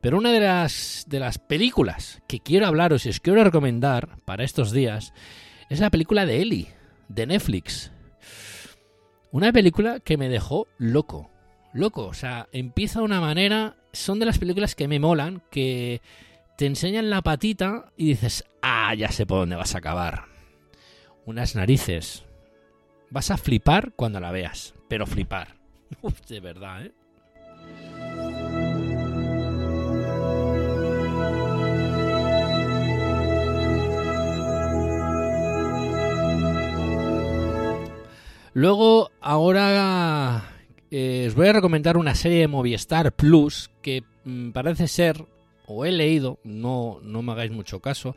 Pero 0.00 0.16
una 0.16 0.30
de 0.30 0.38
las 0.38 1.06
de 1.08 1.18
las 1.18 1.38
películas 1.38 2.22
que 2.28 2.38
quiero 2.38 2.68
hablaros 2.68 3.04
y 3.04 3.08
os 3.08 3.18
quiero 3.18 3.42
recomendar 3.42 4.16
para 4.24 4.44
estos 4.44 4.70
días 4.70 5.12
es 5.70 5.80
la 5.80 5.88
película 5.88 6.26
de 6.26 6.42
Ellie, 6.42 6.68
de 7.08 7.26
Netflix. 7.26 7.92
Una 9.30 9.52
película 9.52 10.00
que 10.00 10.16
me 10.16 10.28
dejó 10.28 10.66
loco. 10.76 11.30
Loco, 11.72 12.06
o 12.06 12.14
sea, 12.14 12.48
empieza 12.52 12.98
de 12.98 13.04
una 13.04 13.20
manera. 13.20 13.76
Son 13.92 14.18
de 14.18 14.26
las 14.26 14.38
películas 14.38 14.74
que 14.74 14.88
me 14.88 14.98
molan, 14.98 15.42
que 15.50 16.02
te 16.58 16.66
enseñan 16.66 17.08
la 17.08 17.22
patita 17.22 17.92
y 17.96 18.06
dices, 18.06 18.44
ah, 18.62 18.92
ya 18.94 19.12
sé 19.12 19.26
por 19.26 19.38
dónde 19.38 19.54
vas 19.56 19.76
a 19.76 19.78
acabar. 19.78 20.24
Unas 21.24 21.54
narices. 21.54 22.24
Vas 23.10 23.30
a 23.30 23.36
flipar 23.36 23.92
cuando 23.94 24.18
la 24.18 24.32
veas, 24.32 24.74
pero 24.88 25.06
flipar. 25.06 25.56
Uf, 26.02 26.20
de 26.26 26.40
verdad, 26.40 26.86
¿eh? 26.86 26.92
Luego, 38.52 39.10
ahora 39.20 40.56
eh, 40.90 41.26
os 41.28 41.34
voy 41.34 41.48
a 41.48 41.52
recomendar 41.52 41.96
una 41.96 42.14
serie 42.16 42.40
de 42.40 42.48
Movistar 42.48 43.12
Plus 43.12 43.70
que 43.80 44.02
mm, 44.24 44.50
parece 44.50 44.88
ser, 44.88 45.24
o 45.66 45.84
he 45.84 45.92
leído, 45.92 46.40
no, 46.42 46.98
no 47.02 47.22
me 47.22 47.32
hagáis 47.32 47.52
mucho 47.52 47.80
caso, 47.80 48.16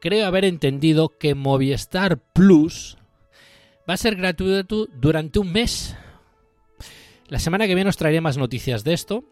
creo 0.00 0.26
haber 0.26 0.44
entendido 0.44 1.08
que 1.18 1.34
Movistar 1.34 2.18
Plus 2.34 2.98
va 3.88 3.94
a 3.94 3.96
ser 3.96 4.16
gratuito 4.16 4.88
durante 4.92 5.38
un 5.38 5.52
mes. 5.52 5.96
La 7.28 7.38
semana 7.38 7.66
que 7.66 7.74
viene 7.74 7.88
os 7.88 7.96
traeré 7.96 8.20
más 8.20 8.36
noticias 8.36 8.84
de 8.84 8.92
esto. 8.92 9.24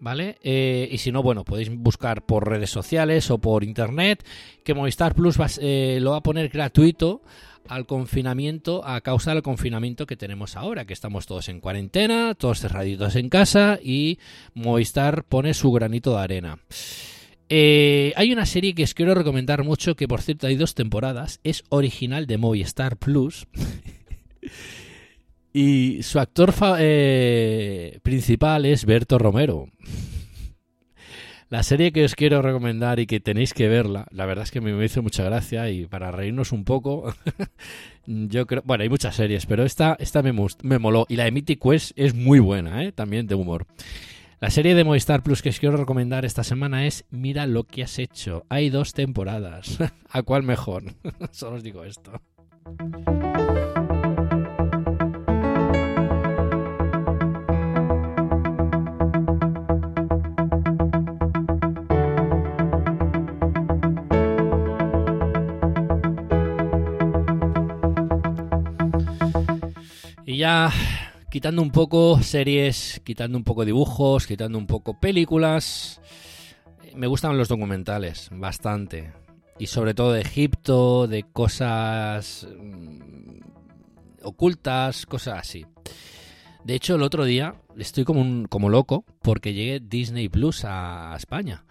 ¿Vale? 0.00 0.36
Eh, 0.42 0.88
y 0.90 0.98
si 0.98 1.12
no, 1.12 1.22
bueno, 1.22 1.44
podéis 1.44 1.70
buscar 1.70 2.26
por 2.26 2.46
redes 2.46 2.68
sociales 2.68 3.30
o 3.30 3.38
por 3.38 3.64
internet 3.64 4.26
que 4.62 4.74
Movistar 4.74 5.14
Plus 5.14 5.38
eh, 5.60 5.98
lo 6.00 6.10
va 6.10 6.16
a 6.18 6.22
poner 6.22 6.48
gratuito 6.48 7.22
al 7.68 7.86
confinamiento 7.86 8.86
a 8.86 9.00
causa 9.00 9.32
del 9.32 9.42
confinamiento 9.42 10.06
que 10.06 10.16
tenemos 10.16 10.56
ahora, 10.56 10.84
que 10.84 10.92
estamos 10.92 11.26
todos 11.26 11.48
en 11.48 11.60
cuarentena, 11.60 12.34
todos 12.34 12.60
cerraditos 12.60 13.16
en 13.16 13.28
casa 13.28 13.78
y 13.82 14.18
Movistar 14.54 15.24
pone 15.24 15.54
su 15.54 15.72
granito 15.72 16.16
de 16.16 16.22
arena. 16.22 16.58
Eh, 17.48 18.12
hay 18.16 18.32
una 18.32 18.46
serie 18.46 18.74
que 18.74 18.84
os 18.84 18.94
quiero 18.94 19.14
recomendar 19.14 19.64
mucho, 19.64 19.96
que 19.96 20.08
por 20.08 20.22
cierto 20.22 20.46
hay 20.46 20.56
dos 20.56 20.74
temporadas, 20.74 21.40
es 21.44 21.64
original 21.68 22.26
de 22.26 22.38
Movistar 22.38 22.96
Plus. 22.96 23.46
y 25.52 26.02
su 26.02 26.18
actor 26.18 26.54
eh, 26.78 27.98
principal 28.02 28.66
es 28.66 28.84
Berto 28.84 29.18
Romero. 29.18 29.68
La 31.54 31.62
serie 31.62 31.92
que 31.92 32.04
os 32.04 32.16
quiero 32.16 32.42
recomendar 32.42 32.98
y 32.98 33.06
que 33.06 33.20
tenéis 33.20 33.54
que 33.54 33.68
verla, 33.68 34.08
la 34.10 34.26
verdad 34.26 34.42
es 34.42 34.50
que 34.50 34.60
me 34.60 34.84
hizo 34.84 35.04
mucha 35.04 35.22
gracia 35.22 35.70
y 35.70 35.86
para 35.86 36.10
reírnos 36.10 36.50
un 36.50 36.64
poco, 36.64 37.14
yo 38.06 38.48
creo, 38.48 38.62
bueno, 38.64 38.82
hay 38.82 38.88
muchas 38.88 39.14
series, 39.14 39.46
pero 39.46 39.62
esta, 39.62 39.96
esta 40.00 40.20
me, 40.20 40.32
me 40.32 40.78
moló 40.80 41.06
y 41.08 41.14
la 41.14 41.22
de 41.22 41.30
Mythic 41.30 41.62
Quest 41.62 41.92
es 41.94 42.12
muy 42.12 42.40
buena, 42.40 42.82
¿eh? 42.82 42.90
también 42.90 43.28
de 43.28 43.36
humor. 43.36 43.68
La 44.40 44.50
serie 44.50 44.74
de 44.74 44.82
Movistar 44.82 45.22
Plus 45.22 45.42
que 45.42 45.50
os 45.50 45.60
quiero 45.60 45.76
recomendar 45.76 46.24
esta 46.24 46.42
semana 46.42 46.86
es 46.86 47.04
Mira 47.10 47.46
lo 47.46 47.62
que 47.62 47.84
has 47.84 48.00
hecho. 48.00 48.44
Hay 48.48 48.68
dos 48.68 48.92
temporadas. 48.92 49.78
¿A 50.10 50.22
cuál 50.24 50.42
mejor? 50.42 50.82
Solo 51.30 51.54
os 51.54 51.62
digo 51.62 51.84
esto. 51.84 52.20
Y 70.26 70.38
ya 70.38 70.72
quitando 71.30 71.60
un 71.60 71.70
poco 71.70 72.22
series, 72.22 73.02
quitando 73.04 73.36
un 73.36 73.44
poco 73.44 73.64
dibujos, 73.64 74.26
quitando 74.26 74.56
un 74.56 74.66
poco 74.66 74.98
películas, 74.98 76.00
me 76.94 77.06
gustan 77.06 77.36
los 77.36 77.48
documentales 77.48 78.30
bastante. 78.32 79.12
Y 79.58 79.66
sobre 79.66 79.92
todo 79.92 80.12
de 80.12 80.22
Egipto, 80.22 81.06
de 81.06 81.24
cosas 81.24 82.48
mm, 82.58 83.40
ocultas, 84.22 85.04
cosas 85.04 85.40
así. 85.40 85.66
De 86.64 86.74
hecho, 86.74 86.94
el 86.94 87.02
otro 87.02 87.24
día 87.26 87.56
estoy 87.76 88.04
como, 88.04 88.22
un, 88.22 88.46
como 88.46 88.70
loco 88.70 89.04
porque 89.20 89.52
llegué 89.52 89.80
Disney 89.80 90.30
Plus 90.30 90.64
a, 90.64 91.14
España. 91.16 91.64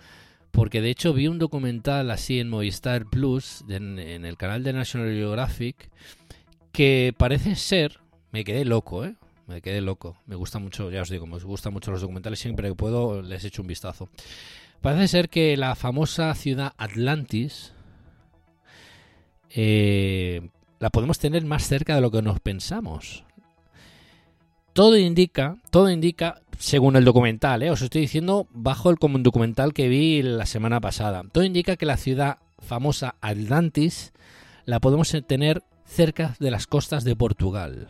Porque 0.51 0.82
de 0.82 0.91
hecho 0.91 1.14
vi 1.14 1.28
un 1.28 1.39
documental 1.39 2.12
así 2.12 2.39
en 2.39 2.49
Movistar 2.49 3.06
Plus, 3.10 3.66
en 3.68 3.97
el 3.97 4.38
canal 4.38 4.64
de 4.64 4.74
National 4.74 5.10
Geographic, 5.10 5.89
que 6.72 7.16
parece 7.18 7.56
ser, 7.56 8.03
me 8.34 8.43
quedé 8.43 8.65
loco, 8.65 9.05
¿eh? 9.05 9.15
Me 9.47 9.61
quedé 9.61 9.79
loco. 9.79 10.17
Me 10.25 10.36
gusta 10.36 10.57
mucho, 10.57 10.89
ya 10.89 11.03
os 11.03 11.09
digo, 11.09 11.27
me 11.27 11.38
gustan 11.38 11.71
mucho 11.71 11.91
los 11.91 12.01
documentales, 12.01 12.39
siempre 12.39 12.67
que 12.67 12.75
puedo 12.75 13.21
les 13.21 13.45
echo 13.45 13.61
un 13.61 13.67
vistazo. 13.67 14.09
Parece 14.81 15.07
ser 15.07 15.29
que 15.29 15.55
la 15.55 15.75
famosa 15.75 16.34
ciudad 16.34 16.73
Atlantis 16.77 17.73
eh, 19.51 20.49
la 20.79 20.89
podemos 20.89 21.19
tener 21.19 21.45
más 21.45 21.67
cerca 21.67 21.95
de 21.95 22.01
lo 22.01 22.09
que 22.09 22.21
nos 22.21 22.39
pensamos. 22.39 23.23
Todo 24.73 24.97
indica, 24.97 25.57
todo 25.69 25.91
indica, 25.91 26.41
según 26.57 26.95
el 26.95 27.05
documental, 27.05 27.61
¿eh? 27.61 27.69
os 27.69 27.84
estoy 27.84 28.01
diciendo 28.01 28.47
bajo 28.49 28.89
el 28.89 28.97
como 28.97 29.19
documental 29.19 29.73
que 29.73 29.88
vi 29.88 30.23
la 30.23 30.47
semana 30.47 30.81
pasada. 30.81 31.21
Todo 31.31 31.43
indica 31.43 31.75
que 31.75 31.86
la 31.86 31.97
ciudad 31.97 32.39
famosa 32.57 33.15
Atlantis 33.21 34.11
la 34.65 34.79
podemos 34.79 35.15
tener 35.27 35.61
cerca 35.86 36.36
de 36.39 36.49
las 36.49 36.65
costas 36.65 37.03
de 37.03 37.15
Portugal. 37.15 37.89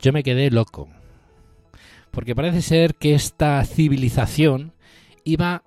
Yo 0.00 0.12
me 0.12 0.22
quedé 0.22 0.50
loco. 0.50 0.88
Porque 2.10 2.34
parece 2.34 2.62
ser 2.62 2.94
que 2.94 3.14
esta 3.14 3.64
civilización 3.64 4.72
iba 5.24 5.62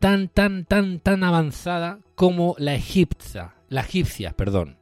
tan, 0.00 0.28
tan, 0.28 0.64
tan, 0.64 1.00
tan 1.00 1.24
avanzada 1.24 2.00
como 2.14 2.56
la 2.58 2.74
egipcia. 2.74 3.54
La 3.68 3.82
egipcia, 3.82 4.32
perdón. 4.32 4.78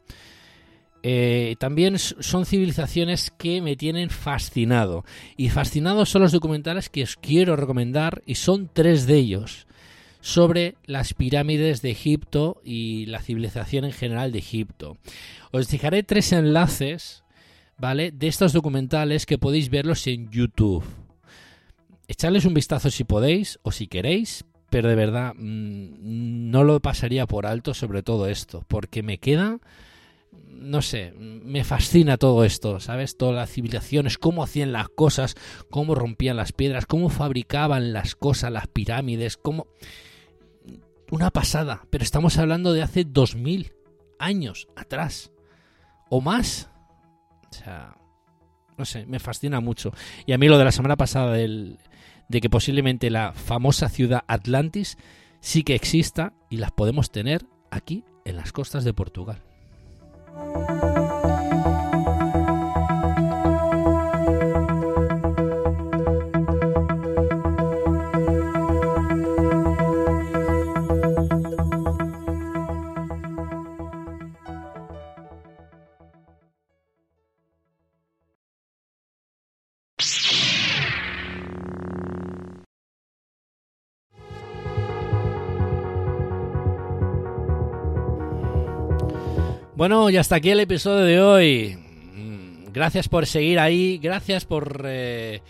Eh, 1.02 1.56
también 1.58 1.98
son 1.98 2.46
civilizaciones 2.46 3.32
que 3.36 3.60
me 3.60 3.76
tienen 3.76 4.10
fascinado. 4.10 5.04
Y 5.36 5.48
fascinados 5.48 6.08
son 6.08 6.22
los 6.22 6.32
documentales 6.32 6.88
que 6.88 7.02
os 7.02 7.16
quiero 7.16 7.56
recomendar, 7.56 8.22
y 8.24 8.36
son 8.36 8.70
tres 8.72 9.06
de 9.06 9.16
ellos, 9.16 9.66
sobre 10.20 10.76
las 10.84 11.14
pirámides 11.14 11.82
de 11.82 11.90
Egipto 11.90 12.60
y 12.64 13.06
la 13.06 13.20
civilización 13.20 13.84
en 13.84 13.92
general 13.92 14.30
de 14.30 14.38
Egipto. 14.38 14.96
Os 15.50 15.68
dejaré 15.68 16.04
tres 16.04 16.32
enlaces, 16.32 17.21
¿vale? 17.78 18.12
De 18.12 18.28
estos 18.28 18.52
documentales 18.52 19.26
que 19.26 19.38
podéis 19.38 19.70
verlos 19.70 20.06
en 20.06 20.30
YouTube. 20.30 20.84
Echadles 22.08 22.44
un 22.44 22.54
vistazo 22.54 22.90
si 22.90 23.04
podéis 23.04 23.58
o 23.62 23.72
si 23.72 23.86
queréis, 23.86 24.44
pero 24.70 24.88
de 24.88 24.94
verdad 24.94 25.34
mm, 25.36 26.50
no 26.50 26.64
lo 26.64 26.80
pasaría 26.80 27.26
por 27.26 27.46
alto 27.46 27.74
sobre 27.74 28.02
todo 28.02 28.26
esto, 28.26 28.64
porque 28.68 29.02
me 29.02 29.18
queda, 29.18 29.58
no 30.48 30.82
sé, 30.82 31.12
me 31.12 31.64
fascina 31.64 32.16
todo 32.16 32.44
esto, 32.44 32.80
¿sabes? 32.80 33.16
Todas 33.16 33.34
las 33.34 33.50
civilizaciones, 33.50 34.18
cómo 34.18 34.42
hacían 34.42 34.72
las 34.72 34.88
cosas, 34.88 35.34
cómo 35.70 35.94
rompían 35.94 36.36
las 36.36 36.52
piedras, 36.52 36.86
cómo 36.86 37.08
fabricaban 37.08 37.92
las 37.92 38.14
cosas, 38.14 38.50
las 38.52 38.66
pirámides, 38.66 39.36
cómo... 39.36 39.66
Una 41.10 41.30
pasada, 41.30 41.86
pero 41.90 42.02
estamos 42.02 42.38
hablando 42.38 42.72
de 42.72 42.80
hace 42.80 43.04
2000 43.04 43.74
años 44.18 44.68
atrás, 44.76 45.30
o 46.08 46.22
más. 46.22 46.71
O 47.52 47.64
sea, 47.64 47.96
no 48.76 48.84
sé, 48.84 49.06
me 49.06 49.18
fascina 49.18 49.60
mucho. 49.60 49.92
Y 50.26 50.32
a 50.32 50.38
mí 50.38 50.48
lo 50.48 50.58
de 50.58 50.64
la 50.64 50.72
semana 50.72 50.96
pasada 50.96 51.32
del, 51.32 51.78
de 52.28 52.40
que 52.40 52.50
posiblemente 52.50 53.10
la 53.10 53.32
famosa 53.32 53.88
ciudad 53.88 54.24
Atlantis 54.26 54.96
sí 55.40 55.62
que 55.64 55.74
exista 55.74 56.32
y 56.48 56.56
las 56.56 56.72
podemos 56.72 57.10
tener 57.10 57.44
aquí 57.70 58.04
en 58.24 58.36
las 58.36 58.52
costas 58.52 58.84
de 58.84 58.94
Portugal. 58.94 59.42
Bueno, 89.82 90.10
y 90.10 90.16
hasta 90.16 90.36
aquí 90.36 90.50
el 90.50 90.60
episodio 90.60 91.04
de 91.04 91.20
hoy. 91.20 91.76
Mm, 92.14 92.72
Gracias 92.72 93.08
por 93.08 93.26
seguir 93.26 93.58
ahí, 93.58 93.98
gracias 93.98 94.44
por 94.44 94.84
eh, 94.86 95.42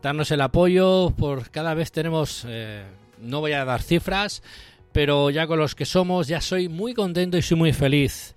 darnos 0.00 0.30
el 0.30 0.42
apoyo, 0.42 1.12
por 1.18 1.50
cada 1.50 1.74
vez 1.74 1.90
tenemos, 1.90 2.44
eh, 2.46 2.84
no 3.18 3.40
voy 3.40 3.50
a 3.50 3.64
dar 3.64 3.82
cifras, 3.82 4.44
pero 4.92 5.30
ya 5.30 5.48
con 5.48 5.58
los 5.58 5.74
que 5.74 5.86
somos 5.86 6.28
ya 6.28 6.40
soy 6.40 6.68
muy 6.68 6.94
contento 6.94 7.36
y 7.36 7.42
soy 7.42 7.56
muy 7.56 7.72
feliz. 7.72 8.36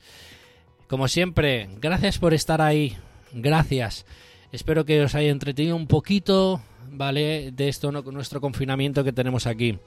Como 0.87 1.07
siempre, 1.07 1.69
gracias 1.79 2.17
por 2.17 2.33
estar 2.33 2.59
ahí, 2.59 2.97
gracias. 3.31 4.07
Espero 4.51 4.85
que 4.85 5.03
os 5.03 5.13
haya 5.13 5.29
entretenido 5.29 5.75
un 5.75 5.85
poquito, 5.85 6.63
¿vale? 6.89 7.51
De 7.51 7.69
esto, 7.69 7.91
nuestro 7.91 8.41
confinamiento 8.41 9.03
que 9.03 9.13
tenemos 9.13 9.45
aquí. 9.45 9.77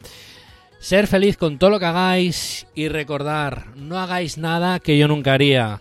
Ser 0.79 1.07
feliz 1.07 1.37
con 1.37 1.59
todo 1.59 1.71
lo 1.71 1.81
que 1.81 1.87
hagáis 1.87 2.67
y 2.75 2.89
recordar, 2.89 3.77
no 3.77 3.99
hagáis 3.99 4.39
nada 4.39 4.79
que 4.79 4.99
yo 4.99 5.09
nunca 5.09 5.33
haría. 5.33 5.81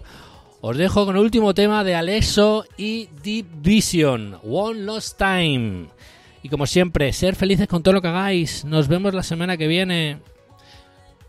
Os 0.62 0.78
dejo 0.78 1.06
con 1.06 1.16
el 1.16 1.22
último 1.22 1.54
tema 1.54 1.84
de 1.84 1.94
Alexo 1.94 2.66
y 2.76 3.08
Deep 3.22 3.46
Vision, 3.62 4.40
One 4.44 4.82
Lost 4.82 5.18
Time. 5.18 5.90
Y 6.42 6.50
como 6.50 6.66
siempre, 6.66 7.14
ser 7.14 7.36
felices 7.36 7.68
con 7.68 7.84
todo 7.84 7.94
lo 7.94 8.02
que 8.02 8.08
hagáis. 8.08 8.66
Nos 8.66 8.88
vemos 8.88 9.14
la 9.14 9.24
semana 9.24 9.58
que 9.58 9.68
viene. 9.68 10.20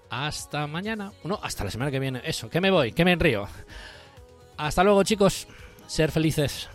Hasta 0.09 0.67
mañana. 0.67 1.13
No, 1.25 1.39
hasta 1.43 1.65
la 1.65 1.71
semana 1.71 1.91
que 1.91 1.99
viene. 1.99 2.23
Eso, 2.25 2.49
que 2.49 2.61
me 2.61 2.71
voy, 2.71 2.93
que 2.93 3.05
me 3.05 3.13
enrío. 3.13 3.47
Hasta 4.57 4.85
luego, 4.85 5.03
chicos. 5.03 5.47
Ser 5.87 6.11
felices. 6.11 6.69